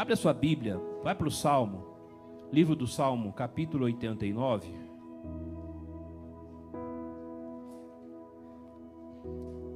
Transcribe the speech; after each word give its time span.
Abre 0.00 0.14
a 0.14 0.16
sua 0.16 0.32
Bíblia, 0.32 0.80
vai 1.02 1.14
para 1.14 1.28
o 1.28 1.30
Salmo, 1.30 1.84
livro 2.50 2.74
do 2.74 2.86
Salmo, 2.86 3.34
capítulo 3.34 3.84
89. 3.84 4.72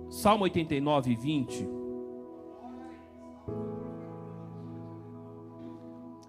Salmo 0.08 0.44
89, 0.44 1.14
20. 1.14 1.68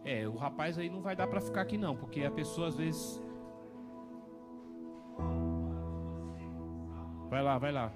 É, 0.04 0.27
o 0.27 0.36
rapaz 0.36 0.77
aí 0.77 0.89
não 0.89 1.02
vai 1.02 1.16
dar 1.16 1.27
para 1.27 1.39
ficar 1.39 1.62
aqui 1.62 1.77
não, 1.77 1.96
porque 1.96 2.25
a 2.25 2.32
pessoa 2.32 2.68
às 2.68 2.75
vezes. 2.75 3.23
Vai 7.30 7.41
lá, 7.41 7.57
vai 7.57 7.71
lá. 7.71 7.93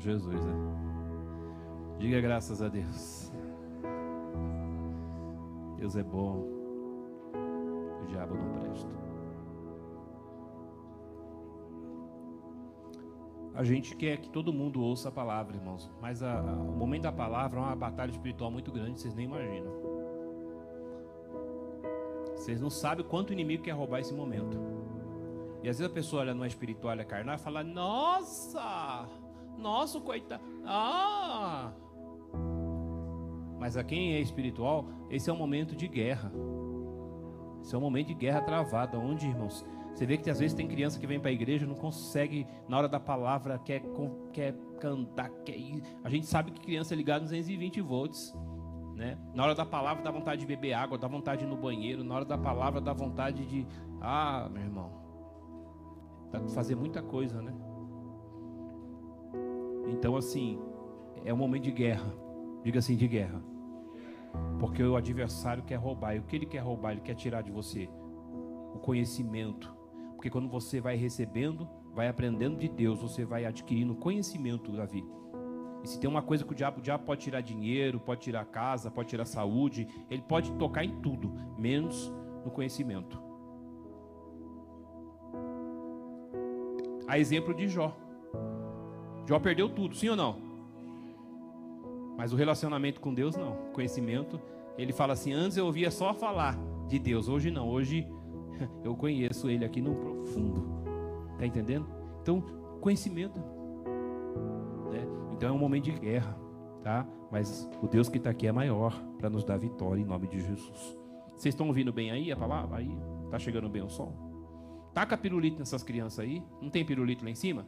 Jesus, 0.00 0.44
né? 0.44 0.54
Diga 1.98 2.20
graças 2.20 2.62
a 2.62 2.68
Deus. 2.68 3.30
Deus 5.76 5.96
é 5.96 6.02
bom. 6.02 6.46
O 8.02 8.06
diabo 8.06 8.34
não 8.34 8.60
presta. 8.60 9.00
A 13.54 13.62
gente 13.62 13.94
quer 13.94 14.16
que 14.16 14.30
todo 14.30 14.52
mundo 14.52 14.82
ouça 14.82 15.10
a 15.10 15.12
palavra, 15.12 15.54
irmãos. 15.56 15.90
Mas 16.00 16.22
a, 16.22 16.38
a, 16.38 16.52
o 16.54 16.72
momento 16.72 17.02
da 17.02 17.12
palavra 17.12 17.60
é 17.60 17.62
uma 17.62 17.76
batalha 17.76 18.10
espiritual 18.10 18.50
muito 18.50 18.72
grande, 18.72 18.98
vocês 19.00 19.14
nem 19.14 19.26
imaginam. 19.26 19.70
Vocês 22.34 22.58
não 22.58 22.70
sabem 22.70 23.04
quanto 23.04 23.30
o 23.30 23.32
inimigo 23.34 23.62
quer 23.62 23.72
roubar 23.72 24.00
esse 24.00 24.14
momento. 24.14 24.56
E 25.62 25.68
às 25.68 25.78
vezes 25.78 25.92
a 25.92 25.94
pessoa 25.94 26.22
olha 26.22 26.32
no 26.32 26.46
espiritual, 26.46 26.92
olha 26.92 27.04
carnal 27.04 27.34
e 27.34 27.38
fala: 27.38 27.62
Nossa, 27.62 29.06
nosso 29.60 30.00
coitado, 30.00 30.42
ah. 30.64 31.72
Mas 33.58 33.76
a 33.76 33.84
quem 33.84 34.14
é 34.14 34.20
espiritual, 34.20 34.86
esse 35.10 35.28
é 35.28 35.32
um 35.32 35.36
momento 35.36 35.76
de 35.76 35.86
guerra. 35.86 36.32
Esse 37.62 37.74
é 37.74 37.78
um 37.78 37.80
momento 37.80 38.08
de 38.08 38.14
guerra 38.14 38.40
travada, 38.40 38.98
onde, 38.98 39.26
irmãos, 39.26 39.64
você 39.94 40.06
vê 40.06 40.16
que 40.16 40.30
às 40.30 40.38
vezes 40.38 40.54
tem 40.54 40.66
criança 40.66 40.98
que 40.98 41.06
vem 41.06 41.20
para 41.20 41.30
a 41.30 41.32
igreja 41.32 41.66
não 41.66 41.74
consegue, 41.74 42.46
na 42.66 42.78
hora 42.78 42.88
da 42.88 42.98
palavra, 42.98 43.58
quer, 43.58 43.82
quer 44.32 44.54
cantar, 44.80 45.28
quer 45.44 45.58
ir. 45.58 45.82
A 46.02 46.08
gente 46.08 46.26
sabe 46.26 46.50
que 46.52 46.60
criança 46.60 46.94
é 46.94 46.96
ligada 46.96 47.20
nos 47.20 47.30
220 47.30 47.80
volts. 47.82 48.34
Né? 48.94 49.18
Na 49.34 49.44
hora 49.44 49.54
da 49.54 49.64
palavra 49.64 50.02
dá 50.02 50.10
vontade 50.10 50.40
de 50.40 50.46
beber 50.46 50.72
água, 50.72 50.96
dá 50.96 51.08
vontade 51.08 51.40
de 51.40 51.46
ir 51.46 51.48
no 51.48 51.56
banheiro. 51.56 52.02
Na 52.02 52.14
hora 52.14 52.24
da 52.24 52.38
palavra 52.38 52.80
dá 52.80 52.92
vontade 52.92 53.44
de. 53.46 53.66
Ah, 54.00 54.48
meu 54.50 54.62
irmão. 54.62 54.90
Dá 56.30 56.38
para 56.38 56.48
fazer 56.48 56.74
muita 56.76 57.02
coisa, 57.02 57.42
né? 57.42 57.52
Então, 59.90 60.16
assim, 60.16 60.58
é 61.24 61.32
um 61.34 61.36
momento 61.36 61.64
de 61.64 61.72
guerra. 61.72 62.12
Diga 62.62 62.78
assim, 62.78 62.96
de 62.96 63.08
guerra. 63.08 63.42
Porque 64.58 64.82
o 64.82 64.96
adversário 64.96 65.62
quer 65.62 65.76
roubar. 65.76 66.14
E 66.14 66.20
o 66.20 66.22
que 66.22 66.36
ele 66.36 66.46
quer 66.46 66.60
roubar? 66.60 66.92
Ele 66.92 67.00
quer 67.00 67.14
tirar 67.14 67.42
de 67.42 67.50
você 67.50 67.88
o 68.74 68.78
conhecimento. 68.78 69.74
Porque 70.14 70.30
quando 70.30 70.48
você 70.48 70.80
vai 70.80 70.96
recebendo, 70.96 71.68
vai 71.94 72.08
aprendendo 72.08 72.56
de 72.56 72.68
Deus, 72.68 73.00
você 73.00 73.24
vai 73.24 73.44
adquirindo 73.44 73.94
conhecimento, 73.94 74.72
Davi. 74.72 75.04
E 75.82 75.88
se 75.88 75.98
tem 75.98 76.08
uma 76.08 76.22
coisa 76.22 76.44
que 76.44 76.52
o 76.52 76.54
diabo, 76.54 76.78
o 76.78 76.82
diabo 76.82 77.04
pode 77.04 77.22
tirar 77.22 77.40
dinheiro, 77.40 77.98
pode 77.98 78.20
tirar 78.20 78.44
casa, 78.44 78.90
pode 78.90 79.08
tirar 79.08 79.24
saúde, 79.24 79.88
ele 80.10 80.22
pode 80.22 80.52
tocar 80.52 80.84
em 80.84 81.00
tudo, 81.00 81.32
menos 81.58 82.12
no 82.44 82.50
conhecimento. 82.50 83.20
A 87.08 87.18
exemplo 87.18 87.54
de 87.54 87.66
Jó. 87.66 87.96
Jó 89.26 89.38
perdeu 89.38 89.68
tudo, 89.68 89.94
sim 89.94 90.08
ou 90.08 90.16
não? 90.16 90.36
Mas 92.16 92.32
o 92.32 92.36
relacionamento 92.36 93.00
com 93.00 93.14
Deus 93.14 93.36
não. 93.36 93.56
Conhecimento, 93.72 94.40
ele 94.76 94.92
fala 94.92 95.14
assim: 95.14 95.32
antes 95.32 95.56
eu 95.56 95.66
ouvia 95.66 95.90
só 95.90 96.12
falar 96.12 96.58
de 96.86 96.98
Deus, 96.98 97.28
hoje 97.28 97.50
não. 97.50 97.68
Hoje 97.68 98.06
eu 98.84 98.94
conheço 98.94 99.48
Ele 99.48 99.64
aqui 99.64 99.80
no 99.80 99.94
profundo. 99.94 100.66
Tá 101.38 101.46
entendendo? 101.46 101.86
Então, 102.20 102.42
conhecimento. 102.80 103.38
Né? 104.90 105.06
Então 105.32 105.48
é 105.48 105.52
um 105.52 105.58
momento 105.58 105.84
de 105.84 105.92
guerra, 105.92 106.36
tá? 106.82 107.06
Mas 107.30 107.68
o 107.82 107.86
Deus 107.86 108.08
que 108.08 108.18
está 108.18 108.30
aqui 108.30 108.46
é 108.46 108.52
maior 108.52 108.92
para 109.18 109.30
nos 109.30 109.44
dar 109.44 109.56
vitória 109.56 110.00
em 110.00 110.04
nome 110.04 110.26
de 110.26 110.40
Jesus. 110.40 110.98
Vocês 111.28 111.54
estão 111.54 111.68
ouvindo 111.68 111.92
bem 111.92 112.10
aí 112.10 112.30
a 112.30 112.36
palavra? 112.36 112.78
Aí 112.78 112.90
tá 113.30 113.38
chegando 113.38 113.68
bem 113.68 113.82
o 113.82 113.88
som? 113.88 114.12
Taca 114.92 115.16
pirulito 115.16 115.58
nessas 115.58 115.82
crianças 115.82 116.18
aí. 116.18 116.42
Não 116.60 116.68
tem 116.68 116.84
pirulito 116.84 117.24
lá 117.24 117.30
em 117.30 117.34
cima? 117.34 117.64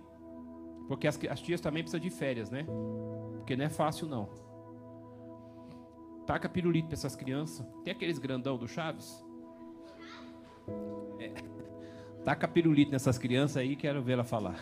Porque 0.93 1.09
as, 1.09 1.19
as 1.31 1.41
tias 1.41 1.59
também 1.59 1.83
precisam 1.83 2.01
de 2.01 2.11
férias, 2.11 2.51
né? 2.51 2.67
Porque 3.39 3.57
não 3.57 3.65
é 3.65 3.71
fácil 3.71 4.07
não. 4.07 4.29
Taca 6.27 6.51
pirulito 6.51 6.89
para 6.89 6.97
essas 6.97 7.17
crianças. 7.17 7.67
Tem 7.83 7.95
aqueles 7.95 8.19
grandão 8.19 8.59
do 8.59 8.69
Chaves? 8.69 9.25
É. 11.19 11.33
Taca 12.23 12.47
pirulito 12.47 12.93
nessas 12.93 13.17
crianças 13.17 13.57
aí, 13.57 13.75
quero 13.75 14.03
ver 14.03 14.13
ela 14.13 14.23
falar. 14.23 14.55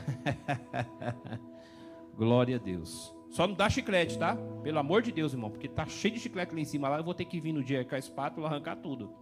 Glória 2.17 2.55
a 2.55 2.61
Deus. 2.61 3.13
Só 3.29 3.49
não 3.49 3.55
dá 3.57 3.69
chiclete, 3.69 4.17
tá? 4.17 4.37
Pelo 4.63 4.79
amor 4.79 5.03
de 5.03 5.11
Deus, 5.11 5.33
irmão, 5.33 5.51
porque 5.51 5.69
tá 5.69 5.85
cheio 5.85 6.15
de 6.15 6.21
chiclete 6.21 6.55
lá 6.55 6.61
em 6.61 6.65
cima 6.65 6.89
lá, 6.89 6.99
eu 6.99 7.05
vou 7.05 7.13
ter 7.13 7.25
que 7.25 7.41
vir 7.41 7.53
no 7.53 7.65
dia 7.65 7.85
com 7.85 7.97
a 7.97 7.99
espátula 7.99 8.47
arrancar 8.47 8.77
tudo. 8.77 9.13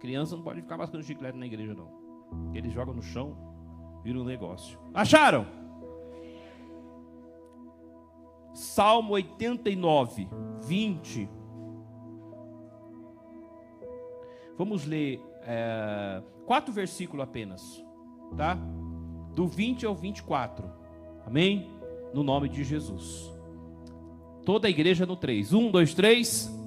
Criança 0.00 0.34
não 0.34 0.42
pode 0.42 0.62
ficar 0.62 0.78
mascando 0.78 1.04
chiclete 1.04 1.36
na 1.36 1.44
igreja 1.44 1.74
não. 1.74 2.52
Eles 2.54 2.72
jogam 2.72 2.94
no 2.94 3.02
chão, 3.02 3.36
vira 4.02 4.18
um 4.18 4.24
negócio. 4.24 4.80
Acharam? 4.94 5.65
Salmo 8.56 9.12
89, 9.12 10.30
20. 10.62 11.28
Vamos 14.56 14.86
ler 14.86 15.20
é, 15.42 16.22
quatro 16.46 16.72
versículos 16.72 17.22
apenas, 17.22 17.84
tá? 18.34 18.58
Do 19.34 19.46
20 19.46 19.84
ao 19.84 19.94
24. 19.94 20.72
Amém? 21.26 21.70
No 22.14 22.22
nome 22.22 22.48
de 22.48 22.64
Jesus. 22.64 23.30
Toda 24.46 24.68
a 24.68 24.70
igreja 24.70 25.04
no 25.04 25.16
3. 25.16 25.52
1, 25.52 25.70
2, 25.70 25.92
3. 25.92 26.65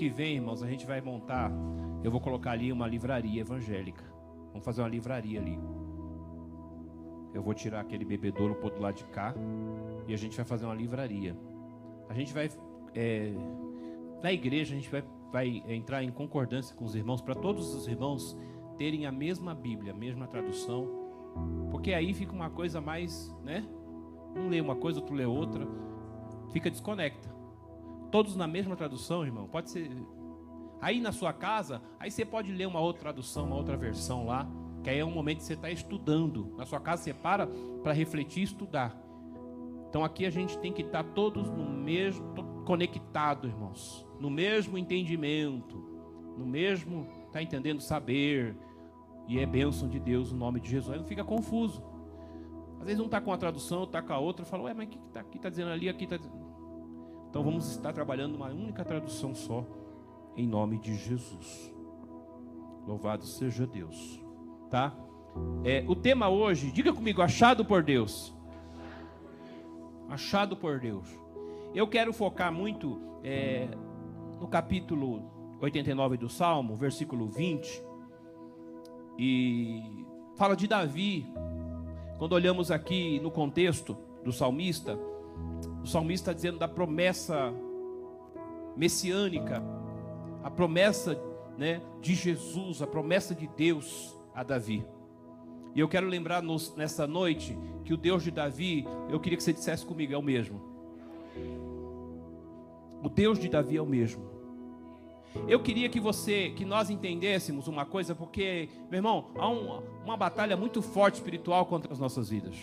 Que 0.00 0.08
vem, 0.08 0.36
irmãos, 0.36 0.62
a 0.62 0.66
gente 0.66 0.86
vai 0.86 0.98
montar. 1.02 1.52
Eu 2.02 2.10
vou 2.10 2.22
colocar 2.22 2.52
ali 2.52 2.72
uma 2.72 2.88
livraria 2.88 3.42
evangélica. 3.42 4.02
Vamos 4.48 4.64
fazer 4.64 4.80
uma 4.80 4.88
livraria 4.88 5.38
ali. 5.38 5.60
Eu 7.34 7.42
vou 7.42 7.52
tirar 7.52 7.80
aquele 7.80 8.06
bebedouro 8.06 8.54
pôr 8.54 8.70
do 8.70 8.80
lado 8.80 8.94
de 8.94 9.04
cá 9.04 9.34
e 10.08 10.14
a 10.14 10.16
gente 10.16 10.34
vai 10.34 10.46
fazer 10.46 10.64
uma 10.64 10.74
livraria. 10.74 11.36
A 12.08 12.14
gente 12.14 12.32
vai 12.32 12.48
é, 12.94 13.34
na 14.22 14.32
igreja 14.32 14.74
a 14.74 14.78
gente 14.78 14.90
vai, 14.90 15.04
vai 15.30 15.62
entrar 15.68 16.02
em 16.02 16.10
concordância 16.10 16.74
com 16.74 16.86
os 16.86 16.94
irmãos 16.94 17.20
para 17.20 17.34
todos 17.34 17.74
os 17.74 17.86
irmãos 17.86 18.34
terem 18.78 19.04
a 19.04 19.12
mesma 19.12 19.54
Bíblia, 19.54 19.92
a 19.92 19.96
mesma 19.96 20.26
tradução, 20.26 20.88
porque 21.70 21.92
aí 21.92 22.14
fica 22.14 22.32
uma 22.32 22.48
coisa 22.48 22.80
mais, 22.80 23.36
né? 23.44 23.68
Um 24.34 24.48
lê 24.48 24.62
uma 24.62 24.76
coisa, 24.76 24.98
outro 24.98 25.14
lê 25.14 25.26
outra, 25.26 25.68
fica 26.52 26.70
desconecta 26.70 27.29
todos 28.10 28.36
na 28.36 28.46
mesma 28.46 28.76
tradução, 28.76 29.24
irmão. 29.24 29.46
Pode 29.46 29.70
ser. 29.70 29.90
Aí 30.80 31.00
na 31.00 31.12
sua 31.12 31.32
casa, 31.32 31.82
aí 31.98 32.10
você 32.10 32.24
pode 32.24 32.52
ler 32.52 32.66
uma 32.66 32.80
outra 32.80 33.02
tradução, 33.02 33.46
uma 33.46 33.56
outra 33.56 33.76
versão 33.76 34.26
lá, 34.26 34.48
que 34.82 34.88
aí 34.88 34.98
é 34.98 35.04
um 35.04 35.10
momento 35.10 35.38
que 35.38 35.44
você 35.44 35.54
está 35.54 35.70
estudando. 35.70 36.54
Na 36.56 36.64
sua 36.64 36.80
casa 36.80 37.02
você 37.02 37.14
para 37.14 37.46
para 37.82 37.92
refletir 37.92 38.40
e 38.40 38.44
estudar. 38.44 38.96
Então 39.88 40.04
aqui 40.04 40.24
a 40.24 40.30
gente 40.30 40.58
tem 40.58 40.72
que 40.72 40.82
estar 40.82 41.04
tá 41.04 41.10
todos 41.14 41.50
no 41.50 41.68
mesmo, 41.68 42.24
conectado, 42.64 43.48
irmãos, 43.48 44.06
no 44.18 44.30
mesmo 44.30 44.78
entendimento, 44.78 45.76
no 46.38 46.46
mesmo, 46.46 47.06
tá 47.32 47.42
entendendo, 47.42 47.80
saber. 47.80 48.56
E 49.28 49.38
é 49.38 49.46
bênção 49.46 49.88
de 49.88 50.00
Deus 50.00 50.30
o 50.30 50.34
no 50.34 50.40
nome 50.40 50.60
de 50.60 50.70
Jesus. 50.70 50.92
Aí 50.92 50.98
não 50.98 51.06
fica 51.06 51.22
confuso. 51.22 51.82
Às 52.80 52.86
vezes 52.86 53.00
um 53.00 53.04
está 53.04 53.20
com 53.20 53.32
a 53.32 53.36
tradução, 53.36 53.84
está 53.84 54.00
com 54.00 54.12
a 54.12 54.18
outra, 54.18 54.44
fala, 54.44 54.64
ué, 54.64 54.74
mas 54.74 54.86
o 54.86 54.90
que 54.90 54.98
está 54.98 55.20
aqui? 55.20 55.36
Está 55.36 55.50
dizendo 55.50 55.70
ali, 55.70 55.88
aqui 55.88 56.04
está 56.04 56.16
Então 57.30 57.44
vamos 57.44 57.70
estar 57.70 57.92
trabalhando 57.92 58.34
uma 58.34 58.48
única 58.48 58.84
tradução 58.84 59.36
só, 59.36 59.64
em 60.36 60.48
nome 60.48 60.80
de 60.80 60.96
Jesus. 60.96 61.72
Louvado 62.84 63.24
seja 63.24 63.64
Deus. 63.64 64.20
Tá? 64.68 64.92
É, 65.62 65.84
o 65.86 65.94
tema 65.94 66.28
hoje, 66.28 66.72
diga 66.72 66.92
comigo, 66.92 67.22
achado 67.22 67.64
por 67.64 67.84
Deus. 67.84 68.34
Achado 70.08 70.56
por 70.56 70.80
Deus. 70.80 71.08
Eu 71.72 71.86
quero 71.86 72.12
focar 72.12 72.52
muito 72.52 73.00
é, 73.22 73.68
no 74.40 74.48
capítulo 74.48 75.22
89 75.60 76.16
do 76.16 76.28
Salmo, 76.28 76.74
versículo 76.74 77.28
20. 77.28 77.80
E 79.16 80.04
fala 80.36 80.56
de 80.56 80.66
Davi. 80.66 81.24
Quando 82.18 82.32
olhamos 82.32 82.72
aqui 82.72 83.20
no 83.20 83.30
contexto 83.30 83.96
do 84.24 84.32
salmista, 84.32 84.98
o 85.82 85.86
salmista 85.86 86.30
está 86.30 86.32
dizendo 86.32 86.58
da 86.58 86.68
promessa 86.68 87.52
messiânica, 88.76 89.62
a 90.42 90.50
promessa 90.50 91.20
né, 91.56 91.82
de 92.00 92.14
Jesus, 92.14 92.82
a 92.82 92.86
promessa 92.86 93.34
de 93.34 93.46
Deus 93.46 94.16
a 94.34 94.42
Davi. 94.42 94.84
E 95.74 95.80
eu 95.80 95.88
quero 95.88 96.06
lembrar 96.06 96.42
nos, 96.42 96.74
nessa 96.74 97.06
noite 97.06 97.56
que 97.84 97.94
o 97.94 97.96
Deus 97.96 98.22
de 98.22 98.30
Davi, 98.30 98.86
eu 99.08 99.20
queria 99.20 99.36
que 99.36 99.42
você 99.44 99.52
dissesse 99.52 99.84
comigo, 99.86 100.12
é 100.12 100.16
o 100.16 100.22
mesmo. 100.22 100.60
O 103.02 103.08
Deus 103.08 103.38
de 103.38 103.48
Davi 103.48 103.76
é 103.76 103.82
o 103.82 103.86
mesmo. 103.86 104.28
Eu 105.46 105.60
queria 105.60 105.88
que 105.88 106.00
você, 106.00 106.50
que 106.50 106.64
nós 106.64 106.90
entendêssemos 106.90 107.68
uma 107.68 107.86
coisa, 107.86 108.14
porque, 108.14 108.68
meu 108.90 108.98
irmão, 108.98 109.30
há 109.36 109.48
um, 109.48 109.82
uma 110.04 110.16
batalha 110.16 110.56
muito 110.56 110.82
forte 110.82 111.16
espiritual 111.16 111.66
contra 111.66 111.92
as 111.92 111.98
nossas 111.98 112.28
vidas. 112.28 112.56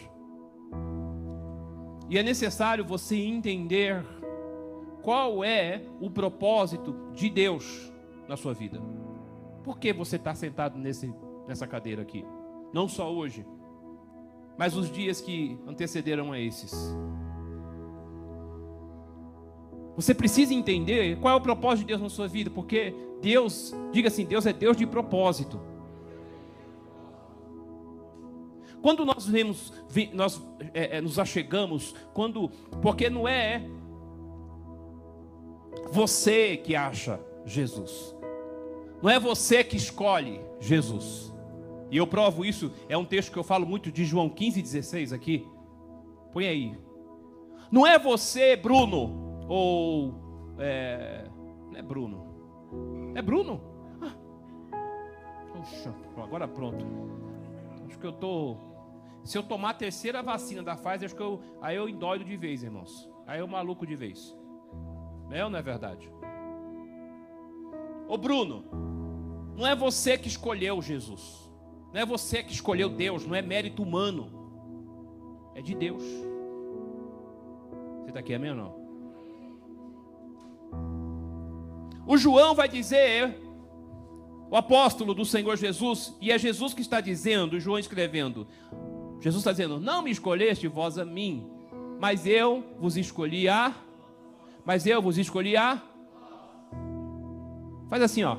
E 2.09 2.18
é 2.18 2.24
necessário 2.24 2.86
você 2.86 3.18
entender 3.18 4.04
qual 5.01 5.44
é 5.44 5.81
o 6.00 6.09
propósito 6.09 6.95
de 7.13 7.30
Deus 7.30 7.92
na 8.27 8.38
sua 8.38 8.54
vida. 8.54 8.81
Por 9.63 9.77
que 9.80 9.92
você 9.92 10.15
está 10.15 10.33
sentado 10.33 10.77
nesse, 10.77 11.13
nessa 11.48 11.68
cadeira 11.68 12.01
aqui? 12.01 12.25
Não 12.74 12.88
só 12.88 13.13
hoje, 13.13 13.45
mas 14.57 14.75
os 14.75 14.92
dias 14.92 15.21
que 15.21 15.57
antecederam 15.68 16.31
a 16.31 16.39
esses. 16.39 16.74
Você 19.95 20.13
precisa 20.13 20.54
entender 20.54 21.18
qual 21.19 21.33
é 21.33 21.38
o 21.38 21.42
propósito 21.42 21.80
de 21.80 21.88
Deus 21.88 22.01
na 22.01 22.09
sua 22.09 22.27
vida, 22.27 22.50
porque 22.50 22.94
Deus, 23.21 23.74
diga 23.92 24.07
assim, 24.09 24.25
Deus 24.25 24.45
é 24.45 24.54
Deus 24.54 24.77
de 24.77 24.86
propósito. 24.86 25.59
Quando 28.81 29.06
nós 29.06 29.25
vemos, 29.25 29.74
nós 30.13 30.41
é, 30.74 30.97
é, 30.97 31.01
nos 31.01 31.19
achegamos, 31.19 31.95
quando, 32.13 32.50
porque 32.81 33.09
não 33.09 33.27
é 33.27 33.63
você 35.91 36.57
que 36.57 36.75
acha 36.75 37.19
Jesus, 37.45 38.15
não 39.01 39.09
é 39.09 39.19
você 39.19 39.63
que 39.63 39.77
escolhe 39.77 40.41
Jesus. 40.59 41.33
E 41.89 41.97
eu 41.97 42.06
provo 42.06 42.44
isso, 42.44 42.71
é 42.89 42.97
um 42.97 43.06
texto 43.06 43.31
que 43.31 43.39
eu 43.39 43.44
falo 43.44 43.65
muito 43.65 43.91
de 43.91 44.03
João 44.03 44.29
15, 44.29 44.62
16 44.62 45.13
aqui. 45.13 45.47
Põe 46.33 46.47
aí. 46.47 46.77
Não 47.71 47.85
é 47.85 47.97
você, 47.97 48.56
Bruno, 48.56 49.45
ou. 49.47 50.13
É, 50.59 51.25
não 51.71 51.80
é 51.80 51.81
Bruno. 51.81 52.27
É 53.15 53.21
Bruno? 53.21 53.62
Ah. 54.01 54.13
Agora 56.21 56.47
pronto. 56.47 56.85
Acho 57.88 57.97
que 57.97 58.06
eu 58.06 58.13
tô. 58.13 58.57
Se 59.27 59.38
eu 59.38 59.44
tomar 59.44 59.71
a 59.71 59.74
terceira 59.74 60.24
vacina 60.24 60.63
da 60.63 60.77
Pfizer, 60.77 61.03
acho 61.03 61.15
que 61.15 61.21
eu. 61.21 61.41
Aí 61.62 61.75
eu 61.75 61.89
endoido 61.89 62.24
de 62.24 62.38
vez, 62.38 62.63
irmãos. 62.63 63.09
Aí 63.25 63.41
eu 63.41 63.47
maluco 63.47 63.85
de 63.85 63.94
vez. 63.94 64.33
É 65.29 65.44
ou 65.44 65.50
não 65.50 65.59
é 65.59 65.62
verdade? 65.62 66.09
Ô 68.07 68.18
Bruno, 68.18 68.63
não 69.53 69.68
é 69.68 69.75
você 69.75 70.18
que 70.18 70.29
escolheu 70.29 70.81
Jesus. 70.81 71.51
Não 71.94 72.00
é 72.00 72.06
você 72.06 72.41
que 72.41 72.53
escolheu 72.53 72.88
Deus, 72.88 73.25
não 73.25 73.35
é 73.35 73.41
mérito 73.41 73.83
humano. 73.83 74.31
É 75.53 75.62
de 75.62 75.75
Deus. 75.75 76.03
Você 78.03 78.07
está 78.07 78.21
aqui, 78.21 78.33
amém 78.33 78.51
ou 78.51 78.56
não? 78.56 78.88
O 82.07 82.18
João 82.18 82.56
vai 82.56 82.69
dizer, 82.69 83.38
o 84.50 84.56
apóstolo 84.56 85.13
do 85.13 85.25
Senhor 85.25 85.57
Jesus, 85.57 86.15
e 86.21 86.31
é 86.31 86.39
Jesus 86.39 86.73
que 86.73 86.80
está 86.80 87.01
dizendo, 87.01 87.59
João 87.59 87.77
escrevendo. 87.77 88.47
Jesus 89.19 89.41
está 89.41 89.51
dizendo: 89.51 89.79
Não 89.79 90.01
me 90.01 90.11
escolheste 90.11 90.67
vós 90.67 90.97
a 90.97 91.05
mim, 91.05 91.49
mas 91.99 92.25
eu 92.25 92.63
vos 92.79 92.97
escolhi 92.97 93.47
a. 93.47 93.73
Mas 94.65 94.85
eu 94.85 95.01
vos 95.01 95.17
escolhi 95.17 95.55
a. 95.55 95.81
Faz 97.89 98.01
assim, 98.03 98.23
ó. 98.23 98.37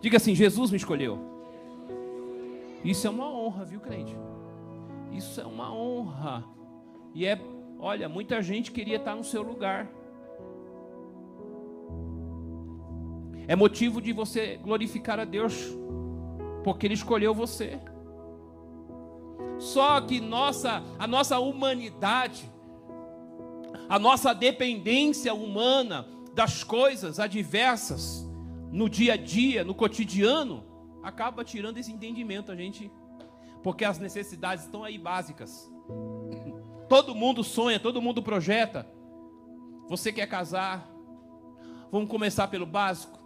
Diga 0.00 0.16
assim: 0.16 0.34
Jesus 0.34 0.70
me 0.70 0.76
escolheu. 0.76 1.18
Isso 2.84 3.06
é 3.06 3.10
uma 3.10 3.30
honra, 3.30 3.64
viu, 3.64 3.80
crente? 3.80 4.16
Isso 5.12 5.40
é 5.40 5.46
uma 5.46 5.72
honra. 5.72 6.44
E 7.14 7.24
é, 7.24 7.40
olha, 7.78 8.08
muita 8.08 8.42
gente 8.42 8.72
queria 8.72 8.96
estar 8.96 9.14
no 9.14 9.24
seu 9.24 9.42
lugar. 9.42 9.88
É 13.46 13.54
motivo 13.54 14.00
de 14.00 14.12
você 14.12 14.56
glorificar 14.56 15.20
a 15.20 15.24
Deus, 15.24 15.74
porque 16.62 16.86
Ele 16.86 16.94
escolheu 16.94 17.34
você. 17.34 17.78
Só 19.58 20.00
que 20.00 20.20
nossa, 20.20 20.82
a 20.98 21.06
nossa 21.06 21.38
humanidade, 21.38 22.50
a 23.88 23.98
nossa 23.98 24.34
dependência 24.34 25.32
humana 25.34 26.06
das 26.34 26.64
coisas 26.64 27.18
adversas 27.20 28.28
no 28.70 28.88
dia 28.88 29.14
a 29.14 29.16
dia, 29.16 29.62
no 29.64 29.74
cotidiano, 29.74 30.64
acaba 31.02 31.44
tirando 31.44 31.78
esse 31.78 31.92
entendimento 31.92 32.50
a 32.50 32.56
gente, 32.56 32.90
porque 33.62 33.84
as 33.84 33.98
necessidades 33.98 34.64
estão 34.64 34.82
aí 34.82 34.98
básicas. 34.98 35.70
Todo 36.88 37.14
mundo 37.14 37.44
sonha, 37.44 37.78
todo 37.78 38.02
mundo 38.02 38.22
projeta. 38.22 38.86
Você 39.88 40.12
quer 40.12 40.26
casar? 40.26 40.90
Vamos 41.90 42.10
começar 42.10 42.48
pelo 42.48 42.66
básico. 42.66 43.18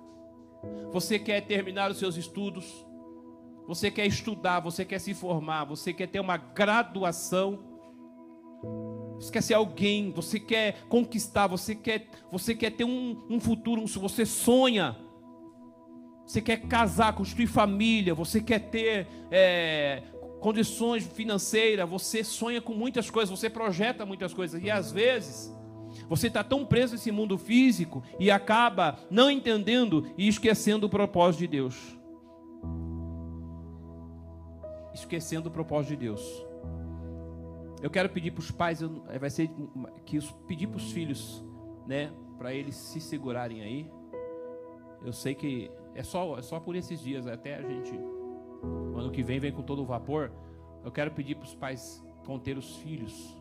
Você 0.92 1.18
quer 1.18 1.40
terminar 1.42 1.90
os 1.90 1.98
seus 1.98 2.16
estudos? 2.16 2.86
Você 3.68 3.90
quer 3.90 4.06
estudar? 4.06 4.60
Você 4.60 4.82
quer 4.82 4.98
se 4.98 5.12
formar? 5.12 5.66
Você 5.66 5.92
quer 5.92 6.06
ter 6.06 6.20
uma 6.20 6.38
graduação? 6.38 7.58
Você 9.20 9.30
quer 9.30 9.42
ser 9.42 9.52
alguém? 9.52 10.10
Você 10.12 10.40
quer 10.40 10.86
conquistar? 10.88 11.46
Você 11.48 11.74
quer, 11.74 12.08
você 12.32 12.54
quer 12.54 12.70
ter 12.70 12.84
um, 12.84 13.26
um 13.28 13.38
futuro? 13.38 13.86
Você 13.86 14.24
sonha? 14.24 14.96
Você 16.24 16.40
quer 16.40 16.62
casar, 16.62 17.14
construir 17.14 17.46
família? 17.46 18.14
Você 18.14 18.40
quer 18.40 18.70
ter 18.70 19.06
é, 19.30 20.02
condições 20.40 21.06
financeiras? 21.06 21.86
Você 21.90 22.24
sonha 22.24 22.62
com 22.62 22.72
muitas 22.72 23.10
coisas? 23.10 23.38
Você 23.38 23.50
projeta 23.50 24.06
muitas 24.06 24.32
coisas 24.32 24.62
e 24.64 24.70
às 24.70 24.90
vezes 24.90 25.54
você 26.08 26.28
está 26.28 26.42
tão 26.42 26.64
preso 26.64 26.94
nesse 26.94 27.12
mundo 27.12 27.36
físico 27.36 28.02
e 28.18 28.30
acaba 28.30 28.98
não 29.10 29.30
entendendo 29.30 30.10
e 30.16 30.26
esquecendo 30.26 30.86
o 30.86 30.90
propósito 30.90 31.40
de 31.40 31.48
Deus. 31.48 31.97
Esquecendo 34.98 35.48
o 35.48 35.52
propósito 35.52 35.90
de 35.90 35.96
Deus. 35.96 36.46
Eu 37.80 37.90
quero 37.90 38.08
pedir 38.08 38.32
para 38.32 38.40
os 38.40 38.50
pais, 38.50 38.80
vai 39.20 39.30
ser 39.30 39.50
que 40.04 40.18
os, 40.18 40.30
pedir 40.48 40.66
para 40.66 40.78
os 40.78 40.90
filhos, 40.90 41.44
né, 41.86 42.12
para 42.36 42.52
eles 42.52 42.74
se 42.74 43.00
segurarem 43.00 43.62
aí. 43.62 43.90
Eu 45.04 45.12
sei 45.12 45.34
que 45.34 45.70
é 45.94 46.02
só, 46.02 46.36
é 46.36 46.42
só 46.42 46.58
por 46.58 46.74
esses 46.74 47.00
dias, 47.00 47.26
até 47.26 47.54
a 47.54 47.62
gente, 47.62 47.94
ano 48.96 49.10
que 49.12 49.22
vem, 49.22 49.38
vem 49.38 49.52
com 49.52 49.62
todo 49.62 49.82
o 49.82 49.86
vapor. 49.86 50.32
Eu 50.84 50.90
quero 50.90 51.12
pedir 51.12 51.36
para 51.36 51.44
os 51.44 51.54
pais 51.54 52.04
conter 52.26 52.58
os 52.58 52.76
filhos 52.78 53.36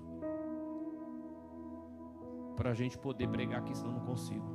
para 2.56 2.72
a 2.72 2.74
gente 2.74 2.98
poder 2.98 3.28
pregar 3.30 3.60
aqui, 3.60 3.76
senão 3.76 3.94
não 3.94 4.06
consigo. 4.06 4.46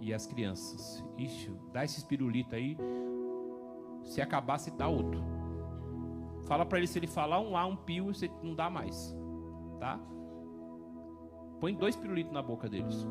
E 0.00 0.12
as 0.12 0.26
crianças, 0.26 1.04
ixi, 1.16 1.50
dá 1.72 1.84
esse 1.84 1.98
espirulito 1.98 2.54
aí, 2.54 2.76
se 4.04 4.20
acabar, 4.20 4.58
se 4.58 4.70
dá 4.70 4.88
outro. 4.88 5.22
Fala 6.46 6.64
para 6.64 6.78
ele, 6.78 6.86
se 6.86 6.98
ele 6.98 7.06
falar 7.06 7.40
um 7.40 7.56
A, 7.56 7.64
um 7.64 7.76
pio, 7.76 8.06
você 8.06 8.30
não 8.42 8.54
dá 8.54 8.68
mais, 8.68 9.16
tá? 9.80 9.98
Põe 11.60 11.74
dois 11.74 11.96
pirulitos 11.96 12.32
na 12.32 12.42
boca 12.42 12.68
deles. 12.68 12.94
Se 12.94 13.08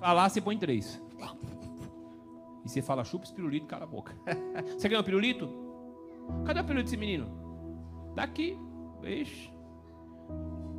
falar, 0.00 0.28
você 0.28 0.40
põe 0.40 0.58
três. 0.58 1.00
E 2.64 2.68
você 2.68 2.80
fala, 2.80 3.04
chupa 3.04 3.24
esse 3.24 3.34
pirulito, 3.34 3.66
cala 3.66 3.84
a 3.84 3.86
boca. 3.86 4.14
você 4.76 4.88
ganhou 4.88 5.02
o 5.02 5.04
pirulito? 5.04 5.48
Cadê 6.46 6.60
o 6.60 6.64
pirulito 6.64 6.84
desse 6.86 6.96
menino? 6.96 7.26
Daqui. 8.14 8.58
Ixi. 9.02 9.52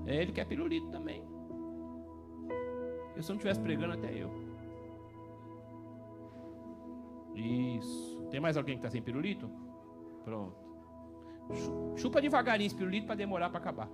É, 0.08 0.22
ele 0.22 0.32
quer 0.32 0.46
pirulito 0.46 0.88
também. 0.89 1.24
Eu 3.15 3.22
se 3.22 3.29
não 3.29 3.36
estivesse 3.36 3.60
pregando 3.60 3.94
até 3.94 4.12
eu. 4.12 4.45
Isso. 7.36 8.27
Tem 8.32 8.39
mais 8.39 8.58
alguém 8.58 8.75
que 8.75 8.80
está 8.80 8.89
sem 8.89 9.01
pirulito? 9.01 9.50
Pronto. 10.24 10.56
Chupa 11.96 12.22
devagarinho 12.22 12.68
esse 12.68 12.75
pirulito 12.75 13.06
para 13.06 13.15
demorar 13.15 13.50
para 13.50 13.60
acabar. 13.60 13.89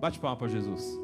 Bate 0.00 0.18
palma 0.18 0.36
para 0.36 0.48
Jesus. 0.48 0.98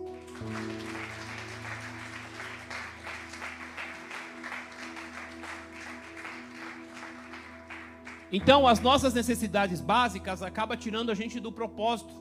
Então, 8.32 8.66
as 8.66 8.80
nossas 8.80 9.14
necessidades 9.14 9.80
básicas 9.80 10.42
acabam 10.42 10.76
tirando 10.76 11.10
a 11.10 11.14
gente 11.14 11.38
do 11.38 11.52
propósito. 11.52 12.12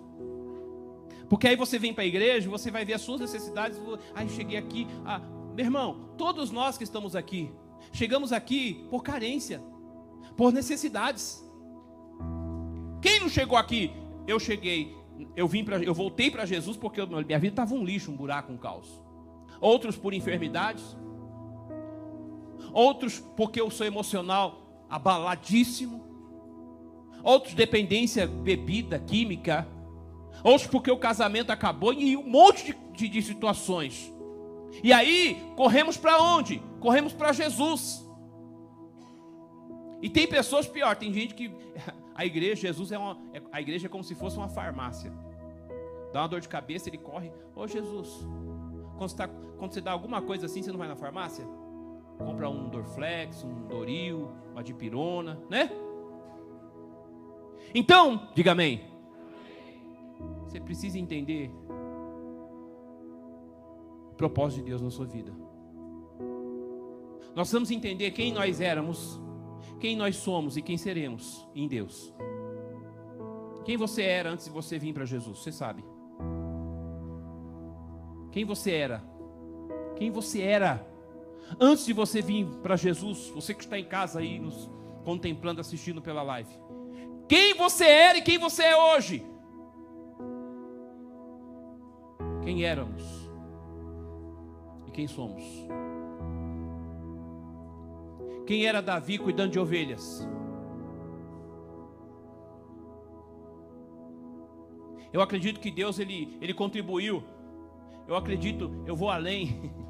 Porque 1.29 1.47
aí 1.47 1.55
você 1.55 1.79
vem 1.79 1.93
para 1.93 2.03
a 2.03 2.07
igreja, 2.07 2.49
você 2.49 2.69
vai 2.69 2.85
ver 2.85 2.93
as 2.93 3.01
suas 3.01 3.19
necessidades. 3.19 3.81
Aí 4.13 4.29
cheguei 4.29 4.57
aqui. 4.57 4.87
Ah, 5.03 5.21
meu 5.55 5.63
irmão, 5.63 6.09
todos 6.17 6.51
nós 6.51 6.77
que 6.77 6.83
estamos 6.83 7.15
aqui, 7.15 7.49
chegamos 7.93 8.33
aqui 8.33 8.85
por 8.89 9.01
carência, 9.01 9.63
por 10.35 10.51
necessidades. 10.51 11.41
Quem 13.01 13.21
não 13.21 13.29
chegou 13.29 13.57
aqui? 13.57 13.89
Eu 14.27 14.37
cheguei, 14.37 14.93
eu 15.33 15.47
vim 15.47 15.63
para, 15.63 15.81
eu 15.81 15.93
voltei 15.93 16.29
para 16.29 16.45
Jesus 16.45 16.75
porque 16.75 17.05
minha 17.05 17.39
vida 17.39 17.53
estava 17.53 17.73
um 17.73 17.85
lixo, 17.85 18.11
um 18.11 18.17
buraco, 18.17 18.51
um 18.51 18.57
caos. 18.57 19.01
Outros 19.61 19.95
por 19.95 20.13
enfermidades. 20.13 20.83
Outros 22.73 23.19
porque 23.37 23.61
eu 23.61 23.71
sou 23.71 23.87
emocional 23.87 24.85
abaladíssimo. 24.89 26.03
Outros 27.23 27.53
dependência 27.53 28.27
bebida, 28.27 28.99
química. 28.99 29.65
Outros 30.43 30.67
porque 30.67 30.91
o 30.91 30.97
casamento 30.97 31.49
acabou 31.51 31.93
e 31.93 32.17
um 32.17 32.29
monte 32.29 32.65
de, 32.65 32.77
de, 32.91 33.07
de 33.07 33.21
situações. 33.21 34.13
E 34.83 34.91
aí, 34.91 35.51
corremos 35.55 35.97
para 35.97 36.21
onde? 36.21 36.61
Corremos 36.79 37.13
para 37.13 37.31
Jesus. 37.31 38.05
E 40.01 40.09
tem 40.09 40.27
pessoas 40.27 40.67
pior, 40.67 40.95
tem 40.95 41.11
gente 41.13 41.33
que 41.33 41.51
a 42.13 42.25
igreja, 42.25 42.55
Jesus 42.55 42.91
é 42.91 42.97
uma, 42.97 43.17
é, 43.33 43.41
a 43.51 43.61
igreja 43.61 43.87
é 43.87 43.89
como 43.89 44.03
se 44.03 44.15
fosse 44.15 44.37
uma 44.37 44.49
farmácia. 44.49 45.11
Dá 46.13 46.21
uma 46.21 46.27
dor 46.27 46.39
de 46.39 46.47
cabeça, 46.47 46.89
ele 46.89 46.97
corre, 46.97 47.31
ô 47.55 47.67
Jesus. 47.67 48.25
Quando 48.97 49.09
você, 49.09 49.17
tá, 49.17 49.27
quando 49.57 49.73
você 49.73 49.81
dá 49.81 49.91
alguma 49.91 50.21
coisa 50.21 50.45
assim, 50.45 50.61
você 50.61 50.71
não 50.71 50.77
vai 50.77 50.87
na 50.87 50.95
farmácia? 50.95 51.45
Compra 52.17 52.49
um 52.49 52.69
Dorflex, 52.69 53.43
um 53.43 53.67
Doril, 53.67 54.31
uma 54.51 54.63
dipirona, 54.63 55.39
né? 55.49 55.69
Então, 57.73 58.29
diga 58.33 58.53
amém. 58.53 58.85
Você 60.45 60.61
precisa 60.61 60.97
entender 60.97 61.51
propósito 64.17 64.63
de 64.63 64.69
Deus 64.69 64.81
na 64.81 64.89
sua 64.89 65.05
vida. 65.05 65.31
Nós 67.35 67.47
precisamos 67.47 67.71
entender 67.71 68.11
quem 68.11 68.31
nós 68.31 68.61
éramos, 68.61 69.19
quem 69.79 69.95
nós 69.95 70.15
somos 70.15 70.55
e 70.57 70.61
quem 70.61 70.77
seremos 70.77 71.47
em 71.53 71.67
Deus. 71.67 72.13
Quem 73.65 73.77
você 73.77 74.03
era 74.03 74.31
antes 74.31 74.45
de 74.45 74.51
você 74.51 74.77
vir 74.77 74.93
para 74.93 75.05
Jesus, 75.05 75.39
você 75.39 75.51
sabe. 75.51 75.83
Quem 78.31 78.45
você 78.45 78.71
era? 78.71 79.03
Quem 79.95 80.11
você 80.11 80.41
era 80.41 80.85
Antes 81.59 81.85
de 81.85 81.93
você 81.93 82.21
vir 82.21 82.45
para 82.61 82.75
Jesus, 82.75 83.29
você 83.29 83.53
que 83.53 83.63
está 83.63 83.77
em 83.77 83.85
casa 83.85 84.19
aí, 84.19 84.39
nos 84.39 84.69
contemplando, 85.03 85.61
assistindo 85.61 86.01
pela 86.01 86.23
live, 86.23 86.49
quem 87.27 87.53
você 87.53 87.85
era 87.85 88.17
e 88.17 88.21
quem 88.21 88.37
você 88.37 88.63
é 88.63 88.77
hoje? 88.77 89.25
Quem 92.43 92.63
éramos 92.63 93.24
quem 94.95 95.07
somos? 95.07 95.43
Quem 98.47 98.65
era 98.65 98.81
Davi 98.81 99.17
cuidando 99.17 99.51
de 99.51 99.59
ovelhas? 99.59 100.27
Eu 105.11 105.21
acredito 105.21 105.59
que 105.59 105.69
Deus 105.69 105.99
ele, 105.99 106.37
ele 106.41 106.53
contribuiu. 106.53 107.23
Eu 108.07 108.15
acredito, 108.15 108.71
eu 108.85 108.95
vou 108.95 109.09
além. 109.09 109.71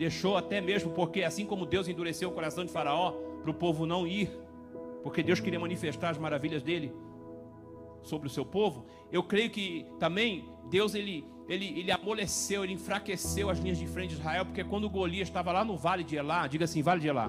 deixou 0.00 0.34
até 0.34 0.62
mesmo 0.62 0.92
porque, 0.92 1.22
assim 1.22 1.44
como 1.44 1.66
Deus 1.66 1.86
endureceu 1.86 2.30
o 2.30 2.32
coração 2.32 2.64
de 2.64 2.72
Faraó 2.72 3.12
para 3.42 3.50
o 3.50 3.54
povo 3.54 3.84
não 3.84 4.06
ir, 4.06 4.30
porque 5.02 5.22
Deus 5.22 5.40
queria 5.40 5.60
manifestar 5.60 6.08
as 6.08 6.16
maravilhas 6.16 6.62
dele 6.62 6.90
sobre 8.02 8.26
o 8.26 8.30
seu 8.30 8.46
povo, 8.46 8.86
eu 9.12 9.22
creio 9.22 9.50
que 9.50 9.84
também 9.98 10.48
Deus 10.70 10.94
ele, 10.94 11.26
ele, 11.50 11.80
ele 11.80 11.90
amoleceu, 11.90 12.62
ele 12.62 12.74
enfraqueceu 12.74 13.50
as 13.50 13.58
linhas 13.58 13.76
de 13.76 13.84
frente 13.84 14.10
de 14.10 14.20
Israel, 14.20 14.46
porque 14.46 14.62
quando 14.62 14.88
Golias 14.88 15.26
estava 15.26 15.50
lá 15.50 15.64
no 15.64 15.76
vale 15.76 16.04
de 16.04 16.14
Elá, 16.14 16.46
diga 16.46 16.64
assim, 16.64 16.80
vale 16.80 17.00
de 17.00 17.08
Elá. 17.08 17.28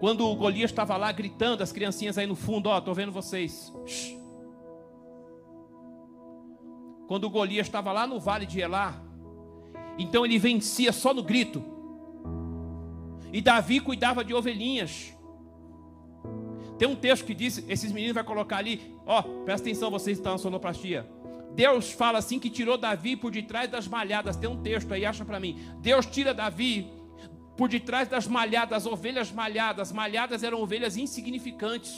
Quando 0.00 0.26
o 0.26 0.34
Golias 0.34 0.72
estava 0.72 0.96
lá 0.96 1.12
gritando, 1.12 1.62
as 1.62 1.70
criancinhas 1.70 2.18
aí 2.18 2.26
no 2.26 2.34
fundo, 2.34 2.68
ó, 2.68 2.78
estou 2.78 2.92
vendo 2.92 3.12
vocês. 3.12 3.72
Quando 7.06 7.30
Golias 7.30 7.68
estava 7.68 7.92
lá 7.92 8.04
no 8.04 8.18
vale 8.18 8.44
de 8.44 8.60
Elá, 8.60 9.00
então 9.96 10.24
ele 10.24 10.36
vencia 10.36 10.90
só 10.90 11.14
no 11.14 11.22
grito. 11.22 11.62
E 13.32 13.40
Davi 13.40 13.78
cuidava 13.78 14.24
de 14.24 14.34
ovelhinhas. 14.34 15.14
Tem 16.80 16.88
um 16.88 16.96
texto 16.96 17.26
que 17.26 17.34
diz, 17.34 17.62
esses 17.68 17.92
meninos 17.92 18.14
vai 18.14 18.24
colocar 18.24 18.56
ali, 18.56 18.96
ó, 19.04 19.20
presta 19.20 19.68
atenção 19.68 19.90
vocês 19.90 20.16
estão 20.16 20.32
na 20.32 20.38
sonoplastia. 20.38 21.06
Deus 21.52 21.92
fala 21.92 22.16
assim 22.16 22.38
que 22.38 22.48
tirou 22.48 22.78
Davi 22.78 23.16
por 23.16 23.30
detrás 23.30 23.70
das 23.70 23.86
malhadas. 23.86 24.34
Tem 24.34 24.48
um 24.48 24.62
texto 24.62 24.90
aí, 24.94 25.04
acha 25.04 25.22
para 25.22 25.38
mim. 25.38 25.60
Deus 25.82 26.06
tira 26.06 26.32
Davi 26.32 26.90
por 27.54 27.68
detrás 27.68 28.08
das 28.08 28.26
malhadas, 28.26 28.86
ovelhas 28.86 29.30
malhadas. 29.30 29.92
Malhadas 29.92 30.42
eram 30.42 30.62
ovelhas 30.62 30.96
insignificantes. 30.96 31.92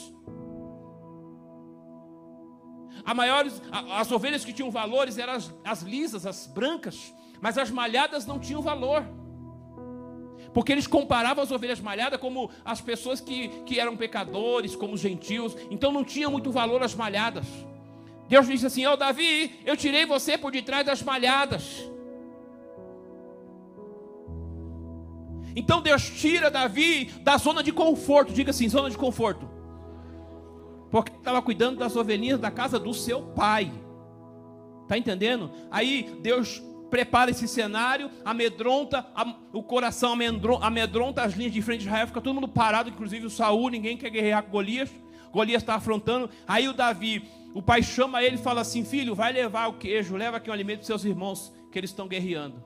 A 3.05 3.13
maiores, 3.13 3.61
as 3.71 4.11
ovelhas 4.11 4.43
que 4.43 4.51
tinham 4.51 4.69
valores 4.69 5.17
eram 5.17 5.31
as, 5.31 5.49
as 5.63 5.81
lisas, 5.81 6.25
as 6.25 6.45
brancas, 6.45 7.13
mas 7.39 7.57
as 7.57 7.71
malhadas 7.71 8.25
não 8.25 8.37
tinham 8.37 8.61
valor. 8.61 9.05
Porque 10.53 10.71
eles 10.71 10.85
comparavam 10.85 11.43
as 11.43 11.51
ovelhas 11.51 11.79
malhadas 11.79 12.19
como 12.19 12.49
as 12.63 12.79
pessoas 12.79 13.19
que, 13.19 13.47
que 13.65 13.79
eram 13.79 13.97
pecadores, 13.97 14.75
como 14.75 14.93
os 14.93 15.01
gentios, 15.01 15.55
então 15.71 15.91
não 15.91 16.03
tinha 16.03 16.29
muito 16.29 16.51
valor 16.51 16.83
as 16.83 16.93
malhadas. 16.93 17.45
Deus 18.29 18.47
disse 18.47 18.65
assim: 18.65 18.85
Ó 18.85 18.93
oh, 18.93 18.97
Davi, 18.97 19.59
eu 19.65 19.75
tirei 19.75 20.05
você 20.05 20.37
por 20.37 20.51
detrás 20.51 20.85
das 20.85 21.01
malhadas. 21.01 21.83
Então 25.55 25.81
Deus 25.81 26.09
tira 26.09 26.49
Davi 26.49 27.05
da 27.21 27.37
zona 27.37 27.63
de 27.63 27.71
conforto, 27.71 28.31
diga 28.31 28.51
assim: 28.51 28.69
zona 28.69 28.89
de 28.89 28.97
conforto 28.97 29.53
porque 30.93 31.11
estava 31.11 31.41
cuidando 31.41 31.79
das 31.79 31.95
ovelhinhas 31.95 32.39
da 32.39 32.51
casa 32.51 32.77
do 32.77 32.93
seu 32.93 33.19
pai. 33.19 33.73
Está 34.83 34.95
entendendo? 34.95 35.49
Aí 35.71 36.19
Deus 36.21 36.61
prepara 36.93 37.31
esse 37.31 37.47
cenário, 37.47 38.07
amedronta, 38.23 39.03
o 39.51 39.63
coração 39.63 40.15
amedronta 40.61 41.23
as 41.23 41.33
linhas 41.33 41.51
de 41.51 41.59
frente 41.59 41.79
de 41.79 41.87
Israel, 41.87 42.05
fica 42.05 42.21
todo 42.21 42.35
mundo 42.35 42.47
parado, 42.47 42.87
inclusive 42.87 43.25
o 43.25 43.31
Saul, 43.31 43.69
ninguém 43.69 43.97
quer 43.97 44.11
guerrear 44.11 44.43
com 44.43 44.51
Golias. 44.51 44.91
Golias 45.31 45.63
está 45.63 45.73
afrontando. 45.73 46.29
Aí 46.47 46.67
o 46.67 46.73
Davi, 46.73 47.27
o 47.51 47.63
pai 47.63 47.81
chama 47.81 48.21
ele 48.21 48.35
e 48.35 48.37
fala 48.37 48.61
assim: 48.61 48.85
Filho, 48.85 49.15
vai 49.15 49.33
levar 49.33 49.69
o 49.69 49.73
queijo, 49.73 50.15
leva 50.15 50.37
aqui 50.37 50.51
um 50.51 50.53
alimento 50.53 50.81
para 50.81 50.85
seus 50.85 51.03
irmãos, 51.03 51.51
que 51.71 51.79
eles 51.79 51.89
estão 51.89 52.07
guerreando. 52.07 52.63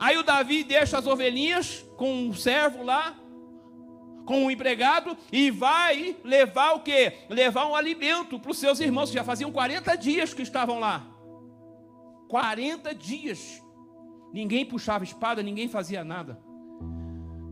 Aí 0.00 0.16
o 0.16 0.24
Davi 0.24 0.64
deixa 0.64 0.98
as 0.98 1.06
ovelhinhas 1.06 1.86
com 1.96 2.12
um 2.12 2.34
servo 2.34 2.82
lá, 2.82 3.14
com 4.24 4.46
um 4.46 4.50
empregado 4.50 5.16
e 5.30 5.52
vai 5.52 6.16
levar 6.24 6.72
o 6.72 6.80
que? 6.80 7.12
Levar 7.28 7.68
um 7.68 7.76
alimento 7.76 8.36
para 8.40 8.50
os 8.50 8.58
seus 8.58 8.80
irmãos, 8.80 9.10
que 9.10 9.14
já 9.14 9.22
faziam 9.22 9.52
40 9.52 9.94
dias 9.94 10.34
que 10.34 10.42
estavam 10.42 10.80
lá. 10.80 11.14
40 12.28 12.94
dias. 12.94 13.62
Ninguém 14.32 14.64
puxava 14.66 15.04
espada, 15.04 15.42
ninguém 15.42 15.68
fazia 15.68 16.04
nada. 16.04 16.38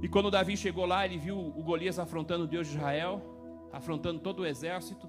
E 0.03 0.09
quando 0.09 0.31
Davi 0.31 0.57
chegou 0.57 0.85
lá, 0.85 1.05
ele 1.05 1.19
viu 1.19 1.39
o 1.39 1.63
Golias 1.63 1.99
afrontando 1.99 2.45
o 2.45 2.47
Deus 2.47 2.67
de 2.67 2.75
Israel, 2.77 3.23
afrontando 3.73 4.21
todo 4.21 4.41
o 4.41 4.47
exército. 4.47 5.09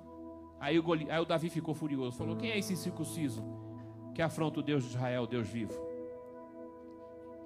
Aí 0.59 0.79
o, 0.79 0.83
Golias, 0.83 1.09
aí 1.09 1.19
o 1.19 1.25
Davi 1.25 1.49
ficou 1.49 1.75
furioso, 1.75 2.17
falou: 2.17 2.37
Quem 2.37 2.51
é 2.51 2.57
esse 2.57 2.75
circunciso 2.77 3.43
que 4.13 4.21
afronta 4.21 4.61
o 4.61 4.63
Deus 4.63 4.83
de 4.83 4.89
Israel, 4.89 5.27
Deus 5.27 5.49
vivo? 5.49 5.73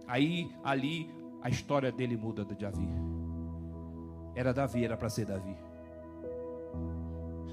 Aí 0.07 0.51
ali 0.63 1.09
a 1.41 1.49
história 1.49 1.91
dele 1.91 2.15
muda 2.15 2.45
de 2.45 2.55
Davi. 2.55 2.87
Era 4.35 4.53
Davi, 4.53 4.85
era 4.85 4.95
para 4.95 5.09
ser 5.09 5.25
Davi. 5.25 5.55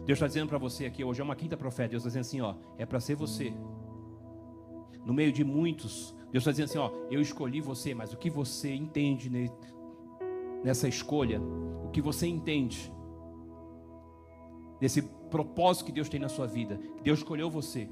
Deus 0.04 0.18
está 0.18 0.26
dizendo 0.26 0.48
para 0.48 0.58
você 0.58 0.86
aqui, 0.86 1.02
hoje 1.02 1.20
é 1.20 1.24
uma 1.24 1.34
quinta 1.34 1.56
profeta. 1.56 1.90
Deus 1.90 2.04
está 2.04 2.20
dizendo 2.20 2.20
assim: 2.20 2.40
ó, 2.40 2.54
é 2.78 2.86
para 2.86 3.00
ser 3.00 3.14
você. 3.14 3.52
No 5.06 5.14
meio 5.14 5.32
de 5.32 5.44
muitos, 5.44 6.12
Deus 6.32 6.42
está 6.42 6.50
dizendo 6.50 6.66
assim: 6.66 6.78
ó, 6.78 6.90
eu 7.08 7.20
escolhi 7.20 7.60
você, 7.60 7.94
mas 7.94 8.12
o 8.12 8.16
que 8.16 8.28
você 8.28 8.74
entende 8.74 9.30
nessa 10.64 10.88
escolha, 10.88 11.40
o 11.40 11.90
que 11.90 12.02
você 12.02 12.26
entende 12.26 12.92
desse 14.80 15.02
propósito 15.30 15.86
que 15.86 15.92
Deus 15.92 16.08
tem 16.08 16.18
na 16.18 16.28
sua 16.28 16.46
vida, 16.48 16.80
Deus 17.04 17.20
escolheu 17.20 17.48
você. 17.48 17.88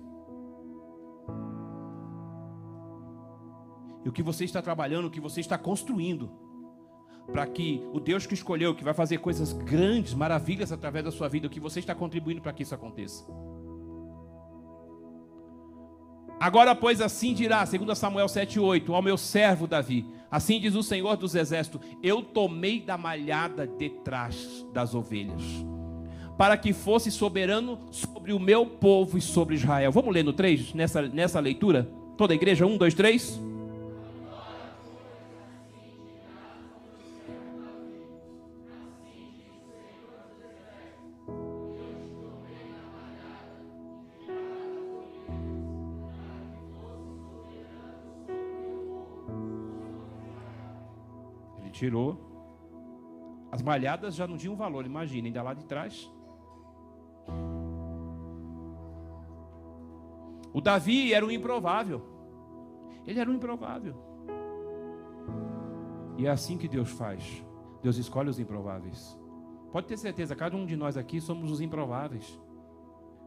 E 4.05 4.09
o 4.09 4.13
que 4.13 4.23
você 4.23 4.45
está 4.45 4.61
trabalhando, 4.61 5.07
o 5.07 5.11
que 5.11 5.21
você 5.21 5.41
está 5.41 5.57
construindo, 5.57 6.31
para 7.33 7.47
que 7.47 7.81
o 7.93 8.01
Deus 8.01 8.27
que 8.27 8.35
escolheu, 8.35 8.75
que 8.75 8.85
vai 8.85 8.93
fazer 8.93 9.19
coisas 9.19 9.53
grandes, 9.53 10.13
maravilhas 10.13 10.73
através 10.73 11.05
da 11.05 11.13
sua 11.13 11.29
vida, 11.29 11.47
o 11.47 11.51
que 11.51 11.61
você 11.61 11.79
está 11.79 11.95
contribuindo 11.95 12.43
para 12.43 12.53
que 12.53 12.65
isso 12.65 12.75
aconteça. 12.75 13.25
Agora, 16.45 16.75
pois, 16.75 17.01
assim 17.01 17.33
dirá, 17.33 17.65
segundo 17.65 17.95
Samuel 17.95 18.27
7,8, 18.27 18.93
ao 18.93 19.01
meu 19.01 19.17
servo 19.17 19.67
Davi, 19.67 20.05
assim 20.31 20.61
diz 20.61 20.75
o 20.75 20.83
Senhor 20.83 21.17
dos 21.17 21.35
Exércitos, 21.35 21.81
eu 22.03 22.21
tomei 22.21 22.83
da 22.83 22.99
malhada 22.99 23.67
detrás 23.67 24.63
das 24.71 24.95
ovelhas, 24.95 25.43
para 26.37 26.59
que 26.59 26.75
fosse 26.75 27.11
soberano 27.11 27.79
sobre 27.91 28.31
o 28.35 28.39
meu 28.39 28.67
povo 28.67 29.17
e 29.17 29.23
sobre 29.23 29.55
Israel. 29.55 29.91
Vamos 29.91 30.13
ler 30.13 30.23
no 30.23 30.35
3, 30.35 30.75
nessa, 30.75 31.01
nessa 31.01 31.41
leitura? 31.41 31.91
Toda 32.15 32.35
a 32.35 32.37
igreja, 32.37 32.67
1, 32.67 32.77
2, 32.77 32.93
3. 32.93 33.41
Tirou. 51.75 52.17
As 53.51 53.61
malhadas 53.61 54.15
já 54.15 54.27
não 54.27 54.37
tinham 54.37 54.57
valor, 54.57 54.87
imagina, 54.87 55.29
ainda 55.29 55.43
lá 55.43 55.53
de 55.53 55.65
trás. 55.65 56.11
O 60.53 60.61
Davi 60.61 61.13
era 61.13 61.27
um 61.27 61.31
improvável. 61.31 62.01
Ele 63.07 63.21
era 63.21 63.31
um 63.31 63.35
improvável. 63.35 63.95
E 66.17 66.27
é 66.27 66.31
assim 66.31 66.57
que 66.57 66.69
Deus 66.69 66.91
faz. 66.91 67.45
Deus 67.83 67.97
escolhe 67.97 68.31
os 68.31 68.39
improváveis. 68.39 69.19
Pode 69.73 69.89
ter 69.89 69.97
certeza, 69.97 70.37
cada 70.37 70.57
um 70.57 70.65
de 70.65 70.77
nós 70.77 70.97
aqui 70.97 71.21
somos 71.21 71.51
os 71.51 71.61
improváveis. 71.61 72.41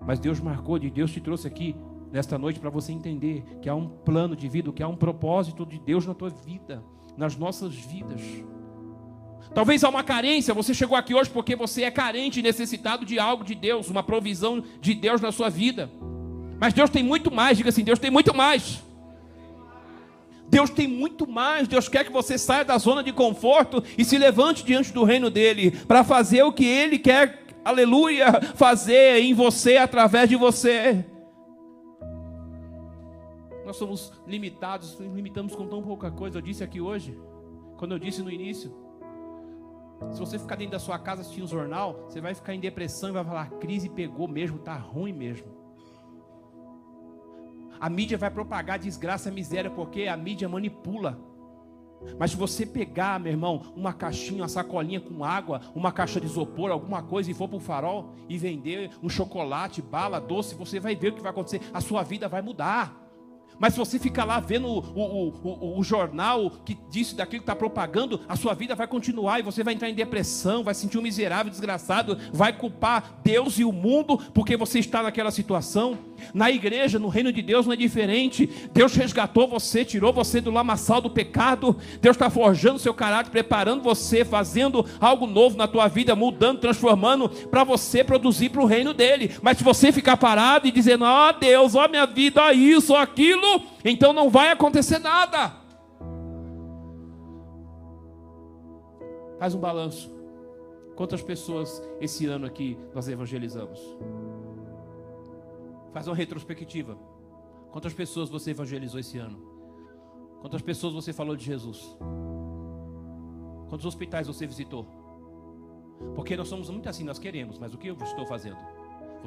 Mas 0.05 0.19
Deus 0.19 0.39
marcou, 0.39 0.79
de 0.79 0.89
Deus 0.89 1.11
te 1.11 1.19
trouxe 1.19 1.47
aqui 1.47 1.75
nesta 2.11 2.37
noite 2.37 2.59
para 2.59 2.69
você 2.69 2.93
entender 2.93 3.43
que 3.61 3.67
há 3.67 3.75
um 3.75 3.89
plano 3.89 4.35
de 4.35 4.47
vida, 4.47 4.71
que 4.71 4.81
há 4.81 4.87
um 4.87 4.95
propósito 4.95 5.65
de 5.65 5.77
Deus 5.77 6.05
na 6.05 6.13
tua 6.13 6.29
vida 6.29 6.81
nas 7.17 7.35
nossas 7.35 7.73
vidas. 7.73 8.21
Talvez 9.53 9.83
há 9.83 9.89
uma 9.89 10.03
carência, 10.03 10.53
você 10.53 10.73
chegou 10.73 10.95
aqui 10.95 11.15
hoje 11.15 11.29
porque 11.31 11.55
você 11.55 11.83
é 11.83 11.89
carente 11.89 12.41
necessitado 12.41 13.05
de 13.05 13.17
algo 13.17 13.43
de 13.43 13.55
Deus, 13.55 13.89
uma 13.89 14.03
provisão 14.03 14.63
de 14.79 14.93
Deus 14.93 15.19
na 15.19 15.31
sua 15.31 15.49
vida. 15.49 15.89
Mas 16.59 16.73
Deus 16.73 16.89
tem 16.89 17.01
muito 17.01 17.33
mais, 17.33 17.57
diga 17.57 17.69
assim: 17.69 17.83
Deus 17.83 17.97
tem 17.97 18.11
muito 18.11 18.35
mais. 18.35 18.83
Deus 20.49 20.69
tem 20.69 20.87
muito 20.87 21.27
mais. 21.27 21.67
Deus 21.67 21.89
quer 21.89 22.05
que 22.05 22.11
você 22.11 22.37
saia 22.37 22.63
da 22.63 22.77
zona 22.77 23.03
de 23.03 23.11
conforto 23.11 23.83
e 23.97 24.05
se 24.05 24.17
levante 24.17 24.63
diante 24.63 24.93
do 24.93 25.03
reino 25.03 25.29
dele 25.29 25.71
para 25.71 26.03
fazer 26.03 26.43
o 26.43 26.53
que 26.53 26.65
ele 26.65 26.99
quer, 26.99 27.43
aleluia, 27.65 28.39
fazer 28.55 29.19
em 29.21 29.33
você, 29.33 29.77
através 29.77 30.29
de 30.29 30.35
você. 30.35 31.03
Nós 33.67 33.75
somos 33.75 34.13
limitados, 34.25 34.97
nos 34.97 35.13
limitamos 35.13 35.53
com 35.53 35.67
tão 35.67 35.83
pouca 35.83 36.09
coisa. 36.09 36.37
Eu 36.37 36.41
disse 36.41 36.63
aqui 36.63 36.79
hoje, 36.79 37.19
quando 37.75 37.91
eu 37.91 37.99
disse 37.99 38.23
no 38.23 38.31
início. 38.31 38.73
Se 40.13 40.19
você 40.21 40.39
ficar 40.39 40.55
dentro 40.55 40.71
da 40.71 40.79
sua 40.79 40.97
casa 40.97 41.19
assistindo 41.19 41.43
o 41.43 41.49
jornal, 41.49 42.05
você 42.05 42.21
vai 42.21 42.33
ficar 42.33 42.53
em 42.53 42.61
depressão 42.61 43.09
e 43.09 43.11
vai 43.11 43.25
falar: 43.25 43.49
crise 43.59 43.89
pegou 43.89 44.25
mesmo, 44.25 44.57
tá 44.57 44.73
ruim 44.73 45.11
mesmo. 45.11 45.47
A 47.77 47.89
mídia 47.89 48.17
vai 48.17 48.31
propagar 48.31 48.79
desgraça, 48.79 49.29
miséria, 49.29 49.69
porque 49.69 50.03
a 50.03 50.15
mídia 50.15 50.47
manipula. 50.47 51.19
Mas 52.17 52.31
se 52.31 52.37
você 52.37 52.65
pegar, 52.65 53.19
meu 53.19 53.33
irmão, 53.33 53.73
uma 53.75 53.91
caixinha, 53.91 54.43
uma 54.43 54.47
sacolinha 54.47 55.01
com 55.01 55.25
água, 55.25 55.59
uma 55.75 55.91
caixa 55.91 56.21
de 56.21 56.25
isopor, 56.25 56.71
alguma 56.71 57.03
coisa, 57.03 57.29
e 57.29 57.33
for 57.33 57.49
para 57.49 57.57
o 57.57 57.59
farol 57.59 58.13
e 58.29 58.37
vender 58.37 58.91
um 59.03 59.09
chocolate, 59.09 59.81
bala, 59.81 60.21
doce, 60.21 60.55
você 60.55 60.79
vai 60.79 60.95
ver 60.95 61.09
o 61.09 61.15
que 61.15 61.21
vai 61.21 61.31
acontecer. 61.31 61.59
A 61.73 61.81
sua 61.81 62.01
vida 62.01 62.29
vai 62.29 62.41
mudar. 62.41 63.06
Mas 63.59 63.73
se 63.73 63.79
você 63.79 63.97
ficar 63.97 64.25
lá 64.25 64.39
vendo 64.39 64.67
o, 64.67 64.79
o, 64.79 65.33
o, 65.43 65.79
o 65.79 65.83
jornal 65.83 66.51
que 66.63 66.77
disse 66.89 67.15
daquilo 67.15 67.41
que 67.41 67.43
está 67.43 67.55
propagando, 67.55 68.21
a 68.27 68.35
sua 68.35 68.53
vida 68.53 68.75
vai 68.75 68.87
continuar 68.87 69.39
e 69.39 69.43
você 69.43 69.63
vai 69.63 69.73
entrar 69.73 69.89
em 69.89 69.95
depressão, 69.95 70.63
vai 70.63 70.73
sentir 70.73 70.97
um 70.97 71.01
miserável, 71.01 71.51
desgraçado, 71.51 72.17
vai 72.31 72.53
culpar 72.53 73.19
Deus 73.23 73.57
e 73.59 73.63
o 73.63 73.71
mundo 73.71 74.17
porque 74.33 74.55
você 74.55 74.79
está 74.79 75.01
naquela 75.03 75.31
situação. 75.31 75.97
Na 76.33 76.49
igreja, 76.49 76.99
no 76.99 77.07
reino 77.07 77.31
de 77.31 77.41
Deus, 77.41 77.65
não 77.65 77.73
é 77.73 77.75
diferente. 77.75 78.49
Deus 78.73 78.95
resgatou 78.95 79.47
você, 79.47 79.85
tirou 79.85 80.11
você 80.11 80.41
do 80.41 80.51
lamaçal 80.51 80.99
do 80.99 81.09
pecado. 81.09 81.77
Deus 82.01 82.15
está 82.15 82.29
forjando 82.29 82.79
seu 82.79 82.93
caráter, 82.93 83.29
preparando 83.29 83.83
você, 83.83 84.25
fazendo 84.25 84.85
algo 84.99 85.27
novo 85.27 85.57
na 85.57 85.67
tua 85.67 85.87
vida, 85.87 86.15
mudando, 86.15 86.59
transformando, 86.59 87.29
para 87.29 87.63
você 87.63 88.03
produzir 88.03 88.49
para 88.49 88.61
o 88.61 88.65
reino 88.65 88.93
dele. 88.93 89.31
Mas 89.41 89.57
se 89.57 89.63
você 89.63 89.91
ficar 89.91 90.17
parado 90.17 90.67
e 90.67 90.71
dizendo, 90.71 91.05
ó 91.05 91.29
oh, 91.29 91.33
Deus, 91.33 91.75
ó 91.75 91.85
oh, 91.85 91.89
minha 91.89 92.05
vida, 92.05 92.41
ó 92.41 92.51
isso, 92.51 92.93
ó 92.93 92.97
aquilo, 92.97 93.46
então 93.83 94.13
não 94.13 94.29
vai 94.29 94.51
acontecer 94.51 94.99
nada. 94.99 95.53
Faz 99.39 99.53
um 99.53 99.59
balanço. 99.59 100.09
Quantas 100.95 101.21
pessoas 101.21 101.81
esse 102.01 102.25
ano 102.25 102.45
aqui 102.45 102.77
nós 102.93 103.07
evangelizamos? 103.07 103.79
Faz 105.93 106.07
uma 106.07 106.15
retrospectiva. 106.15 106.97
Quantas 107.71 107.93
pessoas 107.93 108.29
você 108.29 108.51
evangelizou 108.51 108.99
esse 108.99 109.17
ano? 109.17 109.37
Quantas 110.41 110.61
pessoas 110.61 110.93
você 110.93 111.13
falou 111.13 111.35
de 111.35 111.43
Jesus? 111.43 111.97
Quantos 113.69 113.85
hospitais 113.85 114.27
você 114.27 114.47
visitou? 114.47 114.85
Porque 116.15 116.35
nós 116.35 116.47
somos 116.47 116.69
muito 116.69 116.87
assim, 116.87 117.03
nós 117.03 117.19
queremos, 117.19 117.57
mas 117.59 117.73
o 117.73 117.77
que 117.77 117.87
eu 117.87 117.95
estou 117.95 118.25
fazendo? 118.25 118.57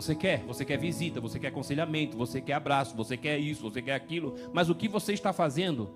Você 0.01 0.15
quer, 0.15 0.43
você 0.47 0.65
quer 0.65 0.79
visita, 0.79 1.21
você 1.21 1.39
quer 1.39 1.49
aconselhamento, 1.49 2.17
você 2.17 2.41
quer 2.41 2.55
abraço, 2.55 2.97
você 2.97 3.19
quer 3.19 3.39
isso, 3.39 3.61
você 3.61 3.83
quer 3.83 3.93
aquilo, 3.93 4.35
mas 4.51 4.71
o 4.71 4.75
que 4.75 4.89
você 4.89 5.13
está 5.13 5.31
fazendo? 5.31 5.91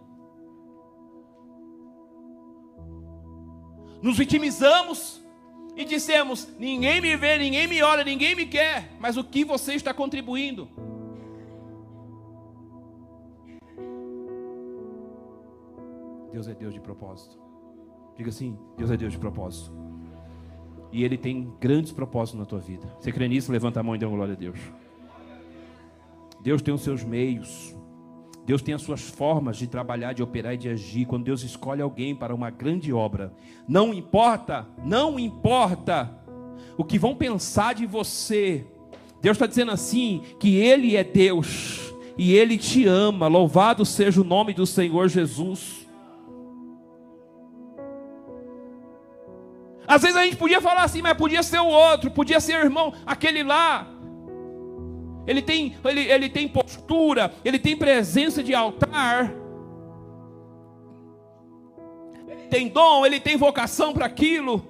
Nos 4.03 4.19
vitimizamos, 4.19 5.25
e 5.75 5.87
dissemos: 5.87 6.47
ninguém 6.59 7.01
me 7.01 7.17
vê, 7.17 7.38
ninguém 7.38 7.67
me 7.67 7.83
olha, 7.83 8.05
ninguém 8.05 8.35
me 8.35 8.45
quer, 8.45 8.93
mas 9.01 9.17
o 9.17 9.25
que 9.25 9.43
você 9.43 9.73
está 9.73 9.95
contribuindo? 9.95 10.69
Deus 16.31 16.47
é 16.47 16.55
Deus 16.55 16.75
de 16.75 16.81
propósito. 16.81 17.38
Diga 18.19 18.29
assim: 18.29 18.59
Deus 18.77 18.90
é 18.90 18.99
Deus 18.99 19.14
de 19.14 19.19
propósito. 19.19 19.73
E 20.95 21.03
Ele 21.03 21.19
tem 21.19 21.53
grandes 21.61 21.91
propósitos 21.91 22.39
na 22.39 22.47
tua 22.47 22.61
vida. 22.61 22.87
Você 23.01 23.11
crê 23.11 23.27
nisso? 23.27 23.51
Levanta 23.51 23.81
a 23.81 23.83
mão 23.83 23.97
e 23.97 23.99
dê 23.99 24.07
uma 24.07 24.15
glória 24.15 24.35
a 24.35 24.37
Deus. 24.37 24.61
Deus 26.41 26.63
tem 26.63 26.73
os 26.73 26.83
seus 26.83 27.03
meios. 27.03 27.75
Deus 28.47 28.63
tem 28.63 28.73
as 28.73 28.83
suas 28.83 29.01
formas 29.01 29.57
de 29.57 29.67
trabalhar, 29.67 30.13
de 30.13 30.23
operar 30.23 30.55
e 30.55 30.57
de 30.57 30.69
agir. 30.69 31.05
Quando 31.05 31.25
Deus 31.25 31.43
escolhe 31.43 31.83
alguém 31.83 32.15
para 32.15 32.33
uma 32.33 32.49
grande 32.49 32.93
obra, 32.93 33.35
não 33.67 33.93
importa, 33.93 34.69
não 34.85 35.19
importa 35.19 36.17
o 36.79 36.85
que 36.85 36.97
vão 36.97 37.17
pensar 37.17 37.75
de 37.75 37.87
você. 37.87 38.65
Deus 39.21 39.35
está 39.35 39.47
dizendo 39.47 39.73
assim: 39.73 40.23
que 40.39 40.59
Ele 40.59 40.95
é 40.95 41.03
Deus 41.03 41.93
e 42.17 42.35
Ele 42.35 42.57
te 42.57 42.87
ama. 42.87 43.27
Louvado 43.27 43.85
seja 43.85 44.21
o 44.21 44.25
nome 44.25 44.55
do 44.55 44.65
Senhor 44.65 45.09
Jesus. 45.09 45.84
Às 49.95 50.03
vezes 50.03 50.17
a 50.17 50.25
gente 50.25 50.37
podia 50.37 50.61
falar 50.61 50.83
assim, 50.83 51.01
mas 51.01 51.17
podia 51.17 51.41
ser 51.41 51.61
o 51.61 51.69
outro, 51.69 52.11
podia 52.11 52.41
ser 52.41 52.57
o 52.57 52.65
irmão, 52.65 52.93
aquele 53.07 53.45
lá. 53.45 53.87
Ele 55.25 55.41
tem, 55.41 55.77
ele, 55.85 56.01
ele 56.01 56.29
tem 56.29 56.49
postura, 56.49 57.33
ele 57.45 57.61
tem 57.61 57.77
presença 57.77 58.43
de 58.43 58.53
altar, 58.53 59.33
ele 62.27 62.49
tem 62.49 62.69
dom, 62.69 63.07
ele 63.07 63.21
tem 63.21 63.37
vocação 63.37 63.93
para 63.93 64.07
aquilo. 64.07 64.67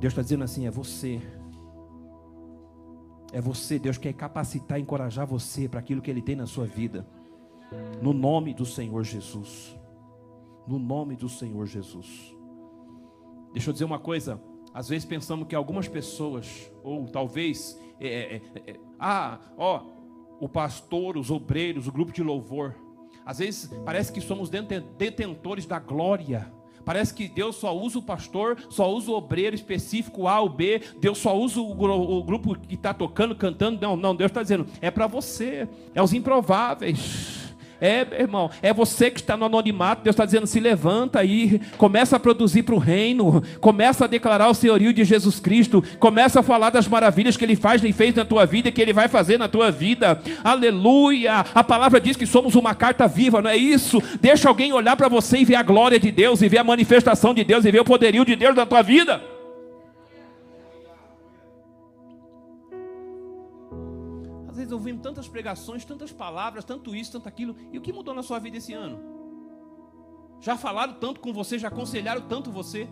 Deus 0.00 0.12
está 0.12 0.22
dizendo 0.22 0.44
assim: 0.44 0.66
é 0.66 0.70
você. 0.70 1.20
É 3.34 3.40
você, 3.42 3.78
Deus 3.78 3.98
quer 3.98 4.14
capacitar, 4.14 4.80
encorajar 4.80 5.26
você 5.26 5.68
para 5.68 5.80
aquilo 5.80 6.00
que 6.00 6.10
Ele 6.10 6.22
tem 6.22 6.34
na 6.34 6.46
sua 6.46 6.64
vida. 6.64 7.06
No 8.00 8.14
nome 8.14 8.54
do 8.54 8.64
Senhor 8.64 9.04
Jesus. 9.04 9.76
No 10.66 10.78
nome 10.78 11.16
do 11.16 11.28
Senhor 11.28 11.66
Jesus. 11.66 12.37
Deixa 13.52 13.70
eu 13.70 13.72
dizer 13.72 13.84
uma 13.84 13.98
coisa. 13.98 14.40
Às 14.72 14.88
vezes 14.88 15.04
pensamos 15.04 15.48
que 15.48 15.54
algumas 15.54 15.88
pessoas, 15.88 16.70
ou 16.82 17.06
talvez 17.06 17.78
é, 18.00 18.06
é, 18.08 18.42
é, 18.54 18.70
é, 18.70 18.76
ah, 18.98 19.38
ó, 19.56 19.82
o 20.40 20.48
pastor, 20.48 21.16
os 21.16 21.30
obreiros, 21.30 21.86
o 21.88 21.92
grupo 21.92 22.12
de 22.12 22.22
louvor. 22.22 22.74
Às 23.24 23.38
vezes 23.38 23.70
parece 23.84 24.12
que 24.12 24.20
somos 24.20 24.48
detentores 24.50 25.66
da 25.66 25.78
glória. 25.78 26.52
Parece 26.84 27.12
que 27.12 27.28
Deus 27.28 27.56
só 27.56 27.76
usa 27.76 27.98
o 27.98 28.02
pastor, 28.02 28.56
só 28.70 28.90
usa 28.90 29.10
o 29.10 29.14
obreiro 29.14 29.54
específico 29.54 30.26
A 30.26 30.40
ou 30.40 30.48
B. 30.48 30.80
Deus 30.98 31.18
só 31.18 31.36
usa 31.36 31.60
o, 31.60 32.18
o 32.18 32.24
grupo 32.24 32.58
que 32.58 32.74
está 32.74 32.94
tocando, 32.94 33.36
cantando. 33.36 33.78
Não, 33.80 33.94
não. 33.94 34.16
Deus 34.16 34.30
está 34.30 34.42
dizendo, 34.42 34.66
é 34.80 34.90
para 34.90 35.06
você. 35.06 35.68
É 35.94 36.02
os 36.02 36.14
improváveis. 36.14 37.37
É, 37.80 38.06
irmão, 38.18 38.50
é 38.60 38.72
você 38.72 39.10
que 39.10 39.20
está 39.20 39.36
no 39.36 39.44
anonimato. 39.44 40.02
Deus 40.02 40.14
está 40.14 40.24
dizendo: 40.24 40.46
se 40.46 40.58
levanta 40.58 41.20
aí, 41.20 41.60
começa 41.76 42.16
a 42.16 42.20
produzir 42.20 42.62
para 42.64 42.74
o 42.74 42.78
reino, 42.78 43.42
começa 43.60 44.04
a 44.04 44.08
declarar 44.08 44.48
o 44.48 44.54
senhorio 44.54 44.92
de 44.92 45.04
Jesus 45.04 45.38
Cristo, 45.38 45.82
começa 45.98 46.40
a 46.40 46.42
falar 46.42 46.70
das 46.70 46.88
maravilhas 46.88 47.36
que 47.36 47.44
Ele 47.44 47.56
faz 47.56 47.82
e 47.84 47.92
fez 47.92 48.14
na 48.14 48.24
tua 48.24 48.44
vida, 48.44 48.72
que 48.72 48.82
Ele 48.82 48.92
vai 48.92 49.08
fazer 49.08 49.38
na 49.38 49.48
tua 49.48 49.70
vida. 49.70 50.20
Aleluia! 50.42 51.44
A 51.54 51.62
palavra 51.62 52.00
diz 52.00 52.16
que 52.16 52.26
somos 52.26 52.54
uma 52.54 52.74
carta 52.74 53.06
viva, 53.06 53.40
não 53.40 53.50
é 53.50 53.56
isso? 53.56 54.02
Deixa 54.20 54.48
alguém 54.48 54.72
olhar 54.72 54.96
para 54.96 55.08
você 55.08 55.38
e 55.38 55.44
ver 55.44 55.54
a 55.54 55.62
glória 55.62 56.00
de 56.00 56.10
Deus, 56.10 56.42
e 56.42 56.48
ver 56.48 56.58
a 56.58 56.64
manifestação 56.64 57.32
de 57.32 57.44
Deus, 57.44 57.64
e 57.64 57.70
ver 57.70 57.80
o 57.80 57.84
poderio 57.84 58.24
de 58.24 58.34
Deus 58.34 58.56
na 58.56 58.66
tua 58.66 58.82
vida. 58.82 59.37
Vezes 64.68 64.72
ouvimos 64.72 65.02
tantas 65.02 65.26
pregações, 65.26 65.84
tantas 65.84 66.12
palavras, 66.12 66.64
tanto 66.64 66.94
isso, 66.94 67.12
tanto 67.12 67.28
aquilo. 67.28 67.56
E 67.72 67.78
o 67.78 67.80
que 67.80 67.92
mudou 67.92 68.14
na 68.14 68.22
sua 68.22 68.38
vida 68.38 68.58
esse 68.58 68.74
ano? 68.74 69.00
Já 70.40 70.56
falaram 70.56 70.94
tanto 70.94 71.20
com 71.20 71.32
você, 71.32 71.58
já 71.58 71.68
aconselharam 71.68 72.22
tanto 72.22 72.52
você. 72.52 72.86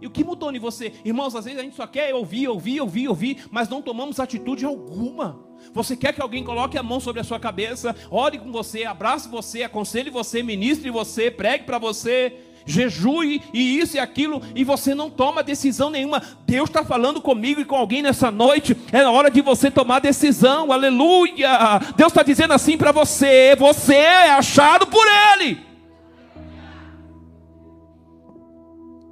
E 0.00 0.06
o 0.06 0.10
que 0.10 0.24
mudou 0.24 0.52
em 0.52 0.58
você? 0.58 0.92
Irmãos, 1.04 1.34
às 1.34 1.44
vezes 1.44 1.58
a 1.58 1.62
gente 1.62 1.76
só 1.76 1.86
quer 1.86 2.14
ouvir, 2.14 2.48
ouvir, 2.48 2.80
ouvir, 2.80 3.08
ouvir, 3.08 3.46
mas 3.50 3.68
não 3.68 3.80
tomamos 3.80 4.20
atitude 4.20 4.64
alguma. 4.64 5.40
Você 5.72 5.96
quer 5.96 6.12
que 6.12 6.20
alguém 6.20 6.42
coloque 6.42 6.76
a 6.76 6.82
mão 6.82 6.98
sobre 6.98 7.20
a 7.20 7.24
sua 7.24 7.38
cabeça, 7.38 7.94
ore 8.10 8.38
com 8.38 8.50
você, 8.50 8.84
abrace 8.84 9.28
você, 9.28 9.62
aconselhe 9.62 10.10
você, 10.10 10.42
ministre 10.42 10.90
você, 10.90 11.30
pregue 11.30 11.64
para 11.64 11.78
você, 11.78 12.36
jejue 12.64 13.42
e 13.52 13.78
isso 13.78 13.96
e 13.96 14.00
aquilo, 14.00 14.40
e 14.54 14.64
você 14.64 14.94
não 14.94 15.10
toma 15.10 15.42
decisão 15.42 15.90
nenhuma. 15.90 16.22
Deus 16.46 16.68
está 16.68 16.84
falando 16.84 17.20
comigo 17.20 17.60
e 17.60 17.64
com 17.64 17.76
alguém 17.76 18.02
nessa 18.02 18.30
noite, 18.30 18.76
é 18.92 19.04
hora 19.06 19.30
de 19.30 19.40
você 19.40 19.70
tomar 19.70 20.00
decisão, 20.00 20.72
aleluia. 20.72 21.78
Deus 21.96 22.12
está 22.12 22.22
dizendo 22.22 22.52
assim 22.52 22.76
para 22.76 22.92
você: 22.92 23.56
você 23.56 23.94
é 23.94 24.30
achado 24.30 24.86
por 24.86 25.04
Ele. 25.06 25.60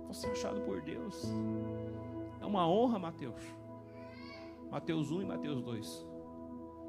Você 0.09 0.27
é 0.27 0.31
achado 0.31 0.61
por 0.63 0.81
Deus, 0.83 1.33
é 2.41 2.47
uma 2.47 2.69
honra, 2.69 2.99
Mateus. 2.99 3.41
Mateus 4.71 5.11
1 5.11 5.23
e 5.23 5.25
Mateus 5.25 5.63
2, 5.63 6.07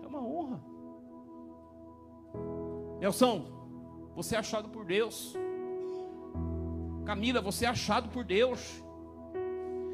é 0.03 0.07
uma 0.07 0.21
honra. 0.21 0.61
Nelson, 2.99 3.45
você 4.15 4.35
é 4.35 4.39
achado 4.39 4.69
por 4.69 4.85
Deus. 4.85 5.35
Camila, 7.11 7.41
você 7.41 7.65
é 7.65 7.67
achado 7.67 8.07
por 8.07 8.23
Deus. 8.23 8.81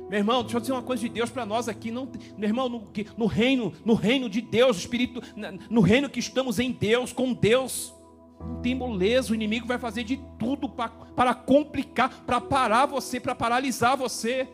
Meu 0.08 0.20
irmão, 0.20 0.44
deixa 0.44 0.58
eu 0.58 0.62
dizer 0.62 0.72
uma 0.74 0.84
coisa 0.84 1.02
de 1.02 1.10
Deus 1.10 1.32
para 1.32 1.48
nós 1.48 1.68
aqui. 1.68 1.90
Não, 1.90 2.08
meu 2.38 2.48
irmão, 2.48 2.70
no, 2.70 2.84
no, 3.18 3.26
reino, 3.26 3.74
no 3.84 3.96
reino 3.96 4.30
de 4.30 4.40
Deus, 4.40 4.78
Espírito, 4.78 5.20
no 5.68 5.82
reino 5.82 6.12
que 6.12 6.20
estamos 6.20 6.60
em 6.60 6.72
Deus, 6.72 7.12
com 7.12 7.34
Deus, 7.34 7.92
não 8.40 8.62
tem 8.62 8.76
moleza, 8.76 9.32
o 9.32 9.36
inimigo 9.36 9.66
vai 9.66 9.80
fazer 9.80 10.04
de 10.04 10.18
tudo 10.38 10.70
para, 10.70 11.34
complicar, 11.34 12.24
para 12.24 12.40
parar 12.40 12.86
você, 12.86 13.20
para 13.20 13.34
paralisar 13.34 13.98
você. 13.98 14.48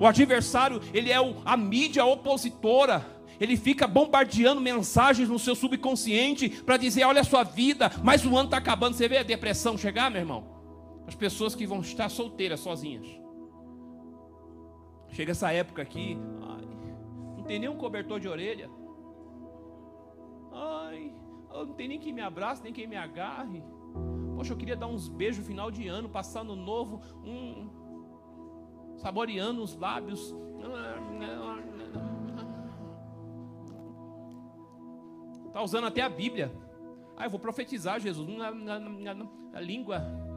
O 0.00 0.06
adversário, 0.06 0.80
ele 0.94 1.12
é 1.12 1.20
o, 1.20 1.36
a 1.44 1.54
mídia 1.54 2.02
opositora. 2.02 3.04
Ele 3.38 3.58
fica 3.58 3.86
bombardeando 3.86 4.58
mensagens 4.58 5.28
no 5.28 5.38
seu 5.38 5.54
subconsciente 5.54 6.48
para 6.48 6.78
dizer: 6.78 7.04
olha 7.04 7.20
a 7.20 7.24
sua 7.24 7.42
vida, 7.42 7.92
mas 8.02 8.24
o 8.24 8.34
ano 8.34 8.46
está 8.46 8.56
acabando. 8.56 8.96
Você 8.96 9.06
vê 9.06 9.18
a 9.18 9.22
depressão 9.22 9.76
chegar, 9.76 10.10
meu 10.10 10.20
irmão? 10.20 10.51
As 11.12 11.16
pessoas 11.16 11.54
que 11.54 11.66
vão 11.66 11.80
estar 11.80 12.08
solteiras, 12.08 12.60
sozinhas. 12.60 13.06
Chega 15.10 15.32
essa 15.32 15.52
época 15.52 15.82
aqui, 15.82 16.16
ai, 16.40 16.66
não 17.36 17.44
tem 17.44 17.58
nem 17.58 17.68
um 17.68 17.76
cobertor 17.76 18.18
de 18.18 18.26
orelha. 18.26 18.70
Ai, 20.50 21.14
não 21.50 21.74
tem 21.74 21.86
nem 21.86 22.00
quem 22.00 22.14
me 22.14 22.22
abrace, 22.22 22.62
nem 22.62 22.72
quem 22.72 22.86
me 22.86 22.96
agarre. 22.96 23.62
Poxa, 24.34 24.54
eu 24.54 24.56
queria 24.56 24.74
dar 24.74 24.86
uns 24.86 25.06
beijos 25.06 25.46
final 25.46 25.70
de 25.70 25.86
ano, 25.86 26.08
passando 26.08 26.56
novo, 26.56 27.02
um, 27.22 27.68
saboreando 28.96 29.62
os 29.62 29.76
lábios. 29.76 30.34
Está 35.46 35.60
usando 35.60 35.88
até 35.88 36.00
a 36.00 36.08
Bíblia. 36.08 36.50
Ah, 37.18 37.26
eu 37.26 37.30
vou 37.30 37.38
profetizar, 37.38 38.00
Jesus, 38.00 38.26
na, 38.26 38.50
na, 38.50 38.80
na, 38.80 39.14
na 39.52 39.60
língua 39.60 40.31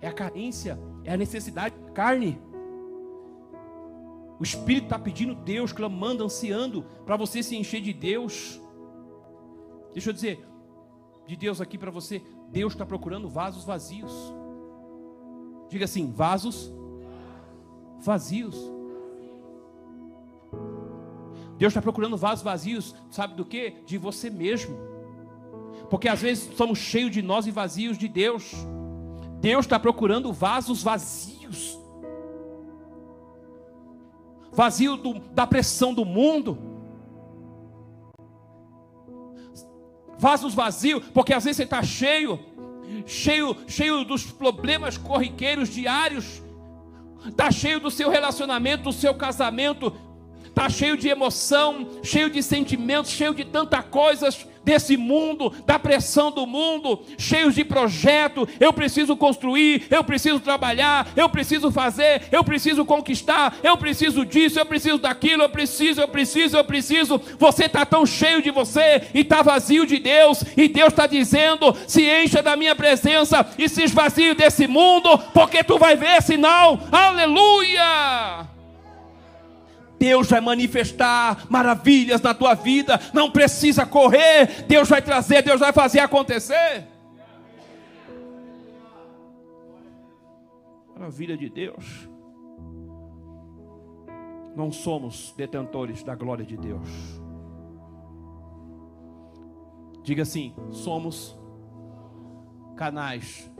é 0.00 0.08
a 0.08 0.12
carência, 0.12 0.78
é 1.04 1.12
a 1.12 1.16
necessidade 1.16 1.74
da 1.78 1.90
carne. 1.90 2.40
O 4.38 4.42
Espírito 4.42 4.84
está 4.84 4.98
pedindo 4.98 5.34
Deus, 5.34 5.72
clamando, 5.72 6.24
ansiando 6.24 6.84
para 7.04 7.16
você 7.16 7.42
se 7.42 7.56
encher 7.56 7.82
de 7.82 7.92
Deus. 7.92 8.60
Deixa 9.92 10.08
eu 10.08 10.14
dizer, 10.14 10.46
de 11.26 11.36
Deus 11.36 11.60
aqui 11.60 11.76
para 11.76 11.90
você, 11.90 12.22
Deus 12.50 12.72
está 12.72 12.86
procurando 12.86 13.28
vasos 13.28 13.64
vazios. 13.64 14.12
Diga 15.68 15.84
assim: 15.84 16.10
vasos 16.10 16.72
vazios. 18.00 18.56
Deus 21.58 21.72
está 21.72 21.82
procurando 21.82 22.16
vasos 22.16 22.42
vazios, 22.42 22.96
sabe 23.10 23.34
do 23.34 23.44
que? 23.44 23.82
De 23.84 23.98
você 23.98 24.30
mesmo. 24.30 24.74
Porque 25.90 26.08
às 26.08 26.20
vezes 26.22 26.56
somos 26.56 26.78
cheios 26.78 27.10
de 27.10 27.20
nós 27.20 27.46
e 27.46 27.50
vazios 27.50 27.98
de 27.98 28.08
Deus. 28.08 28.54
Deus 29.40 29.64
está 29.64 29.78
procurando 29.78 30.32
vasos 30.32 30.82
vazios 30.82 31.80
vazio 34.52 34.96
do, 34.96 35.18
da 35.18 35.46
pressão 35.46 35.94
do 35.94 36.04
mundo. 36.04 36.58
Vasos 40.18 40.52
vazios, 40.52 41.02
porque 41.14 41.32
às 41.32 41.44
vezes 41.44 41.56
você 41.56 41.62
está 41.62 41.82
cheio, 41.82 42.38
cheio, 43.06 43.56
cheio 43.66 44.04
dos 44.04 44.24
problemas 44.24 44.98
corriqueiros 44.98 45.70
diários, 45.70 46.42
está 47.26 47.50
cheio 47.50 47.80
do 47.80 47.90
seu 47.90 48.10
relacionamento, 48.10 48.84
do 48.84 48.92
seu 48.92 49.14
casamento, 49.14 49.92
está 50.50 50.68
cheio 50.68 50.96
de 50.96 51.08
emoção, 51.08 51.86
cheio 52.02 52.28
de 52.28 52.42
sentimentos, 52.42 53.10
cheio 53.10 53.34
de 53.34 53.44
tantas 53.44 53.84
coisas, 53.86 54.46
desse 54.64 54.96
mundo, 54.96 55.52
da 55.66 55.78
pressão 55.78 56.30
do 56.30 56.46
mundo, 56.46 57.02
cheios 57.18 57.54
de 57.54 57.64
projeto. 57.64 58.48
Eu 58.58 58.72
preciso 58.72 59.16
construir, 59.16 59.86
eu 59.90 60.04
preciso 60.04 60.40
trabalhar, 60.40 61.08
eu 61.16 61.28
preciso 61.28 61.70
fazer, 61.70 62.22
eu 62.30 62.44
preciso 62.44 62.84
conquistar, 62.84 63.56
eu 63.62 63.76
preciso 63.76 64.24
disso, 64.24 64.58
eu 64.58 64.66
preciso 64.66 64.98
daquilo, 64.98 65.42
eu 65.42 65.48
preciso, 65.48 66.00
eu 66.00 66.08
preciso, 66.08 66.56
eu 66.56 66.64
preciso. 66.64 67.20
Você 67.38 67.64
está 67.64 67.84
tão 67.86 68.04
cheio 68.04 68.42
de 68.42 68.50
você 68.50 69.08
e 69.14 69.20
está 69.20 69.42
vazio 69.42 69.86
de 69.86 69.98
Deus, 69.98 70.44
e 70.56 70.68
Deus 70.68 70.88
está 70.88 71.06
dizendo: 71.06 71.74
se 71.86 72.02
encha 72.04 72.42
da 72.42 72.56
minha 72.56 72.74
presença 72.74 73.46
e 73.58 73.68
se 73.68 73.82
esvazie 73.82 74.34
desse 74.34 74.66
mundo, 74.66 75.18
porque 75.32 75.64
tu 75.64 75.78
vai 75.78 75.96
ver 75.96 76.22
sinal. 76.22 76.78
Aleluia! 76.92 78.49
Deus 80.00 80.30
vai 80.30 80.40
manifestar 80.40 81.46
maravilhas 81.50 82.22
na 82.22 82.32
tua 82.32 82.54
vida, 82.54 82.98
não 83.12 83.30
precisa 83.30 83.84
correr, 83.84 84.64
Deus 84.66 84.88
vai 84.88 85.02
trazer, 85.02 85.42
Deus 85.42 85.60
vai 85.60 85.74
fazer 85.74 86.00
acontecer. 86.00 86.88
Maravilha 90.94 91.36
de 91.36 91.50
Deus. 91.50 92.08
Não 94.56 94.72
somos 94.72 95.34
detentores 95.36 96.02
da 96.02 96.14
glória 96.14 96.46
de 96.46 96.56
Deus. 96.56 96.88
Diga 100.02 100.22
assim: 100.22 100.54
somos 100.70 101.38
canais 102.74 103.52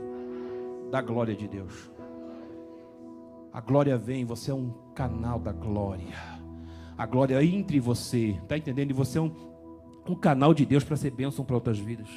da 0.89 1.03
glória 1.03 1.35
de 1.35 1.47
Deus. 1.47 1.91
A 3.53 3.61
glória 3.61 3.95
vem, 3.95 4.25
você 4.25 4.49
é 4.49 4.53
um 4.53 4.73
canal 4.93 5.39
da 5.39 5.51
glória. 5.51 6.15
A 6.97 7.05
glória 7.05 7.35
é 7.35 7.43
entre 7.43 7.79
você, 7.79 8.37
está 8.43 8.57
entendendo? 8.57 8.91
E 8.91 8.93
você 8.93 9.17
é 9.17 9.21
um, 9.21 9.31
um 10.07 10.15
canal 10.15 10.53
de 10.53 10.65
Deus 10.65 10.83
para 10.83 10.95
ser 10.95 11.11
bênção 11.11 11.43
para 11.43 11.55
outras 11.55 11.79
vidas. 11.79 12.09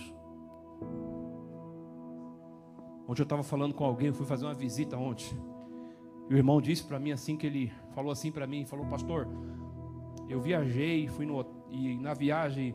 Ontem 3.07 3.21
eu 3.21 3.25
estava 3.25 3.43
falando 3.43 3.75
com 3.75 3.85
alguém, 3.85 4.09
eu 4.09 4.15
fui 4.15 4.27
fazer 4.27 4.45
uma 4.45 4.55
visita 4.55 4.97
ontem. 4.97 5.39
E 6.29 6.35
o 6.35 6.37
irmão 6.37 6.61
disse 6.61 6.85
para 6.85 6.99
mim 6.99 7.13
assim 7.13 7.37
que 7.37 7.47
ele 7.47 7.73
falou 7.95 8.11
assim 8.11 8.33
para 8.33 8.47
mim, 8.47 8.65
falou: 8.65 8.87
"Pastor, 8.87 9.29
eu 10.29 10.41
viajei, 10.41 11.07
fui 11.09 11.27
no 11.27 11.45
e 11.71 11.99
na 11.99 12.15
viagem 12.15 12.75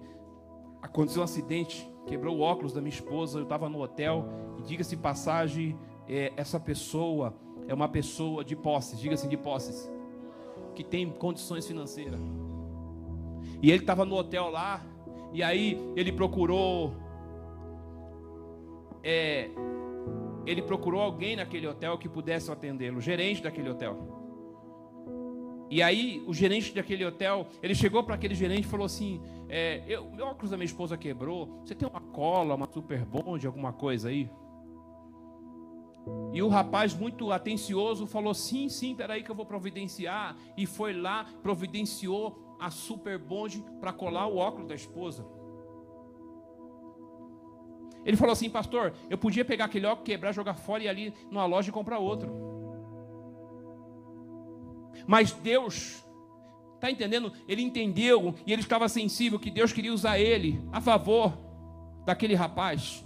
aconteceu 0.82 1.22
um 1.22 1.26
acidente, 1.26 1.90
quebrou 2.06 2.38
o 2.38 2.42
óculos 2.42 2.74
da 2.74 2.82
minha 2.82 2.94
esposa, 2.94 3.40
eu 3.40 3.44
estava 3.44 3.70
no 3.70 3.82
hotel 3.82 4.26
e 4.58 4.62
diga-se 4.64 4.96
passagem, 4.98 5.78
é, 6.08 6.32
essa 6.36 6.60
pessoa 6.60 7.34
é 7.70 7.74
uma 7.74 7.88
pessoa 7.88 8.44
de 8.44 8.56
posses, 8.56 9.00
diga 9.00 9.14
assim, 9.14 9.30
de 9.30 9.38
posses, 9.38 9.90
que 10.76 10.84
tem 10.84 11.08
condições 11.08 11.68
financeiras. 11.68 12.20
E 13.62 13.70
ele 13.70 13.84
estava 13.84 14.04
no 14.04 14.16
hotel 14.16 14.50
lá, 14.50 14.84
e 15.32 15.44
aí 15.44 15.80
ele 15.96 16.12
procurou, 16.12 16.96
é, 19.04 19.52
ele 20.48 20.64
procurou 20.64 21.00
alguém 21.00 21.36
naquele 21.36 21.68
hotel 21.68 21.96
que 22.00 22.10
pudesse 22.10 22.52
atendê-lo, 22.52 23.00
gerente 23.00 23.44
daquele 23.44 23.70
hotel. 23.70 24.18
E 25.70 25.84
aí, 25.84 26.24
o 26.26 26.34
gerente 26.34 26.74
daquele 26.74 27.06
hotel, 27.06 27.46
ele 27.62 27.76
chegou 27.76 28.04
para 28.04 28.16
aquele 28.16 28.34
gerente 28.34 28.64
e 28.64 28.68
falou 28.68 28.88
assim: 28.88 29.22
é, 29.48 29.84
eu, 29.88 30.10
Meu 30.10 30.26
óculos 30.26 30.50
da 30.50 30.58
minha 30.58 30.66
esposa 30.66 30.98
quebrou. 30.98 31.62
Você 31.64 31.76
tem 31.76 31.88
uma 31.88 32.02
cola, 32.02 32.56
uma 32.56 32.68
super 32.68 33.06
bond, 33.06 33.46
alguma 33.46 33.72
coisa 33.72 34.10
aí? 34.10 34.28
E 36.32 36.42
o 36.42 36.48
rapaz, 36.48 36.94
muito 36.94 37.32
atencioso, 37.32 38.06
falou: 38.06 38.34
Sim, 38.34 38.70
sim, 38.70 38.96
peraí 38.96 39.24
que 39.24 39.32
eu 39.32 39.36
vou 39.36 39.46
providenciar. 39.46 40.38
E 40.56 40.66
foi 40.66 40.94
lá, 40.94 41.26
providenciou 41.42 42.58
a 42.60 42.70
super 42.70 43.18
bond 43.18 43.64
para 43.80 43.94
colar 43.94 44.28
o 44.28 44.38
óculos 44.38 44.68
da 44.68 44.76
esposa. 44.76 45.26
Ele 48.06 48.18
falou 48.18 48.34
assim: 48.34 48.50
Pastor, 48.50 48.94
eu 49.10 49.18
podia 49.18 49.44
pegar 49.44 49.66
aquele 49.66 49.86
óculos, 49.86 50.06
quebrar, 50.06 50.32
jogar 50.32 50.54
fora 50.54 50.84
e 50.84 50.86
ir 50.86 50.90
ali 50.90 51.14
numa 51.32 51.46
loja 51.46 51.70
e 51.70 51.74
comprar 51.74 52.00
outro. 52.00 52.32
Mas 55.08 55.32
Deus, 55.32 56.06
está 56.76 56.92
entendendo? 56.92 57.34
Ele 57.48 57.62
entendeu 57.62 58.36
e 58.46 58.54
ele 58.54 58.62
estava 58.62 58.88
sensível 58.88 59.40
que 59.40 59.50
Deus 59.50 59.74
queria 59.74 59.94
usar 59.94 60.20
ele 60.20 60.62
a 60.72 60.80
favor 60.80 61.38
daquele 62.06 62.36
rapaz. 62.36 63.06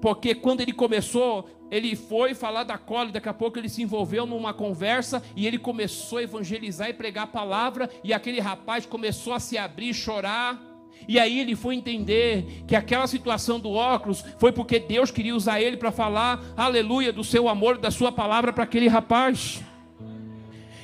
Porque 0.00 0.34
quando 0.34 0.60
ele 0.60 0.72
começou, 0.72 1.48
ele 1.70 1.96
foi 1.96 2.34
falar 2.34 2.64
da 2.64 2.78
e 3.08 3.12
daqui 3.12 3.28
a 3.28 3.34
pouco 3.34 3.58
ele 3.58 3.68
se 3.68 3.82
envolveu 3.82 4.26
numa 4.26 4.52
conversa 4.52 5.22
e 5.34 5.46
ele 5.46 5.58
começou 5.58 6.18
a 6.18 6.22
evangelizar 6.22 6.90
e 6.90 6.92
pregar 6.92 7.24
a 7.24 7.28
palavra, 7.28 7.88
e 8.04 8.12
aquele 8.12 8.40
rapaz 8.40 8.84
começou 8.84 9.32
a 9.32 9.40
se 9.40 9.56
abrir, 9.56 9.94
chorar. 9.94 10.60
E 11.08 11.18
aí 11.18 11.40
ele 11.40 11.56
foi 11.56 11.74
entender 11.74 12.64
que 12.66 12.76
aquela 12.76 13.06
situação 13.06 13.58
do 13.58 13.72
óculos 13.72 14.24
foi 14.38 14.52
porque 14.52 14.78
Deus 14.78 15.10
queria 15.10 15.34
usar 15.34 15.60
ele 15.60 15.76
para 15.76 15.90
falar, 15.90 16.40
aleluia, 16.56 17.12
do 17.12 17.24
seu 17.24 17.48
amor, 17.48 17.78
da 17.78 17.90
sua 17.90 18.12
palavra 18.12 18.52
para 18.52 18.64
aquele 18.64 18.86
rapaz. 18.86 19.62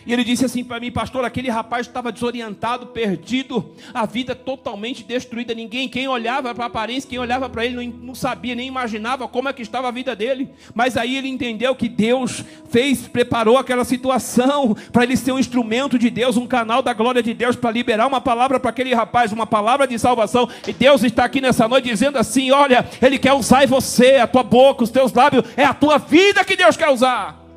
E 0.09 0.12
ele 0.14 0.25
disse 0.25 0.42
assim 0.42 0.64
para 0.64 0.81
mim, 0.81 0.90
pastor, 0.90 1.23
aquele 1.23 1.51
rapaz 1.51 1.87
estava 1.87 2.11
desorientado, 2.11 2.87
perdido, 2.87 3.75
a 3.92 4.07
vida 4.07 4.35
totalmente 4.35 5.05
destruída. 5.05 5.53
Ninguém, 5.53 5.87
quem 5.87 6.09
olhava 6.09 6.55
para 6.55 6.64
a 6.64 6.66
aparência, 6.66 7.11
quem 7.11 7.18
olhava 7.18 7.47
para 7.47 7.66
ele, 7.66 7.77
não, 7.77 7.99
não, 8.07 8.14
sabia, 8.14 8.55
nem 8.55 8.66
imaginava 8.66 9.29
como 9.29 9.51
é 9.51 9.53
que 9.53 9.61
estava 9.61 9.87
a 9.87 9.90
vida 9.90 10.16
dele. 10.16 10.49
Mas 10.75 10.97
aí 10.97 11.14
ele 11.14 11.29
entendeu 11.29 11.75
que 11.75 11.90
Deus 11.90 12.42
fez, 12.71 13.07
preparou 13.07 13.59
aquela 13.59 13.85
situação 13.85 14.75
para 14.90 15.05
ele 15.05 15.14
ser 15.14 15.33
um 15.33 15.38
instrumento 15.38 15.99
de 15.99 16.09
Deus, 16.09 16.38
um 16.38 16.47
canal 16.47 16.81
da 16.81 16.94
glória 16.94 17.23
de 17.23 17.35
Deus 17.35 17.55
para 17.55 17.71
liberar 17.71 18.07
uma 18.07 18.18
palavra 18.21 18.59
para 18.59 18.71
aquele 18.71 18.94
rapaz, 18.94 19.31
uma 19.31 19.47
palavra 19.47 19.87
de 19.87 19.99
salvação. 19.99 20.49
E 20.66 20.73
Deus 20.73 21.05
está 21.05 21.25
aqui 21.25 21.42
nessa 21.42 21.68
noite 21.68 21.87
dizendo 21.87 22.16
assim: 22.16 22.51
olha, 22.51 22.88
Ele 23.03 23.18
quer 23.18 23.35
usar 23.35 23.66
você, 23.66 24.16
a 24.16 24.27
tua 24.27 24.42
boca, 24.42 24.85
os 24.85 24.90
teus 24.90 25.12
lábios, 25.12 25.44
é 25.55 25.66
a 25.66 25.75
tua 25.75 25.99
vida 25.99 26.42
que 26.47 26.57
Deus 26.57 26.79
quer 26.79 26.88
usar. 26.88 27.47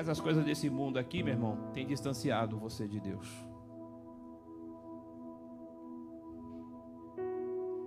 Mas 0.00 0.08
as 0.08 0.18
coisas 0.18 0.42
desse 0.42 0.70
mundo 0.70 0.98
aqui, 0.98 1.22
meu 1.22 1.34
irmão, 1.34 1.58
tem 1.74 1.86
distanciado 1.86 2.58
você 2.58 2.88
de 2.88 2.98
Deus. 2.98 3.28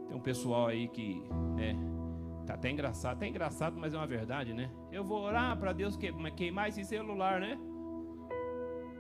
Tem 0.08 0.16
um 0.16 0.22
pessoal 0.22 0.68
aí 0.68 0.88
que, 0.90 1.24
é, 1.58 1.76
tá 2.46 2.54
até 2.54 2.70
engraçado, 2.70 3.14
até 3.14 3.28
engraçado, 3.28 3.80
mas 3.80 3.96
é 3.96 3.98
uma 3.98 4.06
verdade, 4.06 4.54
né? 4.54 4.70
Eu 4.92 5.04
vou 5.04 5.24
orar 5.24 5.58
para 5.58 5.74
Deus 5.74 5.98
queimar 6.36 6.70
esse 6.70 6.86
celular, 6.86 7.40
né? 7.40 7.58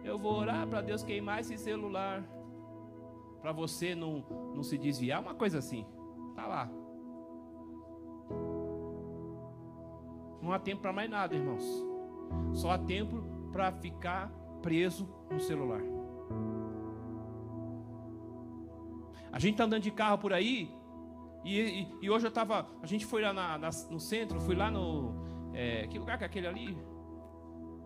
Eu 0.04 0.17
vou 0.17 0.34
orar 0.34 0.65
para 0.67 0.82
Deus 0.82 1.04
queimar 1.04 1.39
esse 1.39 1.56
celular. 1.56 2.28
Para 3.43 3.52
você 3.52 3.93
não, 3.93 4.26
não 4.56 4.63
se 4.63 4.76
desviar, 4.76 5.21
uma 5.21 5.36
coisa 5.36 5.60
assim. 5.60 5.86
Tá 6.34 6.47
lá. 6.47 6.67
Não 10.41 10.52
há 10.52 10.58
tempo 10.58 10.82
para 10.82 10.91
mais 10.91 11.08
nada, 11.08 11.36
irmãos. 11.36 11.93
Só 12.54 12.72
há 12.72 12.78
tempo 12.78 13.24
para 13.52 13.72
ficar 13.72 14.32
preso 14.62 15.08
no 15.30 15.40
celular. 15.40 15.82
A 19.32 19.40
gente 19.40 19.54
está 19.54 19.64
andando 19.64 19.82
de 19.82 19.92
carro 19.92 20.18
por 20.20 20.32
aí, 20.32 20.72
e, 21.44 21.60
e, 21.60 21.98
e, 22.04 22.10
hoje 22.10 22.26
eu 22.26 22.30
estava. 22.30 22.66
A 22.82 22.86
gente 22.86 23.06
foi 23.06 23.22
lá 23.22 23.34
na, 23.34 23.58
na, 23.58 23.70
no 23.90 24.00
centro, 24.00 24.40
fui 24.40 24.56
lá 24.56 24.72
no. 24.72 25.14
É, 25.54 25.86
que 25.88 26.00
lugar 26.00 26.18
que 26.18 26.24
é 26.24 26.28
aquele 26.28 26.48
ali? 26.48 26.78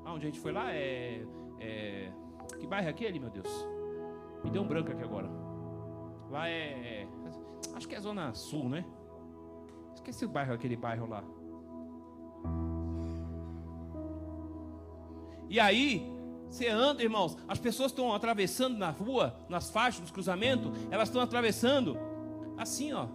Ah, 0.05 0.13
onde 0.13 0.27
a 0.27 0.29
gente 0.29 0.39
foi 0.39 0.51
lá? 0.51 0.71
É, 0.71 1.25
é, 1.59 2.11
que 2.59 2.67
bairro 2.67 2.87
é 2.87 2.91
aquele, 2.91 3.19
meu 3.19 3.29
Deus? 3.29 3.49
Me 4.43 4.51
deu 4.51 4.61
um 4.61 4.67
branco 4.67 4.91
aqui 4.91 5.03
agora. 5.03 5.27
Lá 6.29 6.47
é. 6.47 7.03
é 7.03 7.07
acho 7.73 7.87
que 7.87 7.95
é 7.95 7.99
Zona 7.99 8.33
Sul, 8.33 8.69
né? 8.69 8.85
Esqueci 9.95 10.23
o 10.25 10.29
bairro, 10.29 10.53
aquele 10.53 10.75
bairro 10.75 11.07
lá. 11.07 11.23
E 15.49 15.59
aí, 15.59 16.17
você 16.49 16.67
anda, 16.67 17.03
irmãos, 17.03 17.37
as 17.47 17.59
pessoas 17.59 17.91
estão 17.91 18.13
atravessando 18.13 18.77
na 18.77 18.89
rua, 18.89 19.35
nas 19.49 19.69
faixas 19.69 20.01
dos 20.01 20.11
cruzamentos, 20.11 20.71
elas 20.89 21.09
estão 21.09 21.21
atravessando 21.21 21.97
assim, 22.57 22.93
ó. 22.93 23.07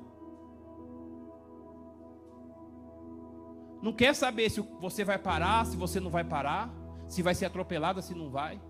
Não 3.83 3.93
quer 3.93 4.15
saber 4.15 4.49
se 4.49 4.61
você 4.81 5.05
vai 5.05 5.19
parar, 5.19 5.67
se 5.67 5.77
você 5.77 5.99
não 5.99 6.11
vai 6.11 6.23
parar, 6.23 6.73
se 7.09 7.21
vai 7.23 7.35
ser 7.35 7.47
atropelada, 7.47 8.01
se 8.01 8.15
não 8.15 8.31
vai. 8.31 8.61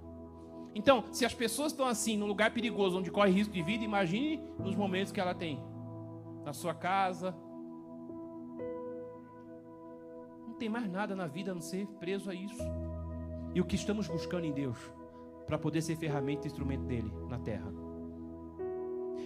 Então, 0.74 1.04
se 1.12 1.26
as 1.26 1.34
pessoas 1.34 1.72
estão 1.72 1.86
assim, 1.86 2.16
num 2.16 2.26
lugar 2.26 2.50
perigoso, 2.52 2.98
onde 2.98 3.10
corre 3.10 3.30
risco 3.30 3.52
de 3.52 3.62
vida, 3.62 3.84
imagine 3.84 4.42
nos 4.58 4.74
momentos 4.74 5.12
que 5.12 5.20
ela 5.20 5.34
tem. 5.34 5.62
Na 6.44 6.54
sua 6.54 6.72
casa. 6.72 7.36
Não 10.46 10.54
tem 10.54 10.70
mais 10.70 10.90
nada 10.90 11.14
na 11.14 11.26
vida 11.26 11.50
a 11.50 11.54
não 11.54 11.60
ser 11.60 11.86
preso 11.98 12.30
a 12.30 12.34
isso 12.34 12.62
e 13.54 13.60
o 13.60 13.64
que 13.64 13.76
estamos 13.76 14.08
buscando 14.08 14.44
em 14.44 14.52
Deus 14.52 14.78
para 15.46 15.58
poder 15.58 15.82
ser 15.82 15.96
ferramenta 15.96 16.46
e 16.46 16.48
instrumento 16.48 16.84
dele 16.84 17.12
na 17.28 17.38
terra. 17.38 17.72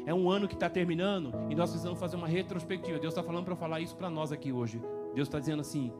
É 0.04 0.14
um 0.14 0.30
ano 0.30 0.46
que 0.46 0.54
está 0.54 0.70
terminando 0.70 1.32
e 1.50 1.54
nós 1.54 1.70
precisamos 1.70 1.98
fazer 1.98 2.16
uma 2.16 2.28
retrospectiva. 2.28 2.98
Deus 2.98 3.12
está 3.12 3.22
falando 3.22 3.44
para 3.44 3.56
falar 3.56 3.80
isso 3.80 3.96
para 3.96 4.08
nós 4.08 4.32
aqui 4.32 4.52
hoje. 4.52 4.80
Deus 5.14 5.26
está 5.28 5.38
dizendo 5.38 5.60
assim: 5.60 5.92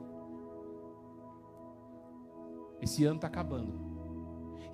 esse 2.80 3.04
ano 3.04 3.16
está 3.16 3.26
acabando. 3.26 3.95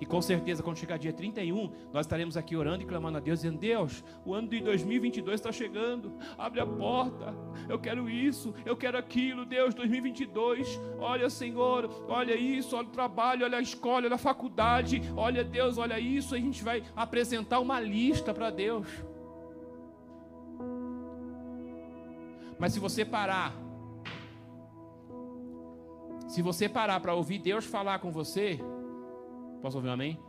E 0.03 0.05
com 0.05 0.21
certeza, 0.21 0.61
quando 0.61 0.75
chegar 0.75 0.99
dia 0.99 1.13
31, 1.13 1.71
nós 1.93 2.05
estaremos 2.05 2.35
aqui 2.35 2.57
orando 2.57 2.83
e 2.83 2.85
clamando 2.85 3.19
a 3.19 3.21
Deus, 3.21 3.39
dizendo: 3.39 3.57
Deus, 3.57 4.03
o 4.25 4.33
ano 4.33 4.49
de 4.49 4.59
2022 4.59 5.39
está 5.39 5.49
chegando, 5.49 6.11
abre 6.37 6.59
a 6.59 6.65
porta, 6.65 7.33
eu 7.69 7.79
quero 7.79 8.09
isso, 8.09 8.53
eu 8.65 8.75
quero 8.75 8.97
aquilo, 8.97 9.45
Deus, 9.45 9.73
2022, 9.73 10.77
olha, 10.99 11.29
Senhor, 11.29 11.89
olha 12.09 12.35
isso, 12.35 12.75
olha 12.75 12.89
o 12.89 12.91
trabalho, 12.91 13.45
olha 13.45 13.57
a 13.57 13.61
escola, 13.61 14.05
olha 14.07 14.15
a 14.15 14.17
faculdade, 14.17 15.01
olha, 15.15 15.41
Deus, 15.41 15.77
olha 15.77 15.97
isso, 15.97 16.35
a 16.35 16.37
gente 16.37 16.61
vai 16.65 16.83
apresentar 16.97 17.61
uma 17.61 17.79
lista 17.79 18.33
para 18.33 18.49
Deus. 18.49 18.85
Mas 22.59 22.73
se 22.73 22.79
você 22.81 23.05
parar, 23.05 23.53
se 26.27 26.41
você 26.41 26.67
parar 26.67 26.99
para 26.99 27.13
ouvir 27.13 27.39
Deus 27.39 27.63
falar 27.63 27.99
com 27.99 28.11
você, 28.11 28.59
Posso 29.63 29.77
ouvir 29.77 29.87
um 29.87 29.93
amém? 29.93 30.19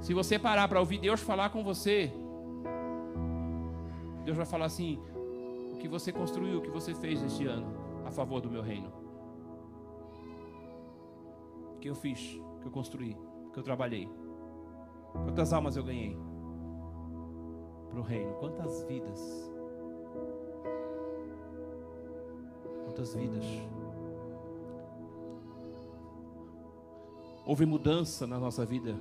Se 0.00 0.12
você 0.12 0.40
parar 0.40 0.66
para 0.66 0.80
ouvir 0.80 0.98
Deus 0.98 1.20
falar 1.20 1.50
com 1.50 1.62
você, 1.62 2.12
Deus 4.24 4.36
vai 4.36 4.44
falar 4.44 4.64
assim: 4.64 4.98
o 5.72 5.76
que 5.78 5.86
você 5.86 6.12
construiu, 6.12 6.58
o 6.58 6.60
que 6.60 6.68
você 6.68 6.92
fez 6.96 7.22
este 7.22 7.46
ano 7.46 7.72
a 8.04 8.10
favor 8.10 8.40
do 8.40 8.50
meu 8.50 8.60
reino. 8.60 8.92
O 11.76 11.78
que 11.78 11.88
eu 11.88 11.94
fiz, 11.94 12.34
o 12.56 12.60
que 12.60 12.66
eu 12.66 12.72
construí, 12.72 13.16
o 13.46 13.52
que 13.52 13.58
eu 13.60 13.62
trabalhei. 13.62 14.10
Quantas 15.12 15.52
almas 15.52 15.76
eu 15.76 15.84
ganhei 15.84 16.18
para 17.88 18.00
o 18.00 18.02
reino? 18.02 18.32
Quantas 18.40 18.82
vidas? 18.82 19.48
Quantas 22.84 23.14
vidas? 23.14 23.44
Houve 27.48 27.64
mudança 27.64 28.26
na 28.26 28.38
nossa 28.38 28.66
vida? 28.66 28.94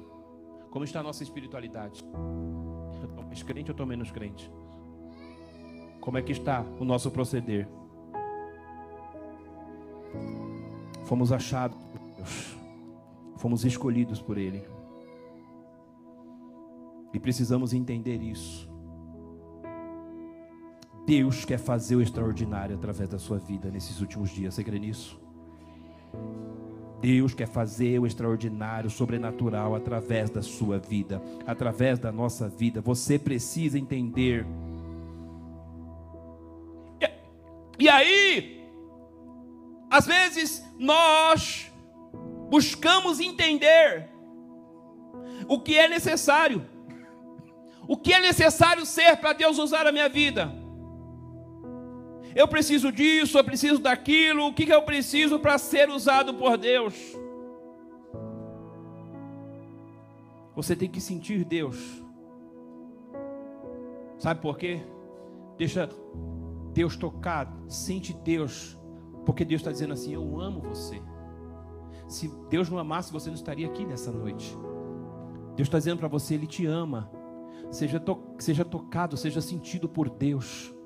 Como 0.72 0.86
está 0.86 1.02
a 1.02 1.04
nossa 1.04 1.22
espiritualidade? 1.22 2.02
Eu 3.02 3.10
estou 3.10 3.26
mais 3.26 3.44
crente 3.44 3.70
ou 3.70 3.74
estou 3.74 3.86
menos 3.86 4.10
crente? 4.10 4.50
Como 6.00 6.18
é 6.18 6.22
que 6.22 6.32
está 6.32 6.62
o 6.80 6.86
nosso 6.86 7.12
proceder? 7.12 7.68
Fomos 11.04 11.34
achados 11.34 11.78
por 11.78 12.00
Deus. 12.16 12.58
Fomos 13.36 13.66
escolhidos 13.66 14.22
por 14.22 14.38
Ele. 14.38 14.64
E 17.14 17.20
precisamos 17.20 17.74
entender 17.74 18.22
isso. 18.24 18.72
Deus 21.06 21.44
quer 21.44 21.60
fazer 21.60 21.98
o 21.98 22.02
extraordinário 22.02 22.78
através 22.78 23.10
da 23.10 23.20
sua 23.20 23.40
vida 23.40 23.70
nesses 23.70 24.00
últimos 24.00 24.30
dias. 24.30 24.54
Você 24.54 24.64
crê 24.64 24.80
nisso? 24.80 25.20
Deus 27.02 27.34
quer 27.34 27.48
fazer 27.48 28.00
o 28.00 28.08
extraordinário, 28.08 28.88
o 28.88 28.92
sobrenatural 28.92 29.76
através 29.76 30.30
da 30.30 30.42
sua 30.42 30.80
vida, 30.80 31.22
através 31.46 32.00
da 32.00 32.12
nossa 32.12 32.50
vida. 32.50 32.82
Você 32.82 33.20
precisa 33.20 33.78
entender. 33.78 34.46
E, 37.80 37.88
aí, 37.88 38.68
às 39.90 40.08
vezes 40.08 40.66
nós 40.80 41.72
buscamos 42.50 43.20
entender 43.20 44.10
o 45.48 45.60
que 45.60 45.78
é 45.78 45.88
necessário. 45.88 46.68
O 47.88 47.96
que 47.96 48.12
é 48.12 48.20
necessário 48.20 48.86
ser 48.86 49.16
para 49.18 49.34
Deus 49.34 49.58
usar 49.60 49.86
a 49.88 49.92
minha 49.92 50.10
vida? 50.10 50.67
Eu 52.38 52.48
preciso 52.48 52.92
disso, 52.92 53.36
eu 53.36 53.44
preciso 53.44 53.80
daquilo, 53.80 54.46
o 54.46 54.54
que 54.54 54.70
eu 54.72 54.84
preciso 54.84 55.40
para 55.40 55.58
ser 55.58 55.90
usado 55.90 56.36
por 56.36 56.56
Deus? 56.56 56.94
Você 60.56 60.76
tem 60.76 60.88
que 60.88 61.02
sentir 61.02 61.44
Deus. 61.44 61.76
Sabe 64.20 64.40
por 64.40 64.56
quê? 64.56 64.84
Deixa 65.58 65.90
Deus 66.76 66.96
tocar, 66.96 67.52
sente 67.68 68.14
Deus, 68.14 68.78
porque 69.26 69.44
Deus 69.44 69.62
está 69.62 69.72
dizendo 69.72 69.94
assim: 69.94 70.14
Eu 70.14 70.40
amo 70.40 70.62
você. 70.62 71.02
Se 72.08 72.28
Deus 72.52 72.70
não 72.70 72.78
amasse, 72.78 73.12
você 73.12 73.30
não 73.30 73.36
estaria 73.36 73.66
aqui 73.66 73.84
nessa 73.84 74.12
noite. 74.12 74.56
Deus 75.56 75.66
está 75.66 75.80
dizendo 75.80 75.98
para 75.98 76.08
você: 76.08 76.36
Ele 76.36 76.46
te 76.46 76.68
ama. 76.68 77.12
Seja, 77.72 78.00
to 78.00 78.36
seja 78.38 78.64
tocado, 78.64 79.18
seja 79.18 79.42
sentido 79.42 79.90
por 79.90 80.08
Deus. 80.08 80.77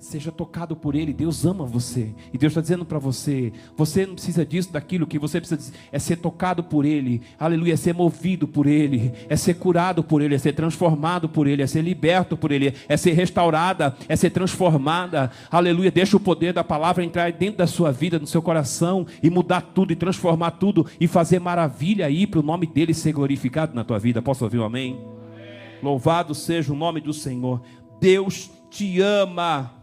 Seja 0.00 0.30
tocado 0.30 0.76
por 0.76 0.94
Ele, 0.94 1.12
Deus 1.12 1.44
ama 1.44 1.66
você. 1.66 2.14
E 2.32 2.38
Deus 2.38 2.52
está 2.52 2.60
dizendo 2.60 2.84
para 2.84 3.00
você: 3.00 3.52
você 3.76 4.06
não 4.06 4.14
precisa 4.14 4.46
disso, 4.46 4.72
daquilo 4.72 5.08
que 5.08 5.18
você 5.18 5.40
precisa 5.40 5.72
é 5.90 5.98
ser 5.98 6.18
tocado 6.18 6.62
por 6.62 6.84
Ele, 6.84 7.20
aleluia, 7.36 7.74
é 7.74 7.76
ser 7.76 7.94
movido 7.94 8.46
por 8.46 8.68
Ele, 8.68 9.12
é 9.28 9.34
ser 9.34 9.54
curado 9.54 10.04
por 10.04 10.22
Ele, 10.22 10.36
é 10.36 10.38
ser 10.38 10.52
transformado 10.52 11.28
por 11.28 11.48
Ele, 11.48 11.62
é 11.62 11.66
ser 11.66 11.82
liberto 11.82 12.36
por 12.36 12.52
Ele, 12.52 12.74
é 12.88 12.96
ser 12.96 13.10
restaurada, 13.12 13.96
é 14.08 14.14
ser 14.14 14.30
transformada, 14.30 15.32
aleluia. 15.50 15.90
Deixa 15.90 16.16
o 16.16 16.20
poder 16.20 16.52
da 16.52 16.62
palavra 16.62 17.02
entrar 17.02 17.32
dentro 17.32 17.58
da 17.58 17.66
sua 17.66 17.90
vida, 17.90 18.20
no 18.20 18.26
seu 18.26 18.40
coração 18.40 19.04
e 19.20 19.28
mudar 19.28 19.62
tudo, 19.62 19.92
e 19.92 19.96
transformar 19.96 20.52
tudo, 20.52 20.86
e 21.00 21.08
fazer 21.08 21.40
maravilha 21.40 22.06
aí 22.06 22.24
para 22.24 22.38
o 22.38 22.42
nome 22.42 22.68
dele 22.68 22.94
ser 22.94 23.12
glorificado 23.12 23.74
na 23.74 23.82
tua 23.82 23.98
vida. 23.98 24.22
Posso 24.22 24.44
ouvir 24.44 24.60
um 24.60 24.64
amém? 24.64 24.92
amém? 24.92 25.80
Louvado 25.82 26.36
seja 26.36 26.72
o 26.72 26.76
nome 26.76 27.00
do 27.00 27.12
Senhor. 27.12 27.60
Deus 28.00 28.48
te 28.70 29.00
ama. 29.00 29.77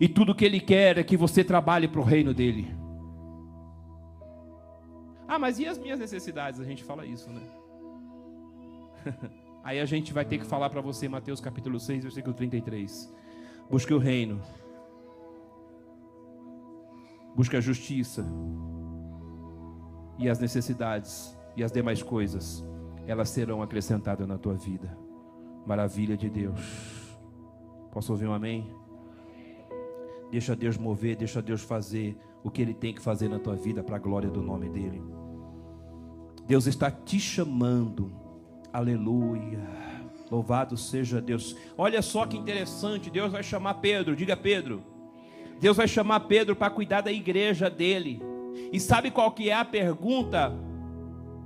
E 0.00 0.08
tudo 0.08 0.34
que 0.34 0.44
Ele 0.44 0.60
quer 0.60 0.98
é 0.98 1.04
que 1.04 1.16
você 1.16 1.44
trabalhe 1.44 1.86
para 1.88 2.00
o 2.00 2.04
reino 2.04 2.34
dEle. 2.34 2.74
Ah, 5.26 5.38
mas 5.38 5.58
e 5.58 5.66
as 5.66 5.78
minhas 5.78 5.98
necessidades? 5.98 6.60
A 6.60 6.64
gente 6.64 6.84
fala 6.84 7.04
isso, 7.06 7.30
né? 7.30 7.42
Aí 9.64 9.80
a 9.80 9.84
gente 9.84 10.12
vai 10.12 10.24
ter 10.24 10.38
que 10.38 10.44
falar 10.44 10.68
para 10.68 10.80
você, 10.80 11.08
Mateus 11.08 11.40
capítulo 11.40 11.80
6, 11.80 12.02
versículo 12.04 12.34
33. 12.34 13.12
Busque 13.70 13.94
o 13.94 13.98
reino. 13.98 14.40
Busque 17.34 17.56
a 17.56 17.60
justiça. 17.60 18.24
E 20.18 20.28
as 20.28 20.38
necessidades 20.38 21.36
e 21.56 21.64
as 21.64 21.72
demais 21.72 22.02
coisas, 22.02 22.64
elas 23.06 23.30
serão 23.30 23.62
acrescentadas 23.62 24.28
na 24.28 24.38
tua 24.38 24.54
vida. 24.54 24.96
Maravilha 25.66 26.16
de 26.16 26.28
Deus. 26.28 26.60
Posso 27.90 28.12
ouvir 28.12 28.26
um 28.26 28.34
amém? 28.34 28.70
Deixa 30.30 30.56
Deus 30.56 30.76
mover, 30.76 31.16
deixa 31.16 31.40
Deus 31.40 31.62
fazer 31.62 32.16
o 32.42 32.50
que 32.50 32.62
Ele 32.62 32.74
tem 32.74 32.92
que 32.92 33.00
fazer 33.00 33.28
na 33.28 33.38
tua 33.38 33.56
vida 33.56 33.82
para 33.82 33.96
a 33.96 33.98
glória 33.98 34.30
do 34.30 34.42
nome 34.42 34.68
dEle. 34.68 35.02
Deus 36.46 36.66
está 36.66 36.90
te 36.90 37.18
chamando, 37.18 38.12
aleluia. 38.72 39.84
Louvado 40.30 40.76
seja 40.76 41.20
Deus. 41.20 41.56
Olha 41.76 42.02
só 42.02 42.26
que 42.26 42.36
interessante, 42.36 43.10
Deus 43.10 43.32
vai 43.32 43.42
chamar 43.42 43.74
Pedro, 43.74 44.16
diga 44.16 44.36
Pedro. 44.36 44.82
Deus 45.60 45.76
vai 45.76 45.88
chamar 45.88 46.20
Pedro 46.20 46.56
para 46.56 46.70
cuidar 46.70 47.00
da 47.00 47.12
igreja 47.12 47.70
dele. 47.70 48.20
E 48.72 48.78
sabe 48.80 49.10
qual 49.10 49.32
que 49.32 49.48
é 49.48 49.54
a 49.54 49.64
pergunta 49.64 50.52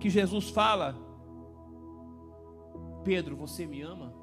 que 0.00 0.10
Jesus 0.10 0.50
fala? 0.50 0.96
Pedro, 3.04 3.36
você 3.36 3.66
me 3.66 3.82
ama? 3.82 4.17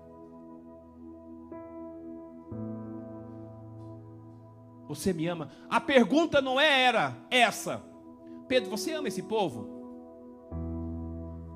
Você 4.96 5.14
me 5.14 5.28
ama? 5.28 5.50
A 5.70 5.80
pergunta 5.80 6.42
não 6.42 6.60
é 6.60 6.84
era 6.84 7.16
essa. 7.30 7.84
Pedro, 8.48 8.70
você 8.70 8.94
ama 8.94 9.08
esse 9.08 9.24
povo? 9.24 9.76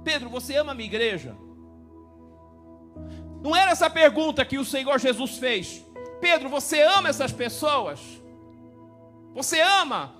Pedro, 0.03 0.29
você 0.29 0.55
ama 0.55 0.71
a 0.71 0.75
minha 0.75 0.87
igreja? 0.87 1.35
Não 3.41 3.55
era 3.55 3.71
essa 3.71 3.89
pergunta 3.89 4.45
que 4.45 4.57
o 4.57 4.65
Senhor 4.65 4.99
Jesus 4.99 5.37
fez. 5.37 5.85
Pedro, 6.19 6.49
você 6.49 6.81
ama 6.81 7.09
essas 7.09 7.31
pessoas? 7.31 7.99
Você 9.33 9.61
ama 9.61 10.13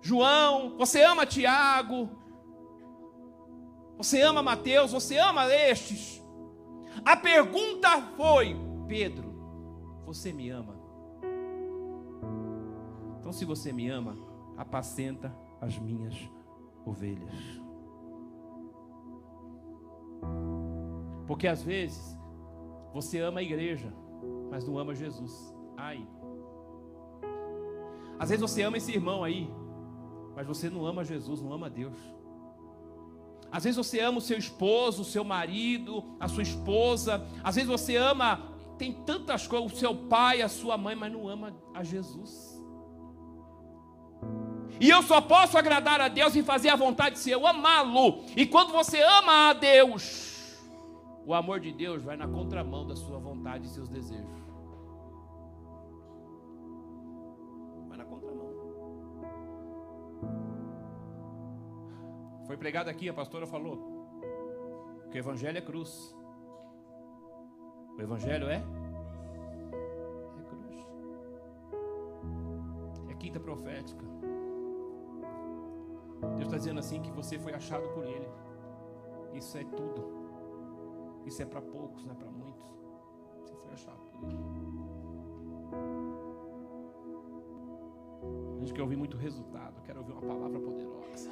João? 0.00 0.76
Você 0.76 1.02
ama 1.02 1.26
Tiago? 1.26 2.10
Você 3.96 4.20
ama 4.20 4.42
Mateus? 4.42 4.92
Você 4.92 5.16
ama 5.18 5.52
estes? 5.52 6.22
A 7.04 7.16
pergunta 7.16 8.02
foi: 8.16 8.56
Pedro, 8.88 9.34
você 10.04 10.32
me 10.32 10.50
ama? 10.50 10.75
Então, 13.26 13.32
se 13.32 13.44
você 13.44 13.72
me 13.72 13.88
ama, 13.88 14.16
apacenta 14.56 15.36
as 15.60 15.76
minhas 15.76 16.14
ovelhas. 16.84 17.34
Porque 21.26 21.48
às 21.48 21.60
vezes 21.60 22.16
você 22.94 23.18
ama 23.18 23.40
a 23.40 23.42
igreja, 23.42 23.92
mas 24.48 24.64
não 24.64 24.78
ama 24.78 24.94
Jesus. 24.94 25.52
Ai. 25.76 26.06
Às 28.16 28.28
vezes 28.28 28.40
você 28.40 28.62
ama 28.62 28.76
esse 28.76 28.92
irmão 28.92 29.24
aí, 29.24 29.52
mas 30.36 30.46
você 30.46 30.70
não 30.70 30.86
ama 30.86 31.02
Jesus, 31.02 31.42
não 31.42 31.52
ama 31.52 31.68
Deus. 31.68 31.98
Às 33.50 33.64
vezes 33.64 33.76
você 33.76 33.98
ama 33.98 34.18
o 34.18 34.20
seu 34.20 34.38
esposo, 34.38 35.02
o 35.02 35.04
seu 35.04 35.24
marido, 35.24 36.14
a 36.20 36.28
sua 36.28 36.44
esposa. 36.44 37.26
Às 37.42 37.56
vezes 37.56 37.68
você 37.68 37.96
ama, 37.96 38.52
tem 38.78 38.92
tantas 38.92 39.48
coisas, 39.48 39.72
o 39.72 39.76
seu 39.76 39.96
pai, 39.96 40.42
a 40.42 40.48
sua 40.48 40.78
mãe, 40.78 40.94
mas 40.94 41.12
não 41.12 41.26
ama 41.26 41.52
a 41.74 41.82
Jesus. 41.82 42.55
E 44.80 44.90
eu 44.90 45.02
só 45.02 45.20
posso 45.20 45.56
agradar 45.56 46.00
a 46.00 46.08
Deus 46.08 46.34
e 46.36 46.42
fazer 46.42 46.68
a 46.68 46.76
vontade 46.76 47.18
se 47.18 47.30
eu 47.30 47.46
amá-lo. 47.46 48.24
E 48.36 48.46
quando 48.46 48.72
você 48.72 49.00
ama 49.02 49.50
a 49.50 49.52
Deus, 49.52 50.56
o 51.24 51.34
amor 51.34 51.60
de 51.60 51.72
Deus 51.72 52.02
vai 52.02 52.16
na 52.16 52.28
contramão 52.28 52.86
da 52.86 52.94
sua 52.94 53.18
vontade 53.18 53.66
e 53.66 53.70
seus 53.70 53.88
desejos. 53.88 54.46
Vai 57.88 57.98
na 57.98 58.04
contramão. 58.04 58.46
Foi 62.46 62.56
pregado 62.56 62.90
aqui, 62.90 63.08
a 63.08 63.14
pastora 63.14 63.46
falou 63.46 63.96
que 65.10 65.18
o 65.18 65.20
evangelho 65.20 65.58
é 65.58 65.62
cruz. 65.62 66.14
O 67.96 68.00
evangelho 68.00 68.48
é 68.48 68.62
é 70.38 70.42
cruz. 70.44 70.76
É 73.08 73.14
quinta 73.14 73.40
profética. 73.40 74.15
Deus 76.20 76.46
está 76.46 76.56
dizendo 76.56 76.80
assim 76.80 77.00
que 77.00 77.10
você 77.10 77.38
foi 77.38 77.52
achado 77.52 77.88
por 77.90 78.04
Ele. 78.04 78.28
Isso 79.34 79.56
é 79.58 79.64
tudo. 79.64 80.04
Isso 81.24 81.42
é 81.42 81.44
para 81.44 81.60
poucos, 81.60 82.04
não 82.04 82.12
é 82.12 82.16
para 82.16 82.30
muitos. 82.30 82.66
Você 83.42 83.54
foi 83.56 83.72
achado 83.72 84.00
por 84.00 84.30
Ele. 84.30 84.56
A 88.56 88.58
gente 88.60 88.72
quer 88.72 88.82
ouvir 88.82 88.96
muito 88.96 89.16
resultado. 89.16 89.82
Quero 89.82 90.00
ouvir 90.00 90.12
uma 90.12 90.22
palavra 90.22 90.58
poderosa. 90.58 91.30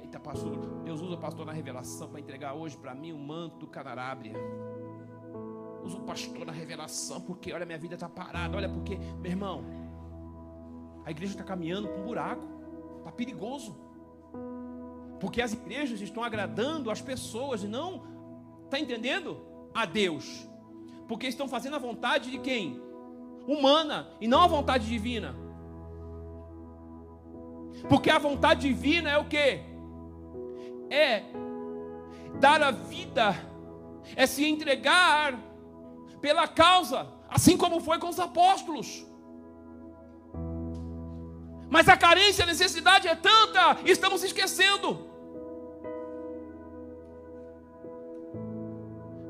Eita, 0.00 0.20
pastor. 0.20 0.56
Deus 0.84 1.00
usa 1.00 1.14
o 1.14 1.18
pastor 1.18 1.46
na 1.46 1.52
revelação 1.52 2.08
para 2.08 2.20
entregar 2.20 2.54
hoje 2.54 2.76
para 2.76 2.94
mim 2.94 3.12
o 3.12 3.18
manto 3.18 3.58
do 3.58 3.66
canarábia. 3.66 4.34
Usa 5.84 5.96
o 5.96 6.02
pastor 6.02 6.44
na 6.44 6.52
revelação, 6.52 7.20
porque 7.20 7.52
olha, 7.52 7.64
minha 7.64 7.78
vida 7.78 7.94
está 7.94 8.08
parada. 8.08 8.56
Olha, 8.56 8.68
porque, 8.68 8.96
meu 8.96 9.30
irmão, 9.30 9.64
a 11.04 11.10
igreja 11.10 11.32
está 11.32 11.44
caminhando 11.44 11.88
para 11.88 12.00
um 12.00 12.04
buraco. 12.04 12.46
Está 12.98 13.12
perigoso. 13.12 13.87
Porque 15.20 15.42
as 15.42 15.52
igrejas 15.52 16.00
estão 16.00 16.22
agradando 16.22 16.90
as 16.90 17.00
pessoas 17.00 17.62
e 17.62 17.68
não, 17.68 18.02
está 18.64 18.78
entendendo? 18.78 19.40
A 19.74 19.84
Deus. 19.84 20.48
Porque 21.06 21.26
estão 21.26 21.48
fazendo 21.48 21.76
a 21.76 21.78
vontade 21.78 22.30
de 22.30 22.38
quem? 22.38 22.80
Humana 23.46 24.08
e 24.20 24.28
não 24.28 24.42
a 24.42 24.46
vontade 24.46 24.86
divina. 24.86 25.34
Porque 27.88 28.10
a 28.10 28.18
vontade 28.18 28.68
divina 28.68 29.10
é 29.10 29.18
o 29.18 29.24
que? 29.24 29.60
É 30.90 31.22
dar 32.40 32.62
a 32.62 32.70
vida, 32.70 33.34
é 34.14 34.26
se 34.26 34.44
entregar 34.44 35.38
pela 36.20 36.46
causa, 36.46 37.06
assim 37.28 37.56
como 37.56 37.80
foi 37.80 37.98
com 37.98 38.08
os 38.08 38.20
apóstolos. 38.20 39.06
Mas 41.70 41.88
a 41.88 41.96
carência, 41.96 42.44
a 42.44 42.46
necessidade 42.46 43.08
é 43.08 43.14
tanta, 43.14 43.78
estamos 43.84 44.22
esquecendo. 44.22 45.07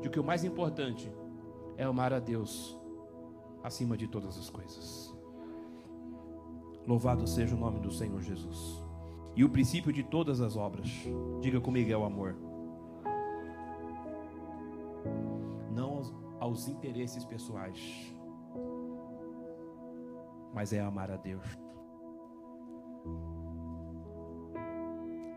Que 0.09 0.19
o 0.19 0.23
mais 0.23 0.43
importante 0.43 1.11
é 1.77 1.83
amar 1.83 2.13
a 2.13 2.19
Deus 2.19 2.77
acima 3.63 3.97
de 3.97 4.07
todas 4.07 4.37
as 4.37 4.49
coisas. 4.49 5.13
Louvado 6.87 7.27
seja 7.27 7.55
o 7.55 7.59
nome 7.59 7.79
do 7.79 7.91
Senhor 7.91 8.21
Jesus. 8.21 8.81
E 9.35 9.43
o 9.43 9.49
princípio 9.49 9.93
de 9.93 10.03
todas 10.03 10.41
as 10.41 10.57
obras, 10.57 10.89
diga 11.39 11.61
comigo, 11.61 11.91
é 11.91 11.97
o 11.97 12.03
amor. 12.03 12.35
Não 15.71 15.97
aos, 15.97 16.13
aos 16.39 16.67
interesses 16.67 17.23
pessoais, 17.23 18.13
mas 20.53 20.73
é 20.73 20.81
amar 20.81 21.11
a 21.11 21.15
Deus. 21.15 21.45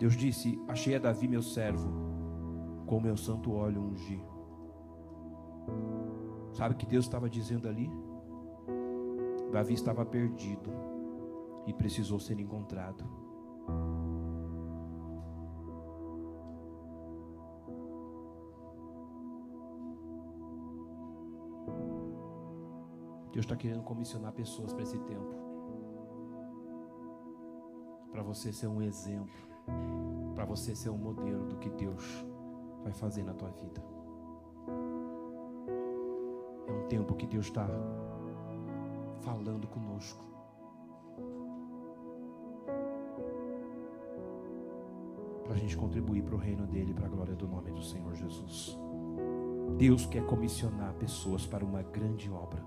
Deus 0.01 0.17
disse: 0.17 0.61
Achei 0.67 0.97
a 0.97 0.99
Davi, 0.99 1.29
meu 1.29 1.43
servo, 1.43 1.93
com 2.87 2.99
meu 2.99 3.17
santo 3.17 3.53
óleo 3.53 3.81
ungi. 3.81 4.32
Sabe 6.53 6.75
o 6.75 6.77
que 6.77 6.87
Deus 6.87 7.05
estava 7.05 7.29
dizendo 7.29 7.69
ali? 7.69 7.91
Davi 9.51 9.75
estava 9.75 10.05
perdido 10.05 10.71
e 11.67 11.73
precisou 11.73 12.19
ser 12.19 12.39
encontrado. 12.41 13.05
Deus 23.33 23.47
está 23.47 23.57
querendo 23.57 23.83
comissionar 23.83 24.33
pessoas 24.33 24.73
para 24.73 24.83
esse 24.83 24.99
tempo. 25.01 25.35
Para 28.11 28.23
você 28.23 28.53
ser 28.53 28.67
um 28.67 28.83
exemplo. 28.83 29.33
Para 30.35 30.45
você 30.45 30.75
ser 30.75 30.91
um 30.91 30.99
modelo 30.99 31.47
do 31.47 31.57
que 31.57 31.71
Deus 31.71 32.27
vai 32.83 32.93
fazer 32.93 33.23
na 33.23 33.33
tua 33.33 33.51
vida. 33.51 33.92
É 36.73 36.75
um 36.75 36.89
tempo 36.89 37.15
que 37.15 37.27
Deus 37.27 37.47
está 37.47 37.69
falando 39.21 39.69
conosco. 39.69 40.25
Para 45.45 45.55
a 45.55 45.57
gente 45.59 45.77
contribuir 45.77 46.23
para 46.23 46.35
o 46.35 46.39
reino 46.39 46.67
dele, 46.67 46.95
para 46.95 47.07
a 47.07 47.11
glória 47.11 47.35
do 47.35 47.47
nome 47.47 47.71
do 47.73 47.83
Senhor 47.83 48.15
Jesus. 48.15 48.79
Deus 49.77 50.07
quer 50.07 50.25
comissionar 50.25 50.95
pessoas 50.95 51.45
para 51.45 51.65
uma 51.65 51.83
grande 51.83 52.31
obra. 52.31 52.65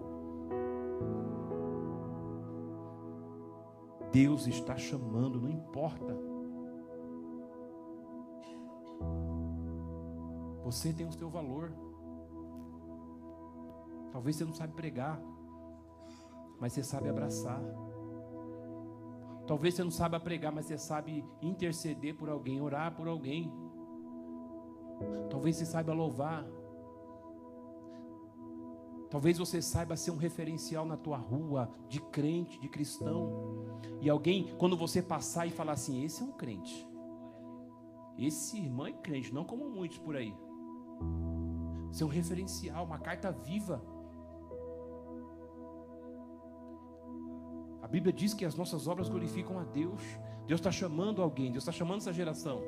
Deus 4.12 4.46
está 4.48 4.78
chamando, 4.78 5.42
não 5.42 5.50
importa. 5.50 6.16
Você 10.64 10.94
tem 10.94 11.08
o 11.08 11.12
seu 11.12 11.30
valor. 11.30 11.72
Talvez 14.16 14.38
você 14.38 14.46
não 14.46 14.54
sabe 14.54 14.72
pregar, 14.72 15.22
mas 16.58 16.72
você 16.72 16.82
sabe 16.82 17.10
abraçar. 17.10 17.62
Talvez 19.46 19.74
você 19.74 19.84
não 19.84 19.92
saiba 19.92 20.18
pregar, 20.22 20.54
mas 20.54 20.68
você 20.68 20.78
sabe 20.78 21.26
interceder 21.42 22.16
por 22.16 22.30
alguém, 22.30 22.62
orar 22.62 22.96
por 22.96 23.10
alguém. 23.10 23.52
Talvez 25.30 25.58
você 25.58 25.66
saiba 25.66 25.92
louvar. 25.92 26.46
Talvez 29.10 29.38
você 29.38 29.62
saiba 29.62 29.98
ser 29.98 30.12
um 30.12 30.18
referencial 30.18 30.86
na 30.86 30.96
tua 30.96 31.18
rua 31.18 31.70
de 31.90 32.00
crente, 32.00 32.58
de 32.58 32.70
cristão. 32.70 33.66
E 34.00 34.10
alguém, 34.10 34.56
quando 34.58 34.78
você 34.78 35.02
passar 35.02 35.46
e 35.46 35.52
falar 35.52 35.74
assim: 35.74 36.06
esse 36.06 36.24
é 36.24 36.26
um 36.26 36.32
crente. 36.32 36.88
Esse 38.18 38.60
irmão 38.60 38.88
é 38.88 38.94
crente, 38.94 39.34
não 39.34 39.44
como 39.44 39.70
muitos 39.70 39.98
por 39.98 40.16
aí. 40.16 40.34
Ser 41.92 42.06
um 42.06 42.08
referencial, 42.08 42.86
uma 42.86 42.98
carta 42.98 43.30
viva. 43.30 43.94
Bíblia 47.96 48.12
diz 48.12 48.34
que 48.34 48.44
as 48.44 48.56
nossas 48.56 48.90
obras 48.90 49.08
glorificam 49.08 49.58
a 49.58 49.64
Deus. 49.64 50.02
Deus 50.46 50.60
está 50.60 50.70
chamando 50.70 51.22
alguém, 51.22 51.50
Deus 51.50 51.64
está 51.64 51.72
chamando 51.72 52.00
essa 52.00 52.12
geração. 52.12 52.62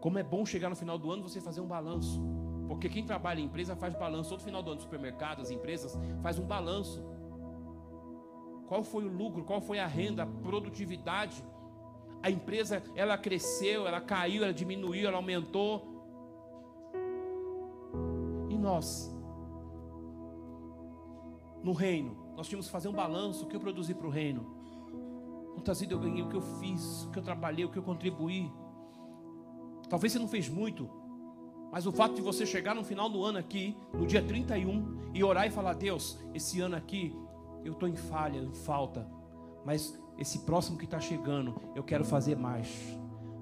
Como 0.00 0.18
é 0.18 0.22
bom 0.22 0.46
chegar 0.46 0.70
no 0.70 0.76
final 0.76 0.96
do 0.96 1.10
ano 1.12 1.22
você 1.22 1.38
fazer 1.38 1.60
um 1.60 1.66
balanço. 1.66 2.18
Porque 2.66 2.88
quem 2.88 3.04
trabalha 3.04 3.40
em 3.40 3.44
empresa 3.44 3.76
faz 3.76 3.94
balanço. 3.94 4.30
Todo 4.30 4.40
final 4.40 4.62
do 4.62 4.70
ano, 4.70 4.80
supermercados, 4.80 5.44
as 5.44 5.50
empresas, 5.50 5.98
faz 6.22 6.38
um 6.38 6.46
balanço. 6.46 7.04
Qual 8.66 8.82
foi 8.82 9.04
o 9.04 9.12
lucro? 9.12 9.44
Qual 9.44 9.60
foi 9.60 9.78
a 9.78 9.86
renda, 9.86 10.22
a 10.22 10.26
produtividade? 10.26 11.44
A 12.22 12.30
empresa, 12.30 12.82
ela 12.94 13.18
cresceu, 13.18 13.86
ela 13.86 14.00
caiu, 14.00 14.44
ela 14.44 14.54
diminuiu, 14.54 15.08
ela 15.08 15.18
aumentou. 15.18 15.86
E 18.48 18.56
nós, 18.56 19.14
no 21.62 21.74
reino, 21.74 22.27
nós 22.38 22.46
tínhamos 22.46 22.66
que 22.66 22.72
fazer 22.72 22.86
um 22.86 22.92
balanço. 22.92 23.44
O 23.44 23.48
que 23.48 23.56
eu 23.56 23.60
produzi 23.60 23.92
para 23.92 24.06
o 24.06 24.10
reino? 24.10 24.46
Quantas 25.54 25.80
vidas 25.80 25.98
eu 25.98 26.04
ganhei, 26.04 26.22
o 26.22 26.28
que 26.28 26.36
eu 26.36 26.40
fiz, 26.40 27.02
o 27.02 27.10
que 27.10 27.18
eu 27.18 27.22
trabalhei, 27.22 27.64
o 27.64 27.68
que 27.68 27.76
eu 27.76 27.82
contribuí. 27.82 28.48
Talvez 29.90 30.12
você 30.12 30.20
não 30.20 30.28
fez 30.28 30.48
muito, 30.48 30.88
mas 31.72 31.84
o 31.84 31.90
fato 31.90 32.14
de 32.14 32.22
você 32.22 32.46
chegar 32.46 32.76
no 32.76 32.84
final 32.84 33.10
do 33.10 33.24
ano 33.24 33.38
aqui, 33.38 33.76
no 33.92 34.06
dia 34.06 34.22
31, 34.22 35.10
e 35.12 35.24
orar 35.24 35.48
e 35.48 35.50
falar: 35.50 35.72
Deus, 35.72 36.16
esse 36.32 36.60
ano 36.60 36.76
aqui 36.76 37.12
eu 37.64 37.72
estou 37.72 37.88
em 37.88 37.96
falha, 37.96 38.38
em 38.38 38.54
falta, 38.54 39.10
mas 39.64 40.00
esse 40.16 40.38
próximo 40.40 40.78
que 40.78 40.84
está 40.84 41.00
chegando, 41.00 41.60
eu 41.74 41.82
quero 41.82 42.04
fazer 42.04 42.36
mais 42.36 42.96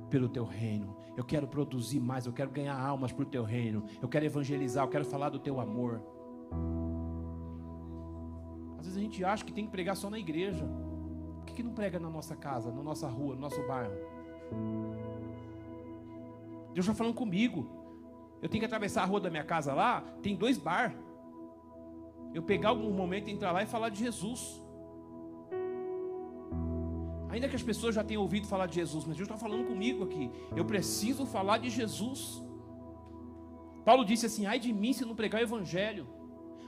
pelo 0.08 0.26
teu 0.26 0.46
reino, 0.46 0.96
eu 1.18 1.24
quero 1.24 1.46
produzir 1.46 2.00
mais, 2.00 2.24
eu 2.24 2.32
quero 2.32 2.48
ganhar 2.48 2.80
almas 2.80 3.12
para 3.12 3.24
o 3.24 3.26
teu 3.26 3.44
reino, 3.44 3.84
eu 4.00 4.08
quero 4.08 4.24
evangelizar, 4.24 4.86
eu 4.86 4.88
quero 4.88 5.04
falar 5.04 5.28
do 5.28 5.38
teu 5.38 5.60
amor. 5.60 6.00
Às 8.86 8.94
vezes 8.94 8.98
a 8.98 9.02
gente 9.02 9.24
acha 9.24 9.44
que 9.44 9.52
tem 9.52 9.64
que 9.64 9.70
pregar 9.72 9.96
só 9.96 10.08
na 10.08 10.16
igreja, 10.16 10.64
por 11.38 11.46
que, 11.46 11.54
que 11.54 11.62
não 11.62 11.72
prega 11.72 11.98
na 11.98 12.08
nossa 12.08 12.36
casa, 12.36 12.70
na 12.70 12.82
nossa 12.84 13.08
rua, 13.08 13.34
no 13.34 13.40
nosso 13.40 13.60
bairro? 13.66 13.92
Deus 16.72 16.86
está 16.86 16.94
falando 16.94 17.14
comigo. 17.14 17.68
Eu 18.40 18.48
tenho 18.48 18.60
que 18.60 18.66
atravessar 18.66 19.02
a 19.02 19.04
rua 19.04 19.18
da 19.20 19.28
minha 19.28 19.42
casa 19.42 19.74
lá, 19.74 20.02
tem 20.22 20.36
dois 20.36 20.56
bar. 20.56 20.94
Eu 22.32 22.44
pegar 22.44 22.68
algum 22.68 22.92
momento, 22.92 23.28
entrar 23.28 23.50
lá 23.50 23.60
e 23.64 23.66
falar 23.66 23.88
de 23.88 23.98
Jesus. 23.98 24.62
Ainda 27.28 27.48
que 27.48 27.56
as 27.56 27.62
pessoas 27.62 27.92
já 27.92 28.04
tenham 28.04 28.22
ouvido 28.22 28.46
falar 28.46 28.66
de 28.66 28.76
Jesus, 28.76 29.04
mas 29.04 29.16
Deus 29.16 29.28
está 29.28 29.36
falando 29.36 29.66
comigo 29.66 30.04
aqui. 30.04 30.30
Eu 30.54 30.64
preciso 30.64 31.26
falar 31.26 31.58
de 31.58 31.70
Jesus. 31.70 32.40
Paulo 33.84 34.04
disse 34.04 34.26
assim: 34.26 34.46
ai 34.46 34.60
de 34.60 34.72
mim 34.72 34.92
se 34.92 35.04
não 35.04 35.16
pregar 35.16 35.40
o 35.40 35.44
Evangelho. 35.44 36.06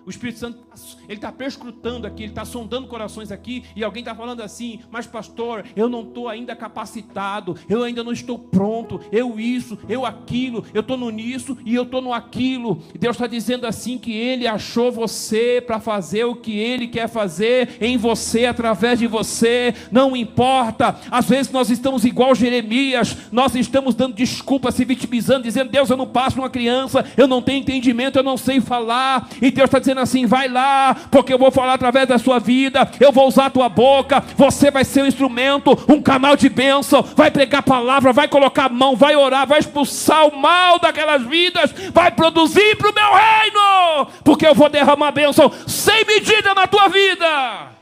O 0.08 0.10
Espírito 0.10 0.38
Santo, 0.38 0.58
ele 1.06 1.18
está 1.18 1.30
perscrutando 1.30 2.06
aqui, 2.06 2.22
ele 2.22 2.32
está 2.32 2.42
sondando 2.42 2.86
corações 2.86 3.30
aqui, 3.30 3.64
e 3.76 3.84
alguém 3.84 4.00
está 4.00 4.14
falando 4.14 4.42
assim, 4.42 4.80
mas 4.90 5.06
pastor, 5.06 5.66
eu 5.76 5.86
não 5.86 6.00
estou 6.00 6.30
ainda 6.30 6.56
capacitado, 6.56 7.54
eu 7.68 7.82
ainda 7.82 8.02
não 8.02 8.12
estou 8.12 8.38
pronto, 8.38 9.02
eu 9.12 9.38
isso, 9.38 9.78
eu 9.86 10.06
aquilo, 10.06 10.64
eu 10.72 10.80
estou 10.80 10.96
no 10.96 11.10
nisso 11.10 11.58
e 11.62 11.74
eu 11.74 11.82
estou 11.82 12.00
no 12.00 12.14
aquilo. 12.14 12.82
Deus 12.98 13.16
está 13.16 13.26
dizendo 13.26 13.66
assim 13.66 13.98
que 13.98 14.10
Ele 14.10 14.46
achou 14.46 14.90
você 14.90 15.62
para 15.66 15.78
fazer 15.78 16.24
o 16.24 16.36
que 16.36 16.56
Ele 16.58 16.88
quer 16.88 17.06
fazer 17.06 17.76
em 17.78 17.98
você, 17.98 18.46
através 18.46 19.00
de 19.00 19.06
você, 19.06 19.74
não 19.92 20.16
importa. 20.16 20.98
Às 21.10 21.28
vezes 21.28 21.52
nós 21.52 21.68
estamos 21.68 22.06
igual 22.06 22.34
Jeremias, 22.34 23.14
nós 23.30 23.54
estamos 23.54 23.94
dando 23.94 24.14
desculpa, 24.14 24.72
se 24.72 24.86
vitimizando, 24.86 25.42
dizendo, 25.42 25.70
Deus, 25.70 25.90
eu 25.90 25.98
não 25.98 26.06
passo 26.06 26.38
uma 26.38 26.48
criança, 26.48 27.04
eu 27.14 27.28
não 27.28 27.42
tenho 27.42 27.60
entendimento, 27.60 28.18
eu 28.18 28.22
não 28.22 28.38
sei 28.38 28.58
falar, 28.58 29.28
e 29.42 29.50
Deus 29.50 29.66
está 29.66 29.78
dizendo 29.78 29.97
dizendo 29.98 30.02
assim: 30.02 30.26
vai 30.26 30.48
lá, 30.48 30.94
porque 31.10 31.32
eu 31.32 31.38
vou 31.38 31.50
falar 31.50 31.74
através 31.74 32.06
da 32.06 32.18
sua 32.18 32.38
vida, 32.38 32.90
eu 33.00 33.12
vou 33.12 33.26
usar 33.26 33.46
a 33.46 33.50
tua 33.50 33.68
boca, 33.68 34.22
você 34.36 34.70
vai 34.70 34.84
ser 34.84 35.02
um 35.02 35.06
instrumento, 35.06 35.76
um 35.88 36.00
canal 36.00 36.36
de 36.36 36.48
bênção, 36.48 37.02
vai 37.02 37.30
pregar 37.30 37.60
a 37.60 37.62
palavra, 37.62 38.12
vai 38.12 38.28
colocar 38.28 38.66
a 38.66 38.68
mão, 38.68 38.96
vai 38.96 39.16
orar, 39.16 39.46
vai 39.46 39.58
expulsar 39.58 40.26
o 40.26 40.36
mal 40.36 40.78
daquelas 40.78 41.22
vidas, 41.22 41.72
vai 41.92 42.10
produzir 42.10 42.76
para 42.76 42.90
o 42.90 42.94
meu 42.94 43.14
reino, 43.14 44.06
porque 44.24 44.46
eu 44.46 44.54
vou 44.54 44.68
derramar 44.68 45.12
bênção 45.12 45.50
sem 45.66 46.04
medida 46.04 46.54
na 46.54 46.66
tua 46.66 46.88
vida. 46.88 47.78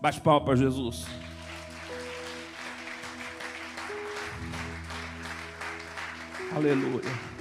Bate 0.00 0.20
palma 0.20 0.40
para 0.44 0.56
Jesus. 0.56 1.06
Aleluia. 6.54 7.34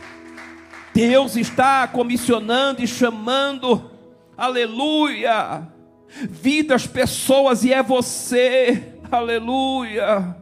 Deus 0.94 1.36
está 1.36 1.88
comissionando 1.88 2.84
e 2.84 2.88
chamando, 2.88 3.90
aleluia, 4.38 5.68
vidas, 6.30 6.86
pessoas, 6.86 7.64
e 7.64 7.74
é 7.74 7.82
você, 7.82 9.00
aleluia. 9.12 10.38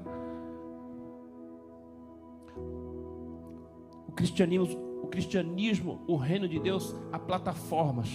O 4.08 4.12
cristianismo, 4.12 5.00
o 5.02 5.08
cristianismo, 5.08 6.04
o 6.06 6.18
reino 6.18 6.50
de 6.50 6.60
Deus, 6.60 6.94
há 7.14 7.18
plataformas. 7.18 8.10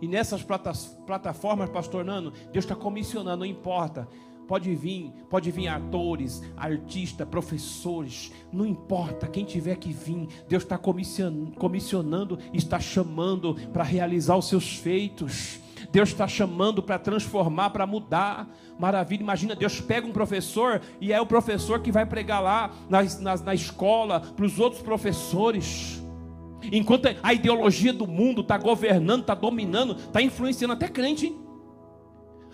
E 0.00 0.08
nessas 0.08 0.42
plataformas, 0.42 1.68
pastor 1.68 2.04
Nano, 2.04 2.32
Deus 2.50 2.64
está 2.64 2.74
comissionando, 2.74 3.44
não 3.44 3.46
importa 3.46 4.08
Pode 4.52 4.74
vir, 4.74 5.10
pode 5.30 5.50
vir 5.50 5.66
atores, 5.68 6.42
artistas, 6.54 7.26
professores, 7.26 8.30
não 8.52 8.66
importa 8.66 9.26
quem 9.26 9.46
tiver 9.46 9.76
que 9.76 9.94
vir, 9.94 10.28
Deus 10.46 10.62
está 10.62 10.76
comissionando, 10.76 12.38
está 12.52 12.78
chamando 12.78 13.54
para 13.72 13.82
realizar 13.82 14.36
os 14.36 14.46
seus 14.46 14.76
feitos. 14.76 15.58
Deus 15.90 16.10
está 16.10 16.28
chamando 16.28 16.82
para 16.82 16.98
transformar, 16.98 17.70
para 17.70 17.86
mudar. 17.86 18.46
Maravilha. 18.78 19.22
Imagina, 19.22 19.56
Deus 19.56 19.80
pega 19.80 20.06
um 20.06 20.12
professor 20.12 20.82
e 21.00 21.14
é 21.14 21.18
o 21.18 21.24
professor 21.24 21.80
que 21.80 21.90
vai 21.90 22.04
pregar 22.04 22.42
lá 22.42 22.74
na, 22.90 23.02
na, 23.20 23.36
na 23.38 23.54
escola 23.54 24.20
para 24.20 24.44
os 24.44 24.58
outros 24.58 24.82
professores. 24.82 26.02
Enquanto 26.70 27.06
a 27.22 27.32
ideologia 27.32 27.92
do 27.94 28.06
mundo 28.06 28.42
está 28.42 28.58
governando, 28.58 29.22
está 29.22 29.34
dominando, 29.34 29.96
está 29.96 30.20
influenciando 30.20 30.74
até 30.74 30.88
crente. 30.88 31.28
Hein? 31.28 31.41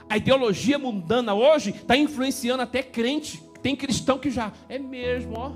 A 0.08 0.16
ideologia 0.16 0.78
mundana 0.78 1.34
hoje 1.34 1.70
está 1.70 1.96
influenciando 1.96 2.62
até 2.62 2.82
crente. 2.82 3.42
Tem 3.62 3.76
cristão 3.76 4.18
que 4.18 4.30
já 4.30 4.52
é 4.68 4.78
mesmo, 4.78 5.34
ó. 5.36 5.52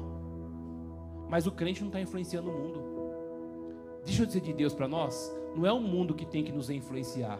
Mas 1.28 1.46
o 1.46 1.52
crente 1.52 1.80
não 1.80 1.88
está 1.88 2.00
influenciando 2.00 2.50
o 2.50 2.52
mundo. 2.52 2.82
Deixa 4.04 4.22
eu 4.22 4.26
dizer 4.26 4.40
de 4.40 4.52
Deus 4.52 4.74
para 4.74 4.88
nós, 4.88 5.32
não 5.56 5.64
é 5.64 5.72
o 5.72 5.80
mundo 5.80 6.14
que 6.14 6.26
tem 6.26 6.44
que 6.44 6.52
nos 6.52 6.68
influenciar. 6.68 7.38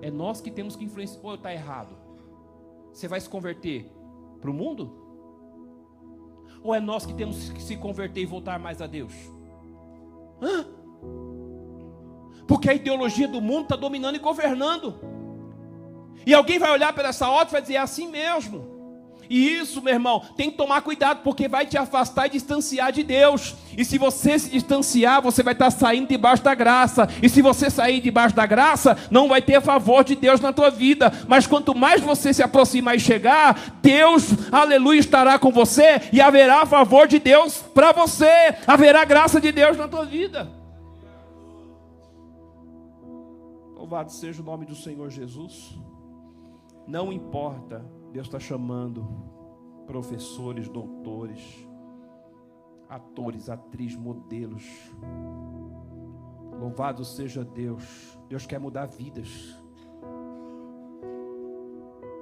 É 0.00 0.10
nós 0.10 0.40
que 0.40 0.50
temos 0.50 0.76
que 0.76 0.84
influenciar. 0.84 1.20
Ou 1.22 1.34
está 1.34 1.52
errado? 1.52 1.94
Você 2.92 3.06
vai 3.06 3.20
se 3.20 3.28
converter 3.28 3.92
para 4.40 4.50
o 4.50 4.54
mundo? 4.54 4.90
Ou 6.62 6.74
é 6.74 6.80
nós 6.80 7.04
que 7.04 7.12
temos 7.12 7.50
que 7.50 7.62
se 7.62 7.76
converter 7.76 8.22
e 8.22 8.26
voltar 8.26 8.58
mais 8.58 8.80
a 8.80 8.86
Deus? 8.86 9.12
Hã? 10.40 10.66
Porque 12.46 12.70
a 12.70 12.74
ideologia 12.74 13.28
do 13.28 13.40
mundo 13.40 13.64
está 13.64 13.76
dominando 13.76 14.16
e 14.16 14.18
governando. 14.18 15.17
E 16.28 16.34
alguém 16.34 16.58
vai 16.58 16.70
olhar 16.70 16.92
para 16.92 17.08
essa 17.08 17.26
ótica 17.26 17.52
e 17.52 17.52
vai 17.52 17.62
dizer: 17.62 17.74
é 17.76 17.78
assim 17.78 18.06
mesmo. 18.06 18.76
E 19.30 19.54
isso, 19.54 19.80
meu 19.80 19.94
irmão, 19.94 20.22
tem 20.36 20.50
que 20.50 20.58
tomar 20.58 20.82
cuidado, 20.82 21.22
porque 21.22 21.48
vai 21.48 21.64
te 21.64 21.78
afastar 21.78 22.26
e 22.26 22.30
distanciar 22.30 22.92
de 22.92 23.02
Deus. 23.02 23.54
E 23.76 23.82
se 23.82 23.96
você 23.96 24.38
se 24.38 24.50
distanciar, 24.50 25.22
você 25.22 25.42
vai 25.42 25.54
estar 25.54 25.70
saindo 25.70 26.08
debaixo 26.08 26.42
da 26.42 26.54
graça. 26.54 27.08
E 27.22 27.30
se 27.30 27.40
você 27.40 27.70
sair 27.70 28.02
debaixo 28.02 28.36
da 28.36 28.44
graça, 28.44 28.94
não 29.10 29.26
vai 29.26 29.40
ter 29.40 29.62
favor 29.62 30.04
de 30.04 30.14
Deus 30.14 30.38
na 30.38 30.52
tua 30.52 30.70
vida. 30.70 31.10
Mas 31.26 31.46
quanto 31.46 31.74
mais 31.74 32.02
você 32.02 32.34
se 32.34 32.42
aproximar 32.42 32.94
e 32.94 33.00
chegar, 33.00 33.78
Deus, 33.80 34.24
aleluia, 34.52 35.00
estará 35.00 35.38
com 35.38 35.50
você 35.50 35.98
e 36.12 36.20
haverá 36.20 36.66
favor 36.66 37.08
de 37.08 37.18
Deus 37.18 37.56
para 37.72 37.90
você. 37.92 38.54
Haverá 38.66 39.02
graça 39.06 39.40
de 39.40 39.50
Deus 39.50 39.78
na 39.78 39.88
tua 39.88 40.04
vida. 40.04 40.46
Louvado 43.74 44.12
seja 44.12 44.42
o 44.42 44.44
nome 44.44 44.66
do 44.66 44.74
Senhor 44.74 45.08
Jesus. 45.08 45.87
Não 46.88 47.12
importa 47.12 47.84
Deus 48.10 48.26
está 48.26 48.40
chamando 48.40 49.06
professores, 49.86 50.70
doutores, 50.70 51.68
atores, 52.88 53.50
atrizes, 53.50 53.94
modelos. 53.94 54.64
Louvado 56.58 57.04
seja 57.04 57.44
Deus. 57.44 58.18
Deus 58.26 58.46
quer 58.46 58.58
mudar 58.58 58.86
vidas. 58.86 59.54